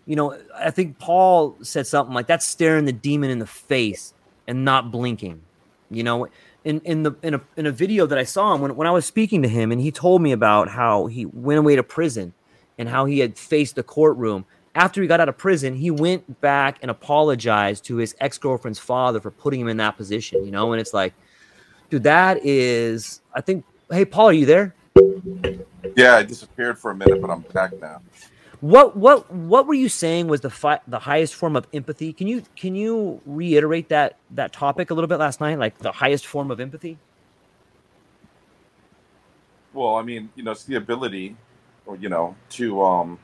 [0.04, 4.14] you know i think paul said something like that's staring the demon in the face
[4.46, 5.40] and not blinking
[5.90, 6.28] you know
[6.64, 8.90] in, in the in a, in a video that i saw him when, when i
[8.90, 12.32] was speaking to him and he told me about how he went away to prison
[12.78, 14.44] and how he had faced the courtroom.
[14.74, 18.78] After he got out of prison, he went back and apologized to his ex girlfriend's
[18.78, 20.72] father for putting him in that position, you know?
[20.72, 21.14] And it's like,
[21.88, 24.74] dude, that is, I think, hey, Paul, are you there?
[25.96, 28.02] Yeah, I disappeared for a minute, but I'm back now.
[28.60, 32.12] What what what were you saying was the fi- the highest form of empathy?
[32.12, 35.92] Can you can you reiterate that that topic a little bit last night, like the
[35.92, 36.98] highest form of empathy?
[39.74, 41.36] Well, I mean, you know, it's the ability,
[41.86, 43.18] or you know, to um,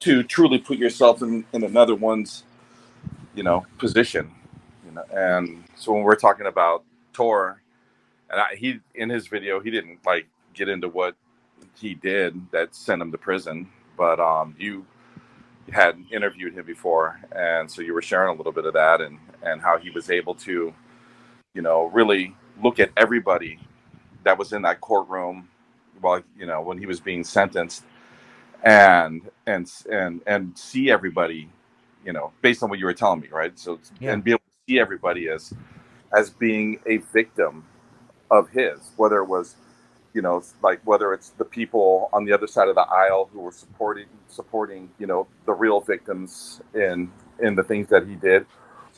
[0.00, 2.44] to truly put yourself in in another one's,
[3.34, 4.30] you know, position.
[4.84, 7.61] You know, and so when we're talking about Tor,
[8.32, 11.16] and I, he in his video, he didn't like get into what
[11.76, 13.68] he did that sent him to prison,
[13.98, 14.86] but um, you
[15.72, 19.18] had interviewed him before, and so you were sharing a little bit of that and
[19.42, 20.74] and how he was able to,
[21.54, 23.58] you know, really look at everybody
[24.24, 25.48] that was in that courtroom
[26.00, 27.84] while you know when he was being sentenced
[28.64, 31.48] and and and and see everybody
[32.04, 34.12] you know based on what you were telling me right so Yeah.
[34.12, 35.54] and be able to see everybody as
[36.16, 37.64] as being a victim
[38.32, 39.56] of his whether it was
[40.14, 43.40] you know like whether it's the people on the other side of the aisle who
[43.40, 48.46] were supporting supporting you know the real victims in in the things that he did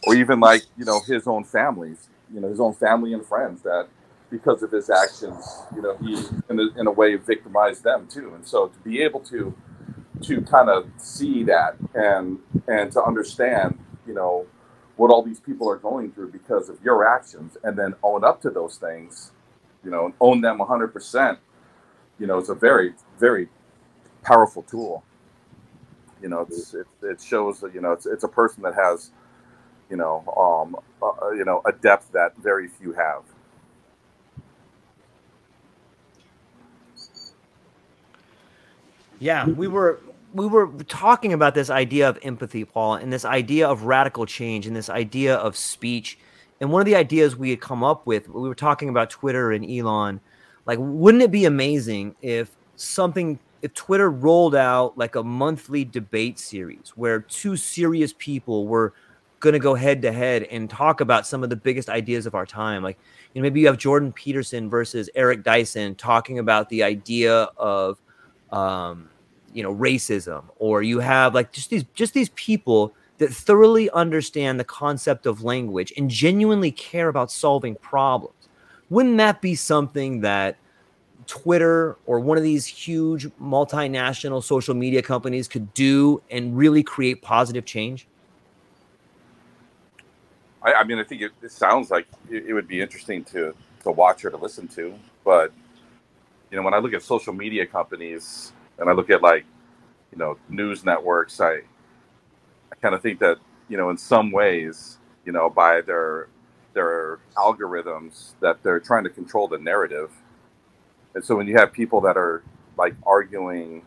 [0.06, 3.62] or even like you know his own families you know his own family and friends
[3.62, 3.89] that
[4.31, 5.44] because of his actions,
[5.77, 6.15] you know, he
[6.51, 8.35] in a, in a way victimized them too.
[8.35, 9.55] And so to be able to
[10.23, 12.39] to kind of see that and
[12.69, 14.47] and to understand, you know,
[14.97, 18.41] what all these people are going through because of your actions, and then own up
[18.43, 19.33] to those things,
[19.85, 21.39] you know, and own them 100%,
[22.19, 23.49] you know, it's a very very
[24.23, 25.05] powerful tool.
[26.23, 29.11] You know, it's, it, it shows that you know it's, it's a person that has,
[29.91, 33.23] you know, um, uh, you know, a depth that very few have.
[39.21, 40.01] Yeah, we were
[40.35, 44.66] we were talking about this idea of empathy, Paul, and this idea of radical change
[44.66, 46.19] and this idea of speech.
[46.61, 49.52] And one of the ideas we had come up with, we were talking about Twitter
[49.52, 50.20] and Elon.
[50.66, 56.40] Like, wouldn't it be amazing if something, if Twitter rolled out like a monthly debate
[56.40, 58.93] series where two serious people were
[59.39, 62.35] going to go head to head and talk about some of the biggest ideas of
[62.35, 62.82] our time?
[62.82, 62.98] Like,
[63.35, 67.98] you know, maybe you have Jordan Peterson versus Eric Dyson talking about the idea of,
[68.51, 69.11] um,
[69.55, 74.60] you know racism or you have like just these just these people that thoroughly understand
[74.60, 78.48] the concept of language and genuinely care about solving problems
[78.90, 80.56] wouldn't that be something that
[81.26, 87.22] twitter or one of these huge multinational social media companies could do and really create
[87.22, 88.06] positive change
[90.64, 93.55] I, I mean, I think it, it sounds like it, it would be interesting to
[93.82, 94.94] to watch or to listen to.
[95.24, 95.52] But
[96.51, 99.44] you know, when I look at social media companies and I look at like
[100.12, 101.52] you know news networks, I
[102.72, 103.38] I kind of think that
[103.68, 106.28] you know in some ways, you know, by their
[106.74, 110.10] their algorithms that they're trying to control the narrative.
[111.14, 112.42] And so when you have people that are
[112.78, 113.82] like arguing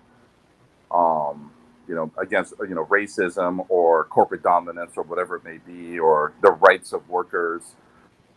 [0.92, 1.52] um,
[1.88, 6.34] you know, against you know racism or corporate dominance or whatever it may be, or
[6.42, 7.64] the rights of workers,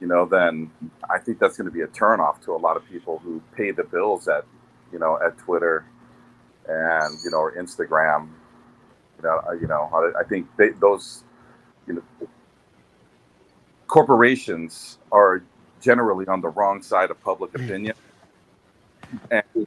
[0.01, 0.71] you know, then
[1.11, 3.71] I think that's going to be a turnoff to a lot of people who pay
[3.73, 4.45] the bills at
[4.93, 5.85] you know at Twitter
[6.71, 8.31] and you know or Instagram.
[9.19, 11.25] You know, uh, you know, I, I think they, those
[11.87, 12.03] you know
[13.89, 15.43] corporations are
[15.81, 17.95] generally on the wrong side of public opinion,
[19.31, 19.67] and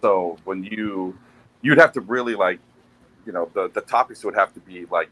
[0.00, 1.18] so when you
[1.62, 2.60] you'd have to really like
[3.26, 5.10] you know the the topics would have to be like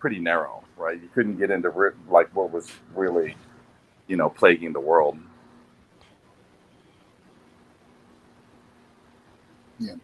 [0.00, 1.00] pretty narrow right?
[1.00, 1.70] You couldn't get into
[2.08, 3.36] like what was really
[4.06, 5.18] you know plaguing the world
[9.78, 9.94] Yeah,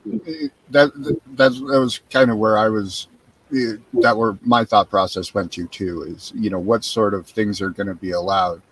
[0.70, 3.09] that that that was kind of where I was.
[3.55, 7.26] eh, That where my thought process went to too is you know what sort of
[7.26, 8.62] things are going to be allowed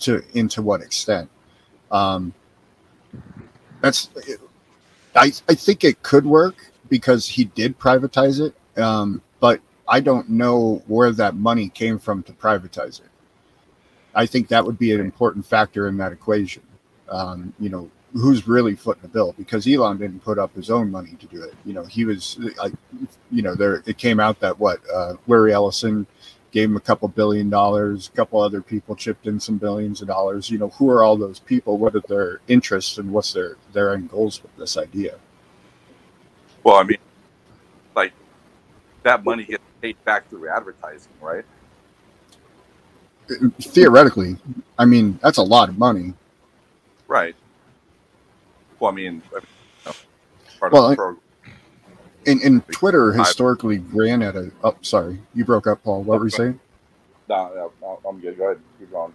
[0.00, 1.30] to into what extent.
[1.92, 2.34] Um,
[3.82, 4.10] that's
[5.16, 6.56] I I think it could work
[6.90, 12.22] because he did privatize it, um, but I don't know where that money came from
[12.24, 13.08] to privatize it.
[14.14, 16.62] I think that would be an important factor in that equation.
[17.10, 20.90] Um, you know, who's really footing the bill because Elon didn't put up his own
[20.90, 21.54] money to do it.
[21.64, 22.72] You know, he was like,
[23.30, 26.06] you know, there it came out that what uh, Larry Ellison
[26.52, 30.08] gave him a couple billion dollars, a couple other people chipped in some billions of
[30.08, 30.50] dollars.
[30.50, 31.78] You know, who are all those people?
[31.78, 35.16] What are their interests and what's their their end goals with this idea?
[36.64, 36.98] well i mean
[37.96, 38.12] like
[39.02, 41.44] that money gets paid back through advertising right
[43.60, 44.36] Theoretically,
[44.76, 46.14] I mean that's a lot of money.
[47.06, 47.36] right
[48.80, 49.22] well i mean, I mean,
[49.86, 49.96] you know,
[50.60, 51.22] part Well, of I- the program
[52.26, 54.52] And, and Twitter historically ran at a.
[54.64, 56.02] Oh, sorry, you broke up, Paul.
[56.04, 56.60] What were you saying?
[57.28, 59.12] no, no, no, i'm good go ahead keep going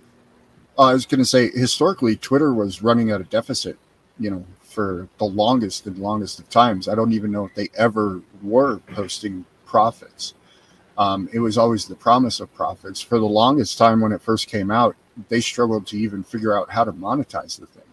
[0.77, 3.77] Uh, I was going to say historically, Twitter was running at a deficit
[4.19, 6.87] you know, for the longest and longest of times.
[6.89, 10.35] I don't even know if they ever were posting profits.
[10.97, 13.01] Um, it was always the promise of profits.
[13.01, 14.95] For the longest time when it first came out,
[15.29, 17.84] they struggled to even figure out how to monetize the thing.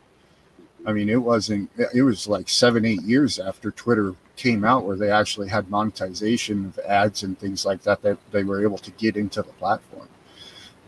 [0.86, 4.96] I mean, it wasn't, it was like seven, eight years after Twitter came out where
[4.96, 8.90] they actually had monetization of ads and things like that that they were able to
[8.92, 10.08] get into the platform.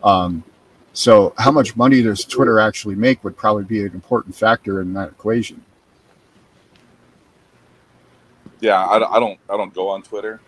[0.02, 0.44] Um,
[0.92, 4.92] so, how much money does Twitter actually make would probably be an important factor in
[4.94, 5.62] that equation.
[8.60, 10.40] Yeah, I, I don't I don't go on Twitter.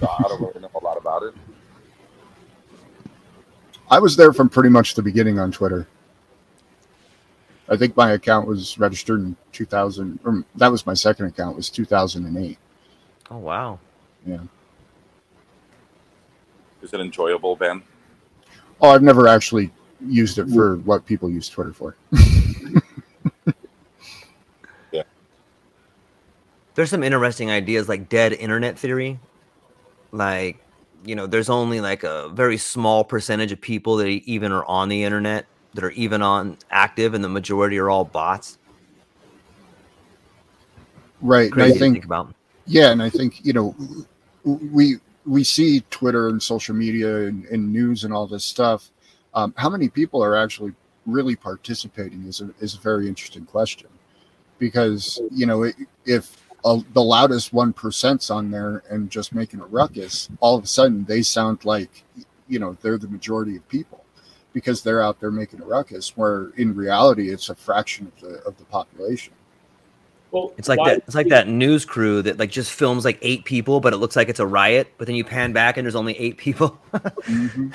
[0.00, 1.34] So I don't really know a lot about it.
[3.90, 5.86] I was there from pretty much the beginning on Twitter.
[7.68, 11.70] I think my account was registered in 2000, or that was my second account, was
[11.70, 12.58] 2008.
[13.30, 13.78] Oh, wow.
[14.26, 14.40] Yeah.
[16.82, 17.82] Is it enjoyable, Ben?
[18.80, 19.70] Oh, I've never actually
[20.06, 21.96] used it for what people use Twitter for.
[24.92, 25.04] yeah.
[26.74, 29.18] There's some interesting ideas like dead internet theory.
[30.12, 30.62] Like,
[31.06, 34.90] you know, there's only like a very small percentage of people that even are on
[34.90, 38.58] the internet that are even on active, and the majority are all bots.
[41.20, 41.50] Right.
[41.50, 42.34] Crazy and I think, think about.
[42.66, 43.74] Yeah, and I think you know,
[44.44, 44.96] we
[45.26, 48.90] we see Twitter and social media and, and news and all this stuff.
[49.34, 50.72] Um, how many people are actually
[51.06, 53.88] really participating is a, is a very interesting question,
[54.58, 55.70] because you know
[56.06, 60.64] if uh, the loudest one percent's on there and just making a ruckus, all of
[60.64, 62.04] a sudden they sound like
[62.48, 64.03] you know they're the majority of people
[64.54, 68.36] because they're out there making a ruckus where in reality it's a fraction of the
[68.46, 69.34] of the population
[70.30, 71.02] Well, It's like why- that.
[71.06, 74.16] It's like that news crew that like just films like eight people, but it looks
[74.16, 74.88] like it's a riot.
[74.96, 76.80] But then you pan back and there's only eight people.
[76.94, 77.68] Mm-hmm.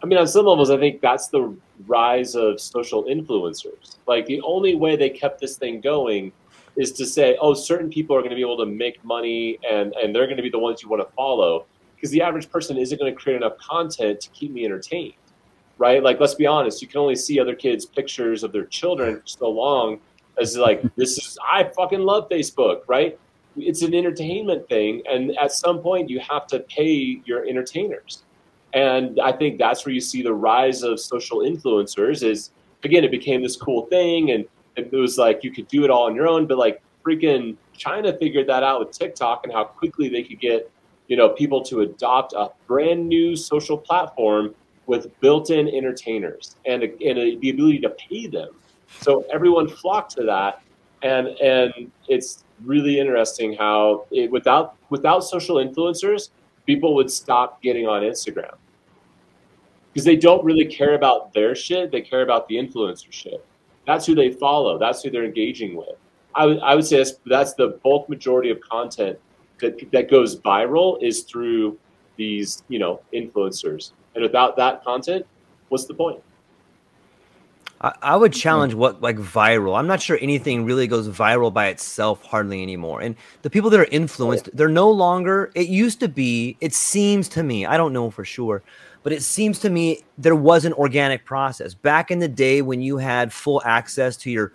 [0.00, 1.52] I mean, on some levels, I think that's the
[1.88, 3.96] rise of social influencers.
[4.06, 6.30] Like the only way they kept this thing going
[6.76, 9.92] is to say, oh, certain people are going to be able to make money, and
[9.94, 11.66] and they're going to be the ones you want to follow,
[11.96, 15.14] because the average person isn't going to create enough content to keep me entertained,
[15.78, 16.02] right?
[16.02, 19.48] Like, let's be honest, you can only see other kids' pictures of their children so
[19.48, 20.00] long
[20.40, 23.18] as like this is I fucking love Facebook, right?
[23.56, 28.22] It's an entertainment thing, and at some point you have to pay your entertainers.
[28.74, 32.50] And I think that's where you see the rise of social influencers is
[32.84, 34.44] again, it became this cool thing and
[34.76, 38.16] it was like you could do it all on your own, but like freaking China
[38.16, 40.70] figured that out with TikTok and how quickly they could get,
[41.08, 44.54] you know, people to adopt a brand new social platform
[44.88, 48.48] with built-in entertainers and, a, and a, the ability to pay them.
[49.00, 50.62] So everyone flocked to that,
[51.02, 56.30] and and it's really interesting how it, without without social influencers,
[56.66, 58.54] people would stop getting on Instagram
[59.92, 61.92] because they don't really care about their shit.
[61.92, 63.44] They care about the influencer shit.
[63.86, 64.78] That's who they follow.
[64.78, 65.96] That's who they're engaging with.
[66.34, 69.18] I would I would say that's, that's the bulk majority of content
[69.60, 71.78] that that goes viral is through
[72.16, 73.92] these you know influencers.
[74.14, 75.26] And without that content,
[75.68, 76.22] what's the point?
[77.80, 79.78] I, I would challenge what like viral.
[79.78, 83.00] I'm not sure anything really goes viral by itself hardly anymore.
[83.00, 85.50] And the people that are influenced, they're no longer.
[85.54, 86.56] It used to be.
[86.60, 87.66] It seems to me.
[87.66, 88.62] I don't know for sure,
[89.02, 92.80] but it seems to me there was an organic process back in the day when
[92.80, 94.52] you had full access to your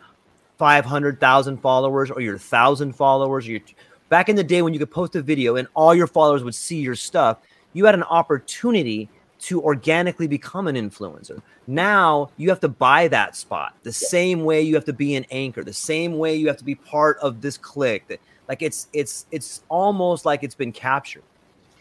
[0.57, 3.47] 500,000 followers or your thousand followers.
[3.47, 3.61] Or your
[4.09, 6.55] back in the day when you could post a video and all your followers would
[6.55, 7.39] see your stuff.
[7.73, 9.09] You had an opportunity
[9.43, 11.41] to organically become an influencer.
[11.67, 15.25] Now you have to buy that spot the same way you have to be an
[15.31, 18.07] anchor, the same way you have to be part of this clique.
[18.07, 21.23] That like it's it's it's almost like it's been captured.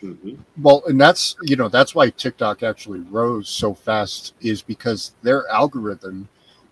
[0.02, 0.34] Mm-hmm.
[0.60, 5.48] Well, and that's you know that's why TikTok actually rose so fast is because their
[5.48, 6.28] algorithm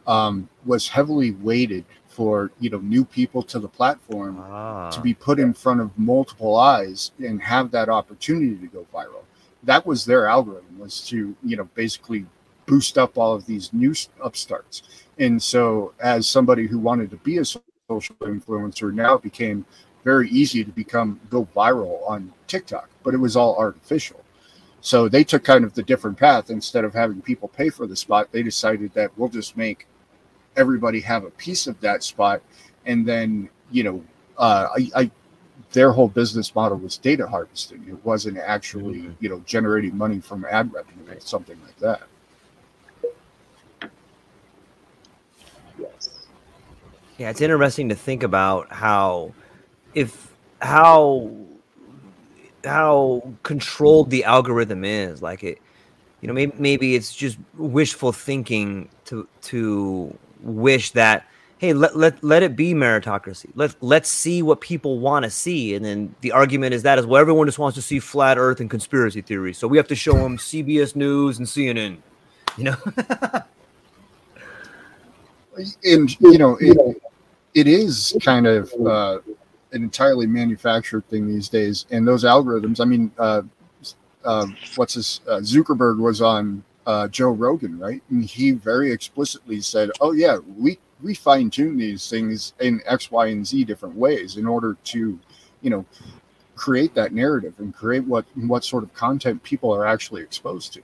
[0.09, 5.15] um, was heavily weighted for you know new people to the platform Ah, to be
[5.15, 9.23] put in front of multiple eyes and have that opportunity to go viral.
[9.65, 12.27] That was their algorithm was to you know basically
[12.67, 13.93] boost up all of these new
[14.23, 14.83] upstarts.
[15.19, 19.67] And so, as somebody who wanted to be a social influencer, now it became
[20.05, 24.21] very easy to become go viral on TikTok, but it was all artificial.
[24.81, 26.49] So they took kind of the different path.
[26.49, 29.87] Instead of having people pay for the spot, they decided that we'll just make
[30.57, 32.41] everybody have a piece of that spot,
[32.87, 34.05] and then you know,
[34.39, 35.11] uh, I, I
[35.73, 37.85] their whole business model was data harvesting.
[37.89, 39.15] It wasn't actually Mhm.
[39.21, 42.03] you know generating money from ad revenue or something like that.
[45.79, 46.11] Yes.
[47.19, 49.33] yeah, it's interesting to think about how
[49.95, 51.31] if how
[52.65, 55.23] how controlled the algorithm is.
[55.23, 55.59] Like it,
[56.21, 61.27] you know, maybe maybe it's just wishful thinking to to wish that
[61.61, 63.51] hey, let, let, let it be meritocracy.
[63.55, 65.75] Let, let's see what people want to see.
[65.75, 68.61] And then the argument is that is well, everyone just wants to see flat earth
[68.61, 69.59] and conspiracy theories.
[69.59, 71.99] So we have to show them CBS News and CNN,
[72.57, 72.77] you know?
[75.85, 77.03] and, you know, it,
[77.53, 79.19] it is kind of uh,
[79.73, 81.85] an entirely manufactured thing these days.
[81.91, 83.43] And those algorithms, I mean, uh,
[84.25, 84.47] uh,
[84.77, 88.03] what's his, uh, Zuckerberg was on uh, Joe Rogan, right?
[88.09, 93.11] And he very explicitly said, "Oh yeah, we we fine tune these things in X,
[93.11, 95.19] Y, and Z different ways in order to,
[95.61, 95.85] you know,
[96.55, 100.83] create that narrative and create what what sort of content people are actually exposed to.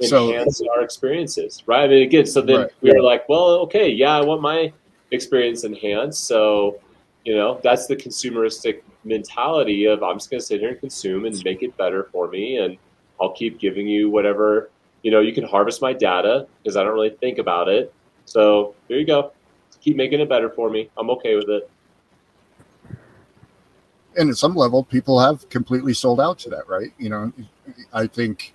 [0.00, 1.84] Enhance so, our experiences, right?
[1.84, 2.70] I mean, again, so then right.
[2.80, 4.72] we were like, well, okay, yeah, I want my
[5.10, 6.24] experience enhanced.
[6.24, 6.80] So,
[7.26, 11.26] you know, that's the consumeristic mentality of I'm just going to sit here and consume
[11.26, 12.78] and make it better for me, and
[13.20, 14.70] I'll keep giving you whatever
[15.02, 17.92] you know, you can harvest my data because I don't really think about it.
[18.24, 19.32] So here you go.
[19.80, 20.90] Keep making it better for me.
[20.98, 21.70] I'm okay with it.
[24.16, 26.92] And at some level, people have completely sold out to that, right?
[26.98, 27.32] You know,
[27.92, 28.54] I think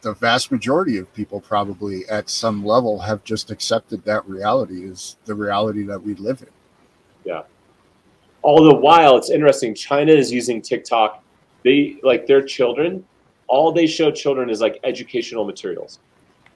[0.00, 5.16] the vast majority of people probably at some level have just accepted that reality is
[5.26, 6.48] the reality that we live in.
[7.24, 7.42] Yeah.
[8.42, 9.74] All the while, it's interesting.
[9.74, 11.22] China is using TikTok.
[11.62, 13.04] They like their children
[13.50, 15.98] all they show children is like educational materials.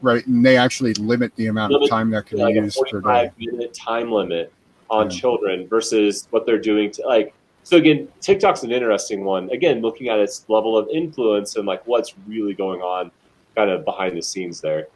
[0.00, 2.80] Right, and they actually limit the amount limit, of time that can like be used
[2.90, 3.30] per day.
[3.36, 4.52] minute time limit
[4.88, 5.18] on yeah.
[5.18, 7.34] children versus what they're doing to like.
[7.64, 9.50] So again, TikTok's an interesting one.
[9.50, 13.10] Again, looking at its level of influence and like what's really going on,
[13.56, 14.88] kind of behind the scenes there.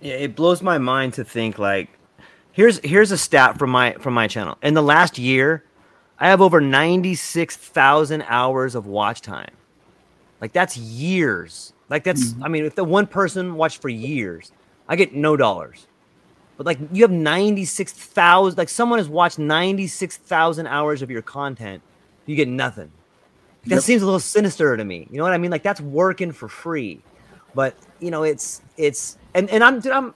[0.00, 1.90] Yeah, it blows my mind to think like
[2.52, 4.58] here's here's a stat from my from my channel.
[4.62, 5.64] In the last year,
[6.18, 9.50] I have over 96,000 hours of watch time.
[10.40, 11.72] Like that's years.
[11.88, 12.44] Like that's mm-hmm.
[12.44, 14.52] I mean if the one person watched for years,
[14.88, 15.86] I get no dollars.
[16.56, 21.82] But like you have 96,000 like someone has watched 96,000 hours of your content,
[22.26, 22.90] you get nothing.
[23.64, 23.82] That yep.
[23.82, 25.08] seems a little sinister to me.
[25.10, 25.50] You know what I mean?
[25.50, 27.00] Like that's working for free.
[27.54, 30.14] But, you know, it's it's and and I'm dude, I'm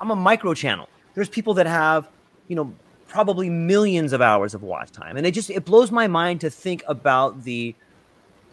[0.00, 0.88] I'm a micro channel.
[1.14, 2.08] There's people that have,
[2.48, 2.72] you know,
[3.14, 5.16] probably millions of hours of watch time.
[5.16, 7.72] And it just it blows my mind to think about the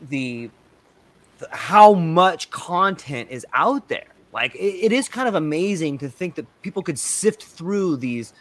[0.10, 0.52] the,
[1.40, 4.06] the how much content is out there.
[4.32, 8.34] Like it, it is kind of amazing to think that people could sift through these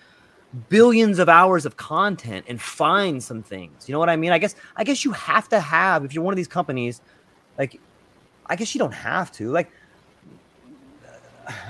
[0.68, 3.88] billions of hours of content and find some things.
[3.88, 4.30] You know what i mean?
[4.30, 7.00] I guess i guess you have to have if you're one of these companies
[7.56, 7.80] like
[8.44, 9.50] i guess you don't have to.
[9.50, 9.70] Like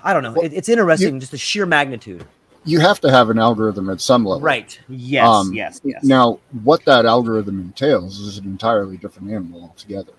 [0.03, 0.33] i don't know.
[0.33, 2.27] Well, it, it's interesting you, just the sheer magnitude
[2.65, 4.41] you have to have an algorithm at some level.
[4.41, 4.79] Right.
[4.89, 5.27] Yes.
[5.27, 5.81] Um, yes.
[5.85, 6.05] Yes.
[6.05, 10.13] Now, what that algorithm entails is an entirely different animal altogether.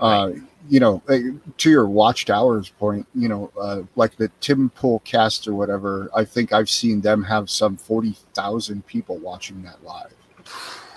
[0.00, 0.36] Uh, right.
[0.36, 1.18] Uh, you know, uh,
[1.56, 6.10] to your watched hours point, you know, uh, like the Tim Pool cast or whatever,
[6.14, 10.12] I think I've seen them have some 40,000 people watching that live.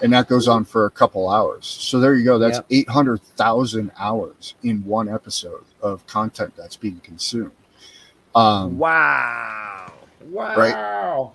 [0.01, 1.65] And that goes on for a couple hours.
[1.65, 2.39] So there you go.
[2.39, 2.65] That's yep.
[2.89, 7.51] 800,000 hours in one episode of content that's being consumed.
[8.33, 9.93] Um, wow.
[10.31, 10.55] Wow.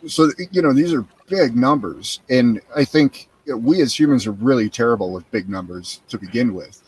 [0.00, 0.10] Right.
[0.10, 2.20] So, you know, these are big numbers.
[2.30, 6.82] And I think we as humans are really terrible with big numbers to begin with.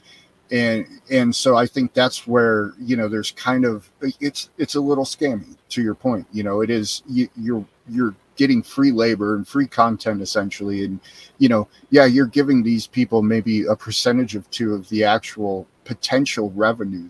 [0.51, 4.81] And and so I think that's where you know there's kind of it's it's a
[4.81, 6.27] little scammy to your point.
[6.33, 11.01] You know, it is you, you're you're getting free labor and free content essentially and
[11.39, 15.67] you know yeah you're giving these people maybe a percentage of two of the actual
[15.85, 17.09] potential revenue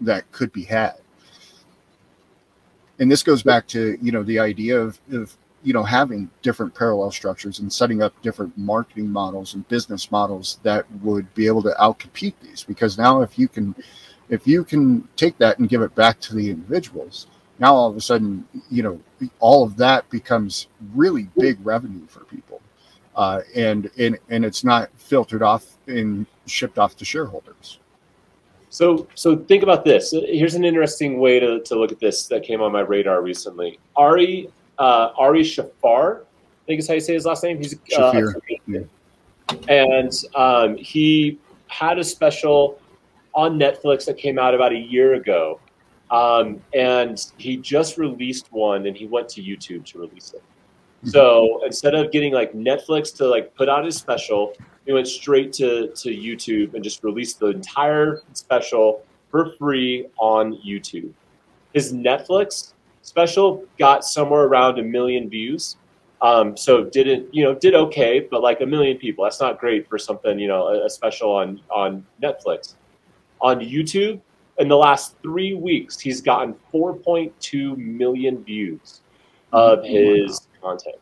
[0.00, 0.94] that could be had
[2.98, 6.74] and this goes back to you know the idea of, of you know having different
[6.74, 11.62] parallel structures and setting up different marketing models and business models that would be able
[11.62, 12.64] to outcompete these.
[12.64, 13.74] Because now if you can
[14.28, 17.26] if you can take that and give it back to the individuals
[17.58, 19.00] now all of a sudden you know
[19.38, 22.60] all of that becomes really big revenue for people.
[23.16, 27.78] Uh, and and and it's not filtered off and shipped off to shareholders
[28.74, 30.10] so, so think about this.
[30.10, 33.78] Here's an interesting way to, to look at this that came on my radar recently.
[33.94, 36.24] Ari uh, Ari Shaffir, I
[36.66, 37.58] think is how you say his last name.
[37.58, 38.32] He's uh,
[38.66, 38.80] yeah.
[39.68, 41.38] and um, he
[41.68, 42.80] had a special
[43.32, 45.60] on Netflix that came out about a year ago,
[46.10, 50.42] um, and he just released one, and he went to YouTube to release it.
[50.42, 51.10] Mm-hmm.
[51.10, 54.52] So instead of getting like Netflix to like put out his special,
[54.86, 60.58] he went straight to, to YouTube and just released the entire special for free on
[60.58, 61.10] YouTube.
[61.72, 65.76] His Netflix special got somewhere around a million views.
[66.22, 69.24] Um, so didn't you know did okay, but like a million people.
[69.24, 72.74] That's not great for something you know a, a special on on Netflix.
[73.40, 74.20] On YouTube,
[74.58, 79.02] in the last three weeks, he's gotten 4.2 million views
[79.52, 80.96] of his content.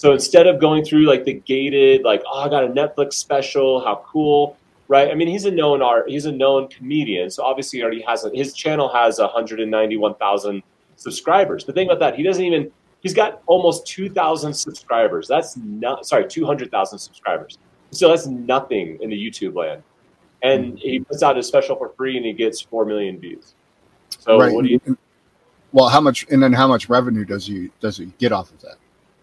[0.00, 3.84] So instead of going through like the gated, like, oh, I got a Netflix special,
[3.84, 4.56] how cool,
[4.88, 5.10] right?
[5.10, 8.24] I mean, he's a known art, he's a known comedian, so obviously he already has
[8.24, 10.62] a, his channel has 191,000
[10.96, 11.66] subscribers.
[11.66, 12.72] The thing about that, he doesn't even
[13.02, 15.28] he's got almost 2,000 subscribers.
[15.28, 17.58] That's not sorry, 200,000 subscribers.
[17.90, 19.82] So that's nothing in the YouTube land.
[20.42, 20.76] And mm-hmm.
[20.76, 23.52] he puts out his special for free, and he gets four million views.
[24.18, 24.50] So right.
[24.50, 24.98] what do you?
[25.72, 28.62] Well, how much and then how much revenue does he does he get off of
[28.62, 28.76] that?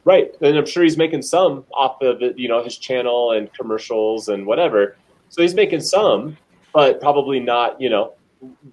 [0.08, 4.30] Right, and I'm sure he's making some off of you know, his channel and commercials
[4.30, 4.96] and whatever.
[5.28, 6.38] So he's making some,
[6.74, 8.14] but probably not, you know.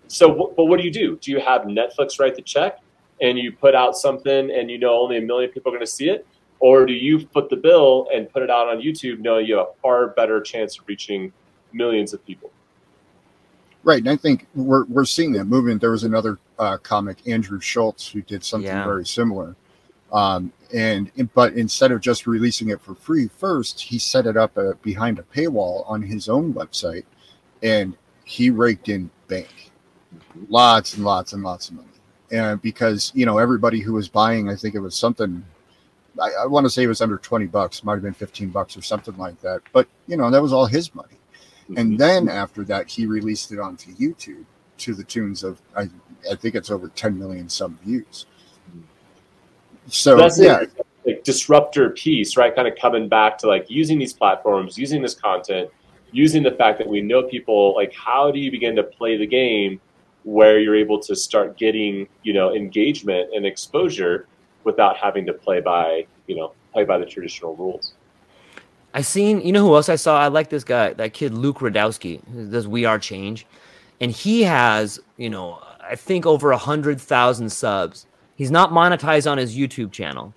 [0.06, 1.16] So, but what do you do?
[1.16, 2.78] Do you have Netflix write the check,
[3.20, 5.90] and you put out something, and you know only a million people are going to
[5.90, 6.24] see it,
[6.60, 9.66] or do you put the bill and put it out on YouTube, knowing you have
[9.66, 11.32] a far better chance of reaching
[11.72, 12.52] millions of people?
[13.82, 15.80] Right, and I think we're we're seeing that movement.
[15.80, 18.84] There was another uh, comic, Andrew Schulz, who did something Yeah.
[18.84, 19.56] very similar.
[20.12, 24.58] Um, and but instead of just releasing it for free first, he set it up
[24.58, 27.04] uh, behind a paywall on his own website,
[27.62, 29.70] and he raked in bank,
[30.48, 31.88] lots and lots and lots of money.
[32.32, 35.44] And because you know everybody who was buying, I think it was something.
[36.20, 38.76] I, I want to say it was under twenty bucks, might have been fifteen bucks
[38.76, 39.62] or something like that.
[39.72, 41.18] But you know that was all his money.
[41.76, 44.44] And then after that, he released it onto YouTube
[44.78, 45.88] to the tunes of I,
[46.30, 48.26] I think it's over 10 million some views.
[49.86, 52.54] So that's yeah, the like disruptor piece, right?
[52.54, 55.70] Kind of coming back to like using these platforms, using this content,
[56.12, 57.74] using the fact that we know people.
[57.74, 59.80] Like, how do you begin to play the game
[60.24, 64.26] where you're able to start getting you know engagement and exposure
[64.64, 67.94] without having to play by you know play by the traditional rules?
[68.94, 70.20] I seen, you know who else I saw?
[70.20, 73.44] I like this guy, that kid Luke Rudkowski, does We Are Change,
[74.00, 78.06] and he has, you know, I think over a hundred thousand subs.
[78.36, 80.34] He's not monetized on his YouTube channel,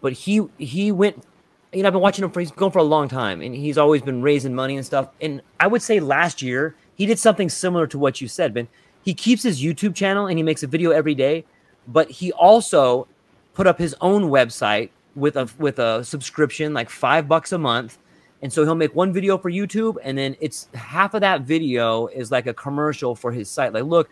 [0.00, 1.24] but he he went.
[1.72, 3.76] You know, I've been watching him for he's going for a long time, and he's
[3.76, 5.08] always been raising money and stuff.
[5.20, 8.68] And I would say last year he did something similar to what you said, Ben.
[9.02, 11.44] He keeps his YouTube channel and he makes a video every day,
[11.86, 13.06] but he also
[13.54, 17.98] put up his own website with a with a subscription, like five bucks a month.
[18.40, 22.06] And so he'll make one video for YouTube, and then it's half of that video
[22.06, 23.72] is like a commercial for his site.
[23.72, 24.08] Like, look,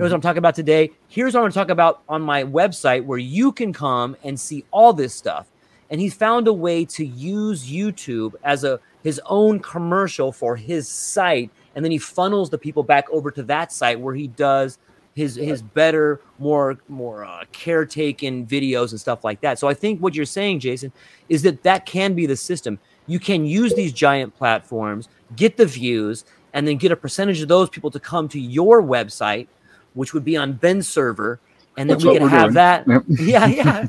[0.00, 0.90] here's what I'm talking about today.
[1.08, 4.40] Here's what I'm going to talk about on my website where you can come and
[4.40, 5.46] see all this stuff.
[5.90, 10.88] And he's found a way to use YouTube as a his own commercial for his
[10.88, 14.78] site, and then he funnels the people back over to that site where he does
[15.14, 19.58] his his better, more more uh, caretaken videos and stuff like that.
[19.58, 20.92] So I think what you're saying, Jason,
[21.28, 22.78] is that that can be the system.
[23.06, 26.24] You can use these giant platforms, get the views,
[26.54, 29.48] and then get a percentage of those people to come to your website,
[29.94, 31.40] which would be on Ben's server,
[31.76, 32.54] and then That's we could have doing.
[32.54, 32.86] that.
[32.86, 33.02] Yep.
[33.20, 33.86] Yeah, yeah.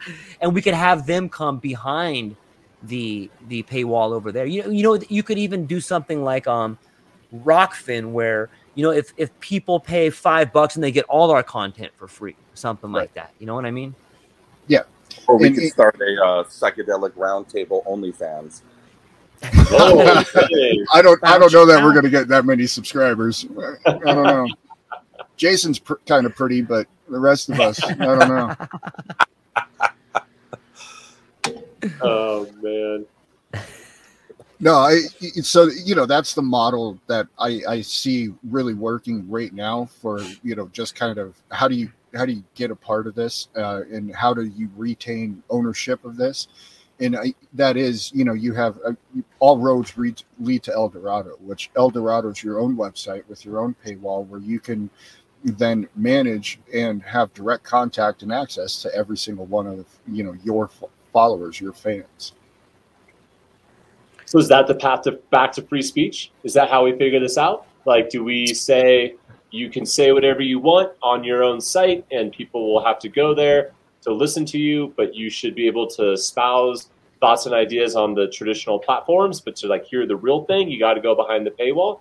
[0.40, 2.36] and we could have them come behind
[2.84, 4.44] the the paywall over there.
[4.46, 6.78] You know, you know, you could even do something like um
[7.34, 11.42] Rokfin, where you know if if people pay five bucks and they get all our
[11.42, 13.32] content for free, something like that.
[13.38, 13.94] You know what I mean?
[14.66, 14.82] Yeah.
[15.28, 18.62] Or we And could it- start a uh, psychedelic roundtable OnlyFans.
[19.72, 20.00] Oh,
[20.36, 20.78] okay.
[20.92, 23.44] I don't I don't know that we're going to get that many subscribers.
[23.86, 24.46] I don't know.
[25.42, 28.54] Jason's pr- kind of pretty, but the rest of us, I don't know.
[32.00, 33.04] oh man.
[34.60, 35.00] No, I
[35.42, 40.20] so you know that's the model that I I see really working right now for
[40.44, 43.16] you know just kind of how do you how do you get a part of
[43.16, 46.46] this uh, and how do you retain ownership of this
[47.00, 48.92] and I, that is you know you have uh,
[49.40, 53.44] all roads lead, lead to El Dorado which El Dorado is your own website with
[53.44, 54.88] your own paywall where you can
[55.44, 60.34] then manage and have direct contact and access to every single one of you know
[60.44, 60.70] your
[61.12, 62.32] followers your fans
[64.26, 66.30] So is that the path to back to free speech?
[66.44, 67.66] Is that how we figure this out?
[67.84, 69.16] Like, do we say
[69.50, 73.08] you can say whatever you want on your own site, and people will have to
[73.08, 76.88] go there to listen to you, but you should be able to espouse
[77.20, 80.78] thoughts and ideas on the traditional platforms, but to like hear the real thing, you
[80.78, 82.00] got to go behind the paywall.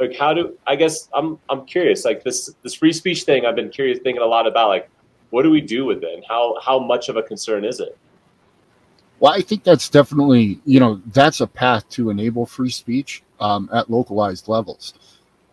[0.00, 2.04] Like, how do I guess I'm I'm curious.
[2.04, 4.68] Like this this free speech thing, I've been curious, thinking a lot about.
[4.68, 4.90] Like,
[5.28, 6.14] what do we do with it?
[6.14, 7.96] And how how much of a concern is it?
[9.20, 13.68] Well, I think that's definitely, you know, that's a path to enable free speech um,
[13.70, 14.94] at localized levels.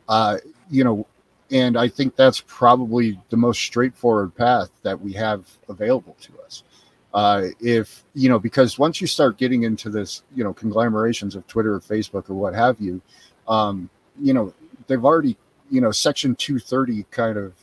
[0.08, 0.38] Uh,
[0.70, 1.06] you know,
[1.52, 6.64] and I think that's probably the most straightforward path that we have available to us.
[7.14, 11.46] Uh, if, you know, because once you start getting into this, you know, conglomerations of
[11.48, 13.02] Twitter or Facebook or what have you,
[13.50, 13.90] um,
[14.22, 14.54] you know,
[14.88, 15.38] they've already
[15.70, 17.54] you know, Section 230 kind of,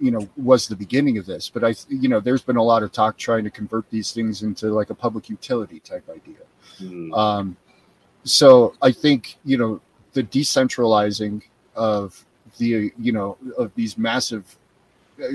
[0.00, 1.48] you know, was the beginning of this.
[1.48, 4.42] But I, you know, there's been a lot of talk trying to convert these things
[4.42, 6.44] into like a public utility type idea.
[6.80, 7.16] Mm.
[7.16, 7.56] Um,
[8.24, 9.80] so I think you know
[10.12, 11.42] the decentralizing
[11.74, 12.24] of
[12.58, 14.56] the you know of these massive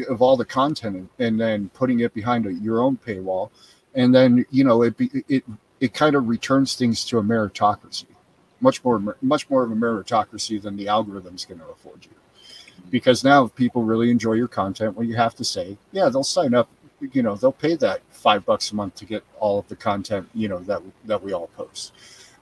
[0.09, 3.49] of all the content and then putting it behind a, your own paywall,
[3.95, 5.43] and then you know it be, it
[5.79, 8.05] it kind of returns things to a meritocracy,
[8.63, 12.11] much more much more of a meritocracy than the algorithm's going to afford you,
[12.89, 16.23] because now if people really enjoy your content, what you have to say, yeah, they'll
[16.23, 16.67] sign up.
[17.11, 20.27] You know, they'll pay that five bucks a month to get all of the content
[20.33, 21.91] you know that that we all post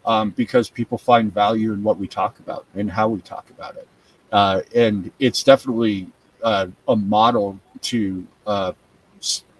[0.05, 3.75] um, because people find value in what we talk about and how we talk about
[3.75, 3.87] it.
[4.31, 6.07] Uh, and it's definitely
[6.43, 8.73] uh, a model to, uh,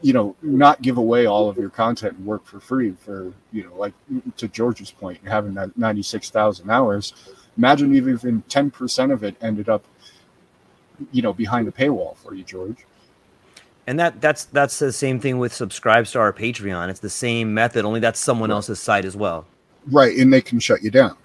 [0.02, 3.64] you know, not give away all of your content and work for free for, you
[3.64, 3.94] know, like
[4.38, 7.14] to George's point, having that 96,000 hours.
[7.58, 9.84] Imagine even 10% of it ended up,
[11.12, 12.78] you know, behind a paywall for you, George.
[13.88, 16.90] And that that's that's the same thing with Subscribestar or Patreon.
[16.90, 18.56] It's the same method, only that's someone Right.
[18.56, 19.48] else's site as well.
[19.90, 20.16] Right.
[20.18, 21.18] And they can shut you down.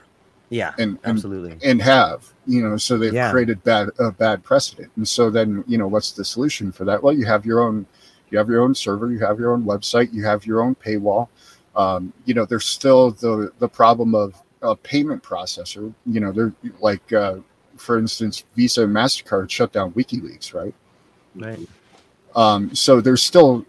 [0.48, 1.58] Yeah, And- and- absolutely.
[1.62, 3.30] and have you know so they've Yeah.
[3.32, 7.02] created bad a bad precedent and so then you know what's the solution for that
[7.02, 7.84] well you have your own
[8.30, 11.28] you have your own server you have your own website you have your own paywall
[11.74, 16.52] um, you know there's still the the problem of a payment processor you know they're
[16.80, 17.36] like uh,
[17.76, 20.74] for instance visa and mastercard shut down wikileaks right
[21.36, 21.68] right.
[22.34, 23.64] um, so there's still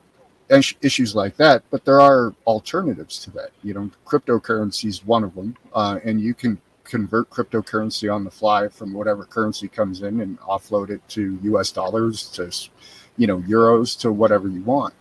[0.50, 3.52] issues like that, but there are alternatives to that.
[3.64, 8.32] You know, cryptocurrency is one of them, uh, and you can convert cryptocurrency on the
[8.32, 11.72] fly from whatever currency comes in and offload it to U.S.
[11.72, 12.50] dollars to,
[13.18, 14.94] you know, euros to whatever you want.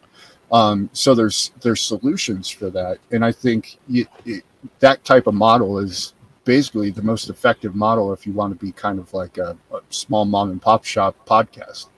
[0.52, 4.44] Um, so there's there's solutions for that, and I think it, it,
[4.80, 6.14] that type of model is
[6.44, 9.80] basically the most effective model if you want to be kind of like a, a
[9.90, 11.88] small mom and pop shop podcast.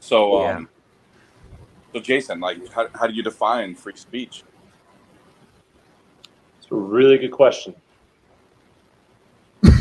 [0.00, 0.56] So, Yeah.
[0.58, 0.68] um,
[1.94, 4.44] so Jason, like, how, how do you define free speech?
[6.58, 7.74] It's a really good question.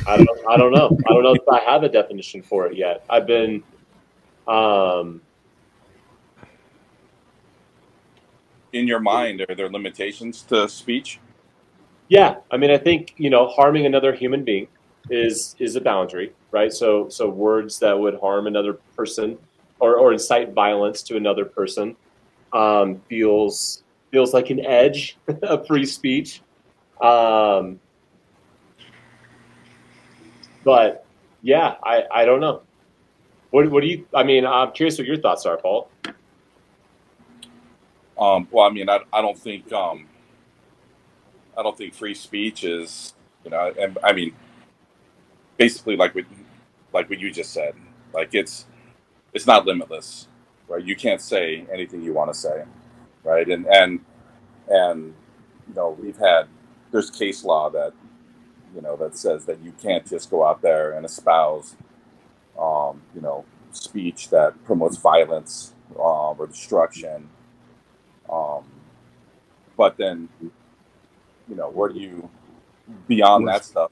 [0.08, 0.98] I don't, I don't know.
[1.08, 3.04] I don't know if I have a definition for it yet.
[3.10, 3.64] I've been,
[4.48, 5.22] um,
[8.74, 11.20] In your mind, are there limitations to speech?
[12.10, 12.36] yeah.
[12.52, 14.68] I mean, I think you know, harming another human being
[15.10, 16.72] is is a boundary, right?
[16.72, 19.38] So, so words that would harm another person
[19.80, 21.96] or, or incite violence to another person
[22.54, 26.42] um, feels feels like an edge of free speech.
[27.02, 27.80] Um,
[30.64, 31.06] but
[31.42, 32.62] yeah, I, I don't know.
[33.54, 34.08] What, what do you?
[34.16, 35.92] I mean, I'm curious what your thoughts are, Paul.
[38.20, 40.08] Um, well, I mean, I, I don't think um,
[41.58, 43.14] I don't think free speech is
[43.46, 44.36] you know, and I mean,
[45.58, 46.26] basically like what
[46.94, 47.76] like what you just said,
[48.14, 48.66] like it's
[49.34, 50.28] it's not limitless,
[50.68, 50.84] right?
[50.84, 52.64] You can't say anything you want to say,
[53.24, 53.48] right?
[53.50, 54.00] And and
[54.70, 55.14] and
[55.70, 56.48] you know, we've had
[56.92, 57.94] there's case law that
[58.76, 61.76] you know that says that you can't just go out there and espouse
[62.60, 67.30] um, you know speech that promotes violence um, or destruction
[68.30, 68.64] um,
[69.78, 72.30] but then, you know, where do you,
[73.08, 73.92] beyond that stuff,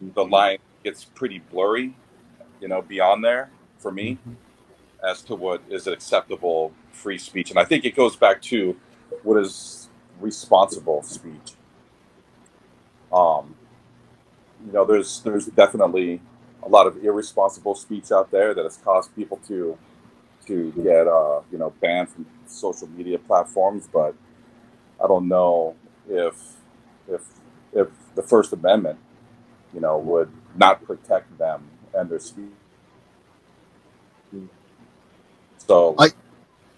[0.00, 1.94] the line gets pretty blurry,
[2.60, 4.18] you know, beyond there for me
[5.06, 7.50] as to what is acceptable free speech.
[7.50, 8.76] And I think it goes back to
[9.22, 9.88] what is
[10.20, 11.54] responsible speech.
[13.12, 13.54] Um,
[14.66, 16.20] you know, there's there's definitely
[16.64, 19.78] a lot of irresponsible speech out there that has caused people to
[20.46, 24.14] to get uh, you know banned from social media platforms, but
[25.02, 25.76] I don't know
[26.08, 26.34] if
[27.08, 27.22] if
[27.72, 28.98] if the First Amendment,
[29.74, 31.64] you know, would not protect them
[31.94, 32.46] and their speech.
[35.58, 36.12] So I-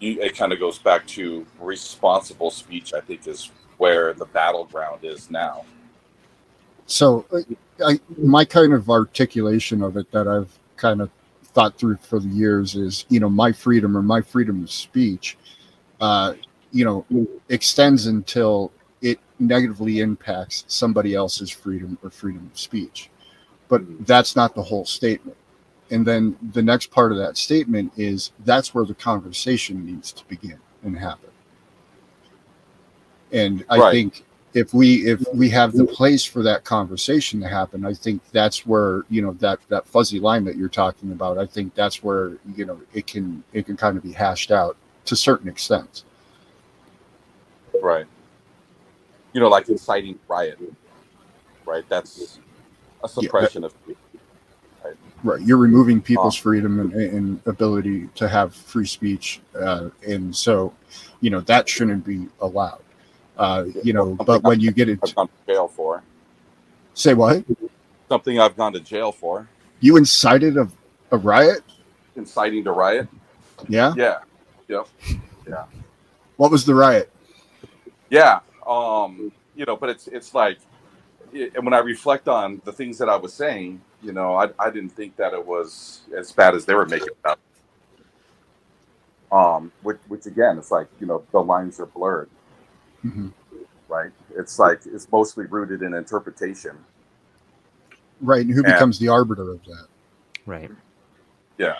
[0.01, 2.95] you, it kind of goes back to responsible speech.
[2.95, 5.65] I think is where the battleground is now.
[6.93, 11.10] So, I, I, my kind of articulation of it that I've kind of
[11.55, 15.39] thought through for the years is, you know, my freedom or my freedom of speech,
[16.02, 16.35] uh,
[16.70, 17.06] you know,
[17.48, 23.09] extends until it negatively impacts somebody else's freedom or freedom of speech.
[23.69, 25.39] But that's not the whole statement.
[25.90, 30.24] And then the next part of that statement is that's where the conversation needs to
[30.28, 31.31] begin and happen.
[33.32, 33.93] And I Right.
[33.93, 34.24] think
[34.55, 38.66] if we if we have the place for that conversation to happen, I think that's
[38.66, 41.39] where you know that that fuzzy line that you're talking about.
[41.39, 44.77] I think that's where you know it can it can kind of be hashed out
[45.07, 46.05] to certain extent.
[47.83, 48.07] Right.
[49.33, 50.59] You know, like inciting riot.
[51.65, 51.85] Right.
[51.89, 52.39] That's
[53.03, 53.74] a suppression of.
[55.24, 55.41] Right.
[55.41, 59.41] You're removing people's freedom and, and ability to have free speech.
[59.55, 60.74] Uh, and so,
[61.20, 62.82] you know, that shouldn't be allowed.
[63.39, 66.03] Uh, you know, but when you get I've into gone to jail for
[66.95, 67.45] say what
[68.09, 69.49] something I've gone to jail for,
[69.81, 70.69] you incited a,
[71.11, 71.63] a riot,
[72.17, 73.09] inciting to riot.
[73.69, 73.95] yeah.
[73.97, 74.19] Yeah,
[74.69, 74.87] yep,
[75.49, 75.65] Yeah.
[76.37, 77.11] What was the riot?
[78.11, 78.41] yeah.
[78.67, 80.59] Um, you know, but it's it's like,
[81.33, 84.51] it, and when I reflect on the things that I was saying, you know, I
[84.59, 87.39] I didn't think that it was as bad as they were making it up.
[89.33, 92.29] Um, which which again, it's like you know the lines are blurred,
[93.03, 93.29] hmm
[93.89, 94.12] right?
[94.37, 96.77] It's like it's mostly rooted in interpretation.
[98.20, 98.47] Right.
[98.47, 98.73] And who Yeah.
[98.74, 99.87] becomes the arbiter of that?
[100.47, 100.70] Right.
[101.59, 101.77] Yeah.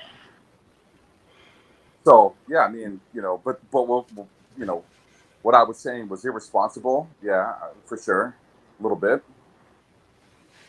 [2.05, 4.07] So yeah, I mean, you know, but but what
[4.59, 4.85] you know,
[5.43, 7.09] what I was saying was irresponsible.
[7.23, 7.55] Yeah,
[7.87, 8.37] for sure,
[8.81, 9.23] a little bit.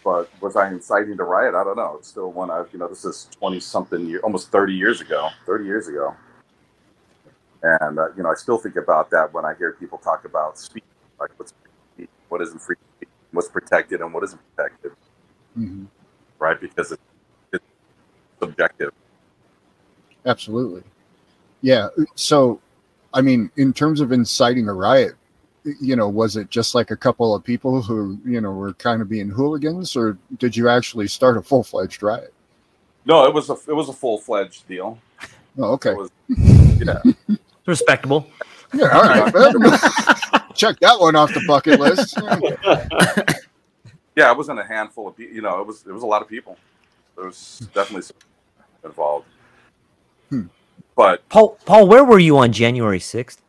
[0.03, 1.55] But was I inciting to riot?
[1.55, 1.97] I don't know.
[1.99, 5.29] It's still one I've you know this is twenty something year, almost thirty years ago,
[5.45, 6.15] thirty years ago,
[7.63, 10.59] and uh, you know I still think about that when I hear people talk about
[10.59, 10.83] speech,
[11.19, 11.53] like what's
[11.97, 14.91] free what isn't free, speech, what's protected and what isn't protected,
[15.55, 15.85] hmm
[16.43, 16.59] right?
[16.59, 17.01] Because it's,
[17.53, 17.63] it's
[18.39, 18.91] subjective.
[20.25, 20.83] Absolutely.
[21.61, 21.87] Yeah.
[22.15, 22.59] So,
[23.13, 25.13] I mean, in terms of inciting a riot,
[25.79, 29.01] you know, was it just like a couple of people who, you know, were kind
[29.01, 32.33] of being hooligans, or did you actually start a full fledged riot?
[33.05, 34.99] No, it was a it was a full fledged deal.
[35.57, 35.91] Oh, okay.
[35.91, 36.11] It was,
[36.85, 37.35] yeah.
[37.65, 38.27] Respectable.
[38.73, 39.33] Yeah, all right.
[40.55, 42.17] Check that one off the bucket list.
[44.15, 45.35] yeah, it wasn't a handful of people.
[45.35, 46.57] You know, it was it was a lot of people.
[47.15, 48.17] There was definitely some
[48.83, 49.27] involved.
[50.29, 50.43] Hmm.
[50.95, 53.41] But Paul, Paul, where were you on January sixth?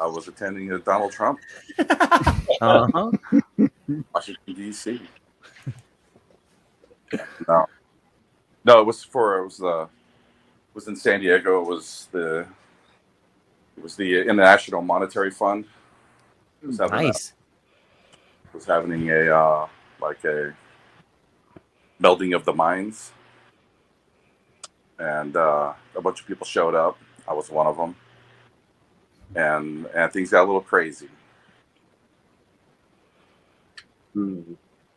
[0.00, 1.40] I was attending a Donald Trump,
[1.78, 3.10] uh-huh.
[4.14, 5.00] Washington D.C.
[7.46, 7.66] no,
[8.64, 9.88] no, it was for it was the it
[10.74, 11.62] was in San Diego.
[11.62, 12.46] It was the
[13.76, 15.64] it was the International Monetary Fund.
[16.62, 17.32] It was having a- Nice.
[18.52, 19.68] was having a uh,
[20.00, 20.54] like a
[22.02, 23.12] melding of the minds,
[24.98, 26.98] and uh, a bunch of people showed up.
[27.28, 27.94] I was one of them,
[29.34, 31.08] and and things got a little crazy.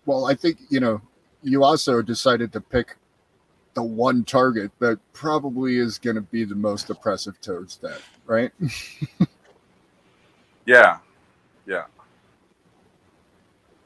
[0.06, 1.02] Well, I think, you know,
[1.44, 2.98] you also decided to pick
[3.74, 8.52] the one target that probably is going to be the most oppressive towards that, right?
[10.66, 11.00] Yeah,
[11.66, 11.86] yeah.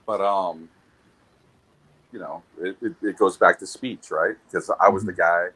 [0.06, 0.70] But um,
[2.12, 4.36] you know, it, it, it goes back to speech, right?
[4.46, 5.48] Because I was the guy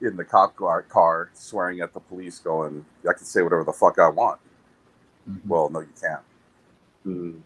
[0.00, 3.72] in the cop car, car swearing at the police, going, "I can say whatever the
[3.72, 4.40] fuck I want."
[5.28, 5.40] Mhm.
[5.46, 6.22] Well, no, you can't.
[7.06, 7.40] Mm.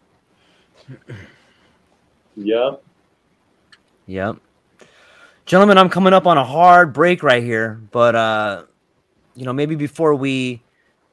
[2.35, 2.71] yeah.
[4.05, 4.37] Yep.
[5.45, 8.63] Gentlemen, I'm coming up on a hard break right here, but uh
[9.35, 10.63] you know, maybe before we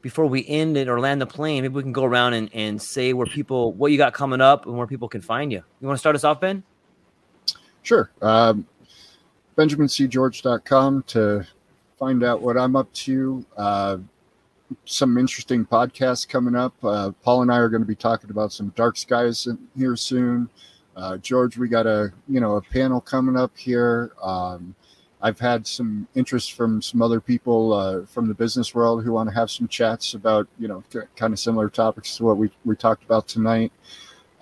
[0.01, 2.81] before we end it or land the plane, maybe we can go around and, and
[2.81, 5.63] say where people what you got coming up and where people can find you.
[5.81, 6.63] You want to start us off, Ben?
[7.83, 8.11] Sure.
[8.23, 8.67] Um,
[9.59, 11.47] BenjaminCGeorge.com to
[11.99, 13.45] find out what I'm up to.
[13.57, 13.99] Uh,
[14.87, 16.75] some interesting podcasts coming up.
[16.83, 19.47] Uh, Paul and I are going to be talking about some dark skies
[19.77, 20.49] here soon.
[20.97, 24.13] Uh, George, we got a you know a panel coming up here.
[24.23, 24.75] Um,
[25.21, 29.29] I've had some interest from some other people uh, from the business world who want
[29.29, 30.83] to have some chats about you know
[31.17, 33.73] kind of similar topics to what we we talked about tonight.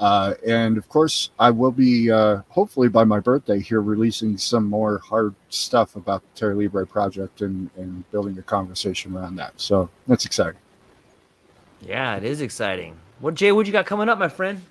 [0.00, 4.64] Uh, and of course, I will be uh, hopefully by my birthday here releasing some
[4.64, 9.52] more hard stuff about the Terra Libre project and, and building a conversation around that.
[9.60, 10.58] So that's exciting.
[11.82, 12.96] Yeah, it is exciting.
[13.20, 14.62] What Jay, what you got coming up, my friend?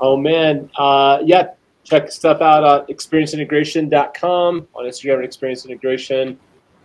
[0.00, 1.50] Oh man, uh, yeah.
[1.84, 6.38] Check stuff out on experienceintegration.com on Instagram at Experience Integration.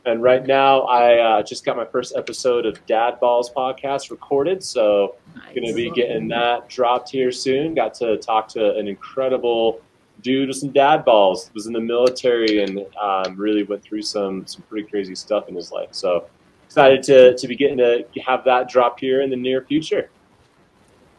[0.05, 4.63] And right now, I uh, just got my first episode of Dad Balls podcast recorded,
[4.63, 5.15] so
[5.55, 7.73] going to be getting that dropped here soon.
[7.73, 9.81] Got to talk to an incredible
[10.21, 11.51] dude with some dad balls.
[11.53, 15.55] Was in the military and um, really went through some some pretty crazy stuff in
[15.55, 15.89] his life.
[15.91, 16.25] So
[16.65, 20.09] excited to to be getting to have that drop here in the near future.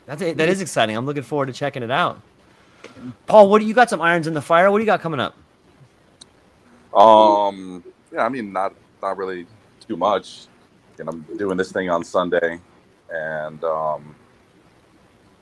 [0.07, 0.37] That's it.
[0.37, 0.97] That is exciting.
[0.97, 2.21] I'm looking forward to checking it out.
[3.27, 3.91] Paul, what do you got?
[3.91, 4.71] Some irons in the fire.
[4.71, 5.35] What do you got coming up?
[6.95, 7.83] Um,
[8.13, 9.47] yeah, I mean, not not really
[9.87, 10.47] too much.
[10.99, 12.61] And I'm doing this thing on Sunday,
[13.11, 14.15] and um,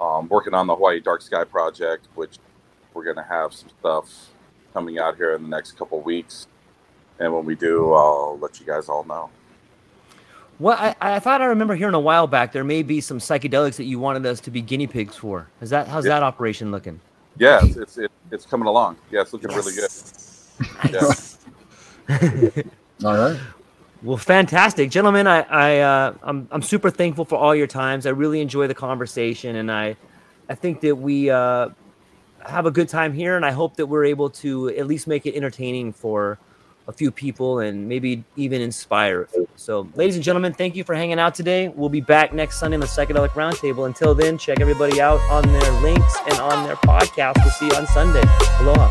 [0.01, 2.39] um, working on the Hawaii Dark Sky project, which
[2.95, 4.31] we're gonna have some stuff
[4.73, 6.47] coming out here in the next couple weeks.
[7.19, 9.31] And when we do, I'll let you guys all know.
[10.63, 13.75] Well, I, I thought I remember hearing a while back there may be some psychedelics
[13.77, 15.49] that you wanted us to be guinea pigs for.
[15.61, 16.11] Is that how's Yeah.
[16.11, 17.01] that operation looking?
[17.37, 18.97] yeah, it's it's, it, it's coming along.
[19.11, 19.91] Yeah, it's looking really good.
[22.09, 22.63] Yeah.
[23.05, 23.41] All right.
[24.05, 25.27] Well, fantastic, gentlemen.
[25.27, 28.05] I, I, uh, I'm, I'm super thankful for all your times.
[28.07, 29.97] I really enjoy the conversation, and I,
[30.49, 31.71] I think that we uh,
[32.45, 35.25] have a good time here, and I hope that we're able to at least make
[35.27, 36.39] it entertaining for
[36.89, 39.29] a few people and maybe even inspire.
[39.57, 41.69] So, ladies and gentlemen, thank you for hanging out today.
[41.69, 43.87] We'll be back next Sunday on the Psychedelic Roundtable.
[43.87, 47.37] Until then, check everybody out on their links and on their podcast.
[47.39, 48.23] We'll see you on Sunday.
[48.61, 48.91] Aloha.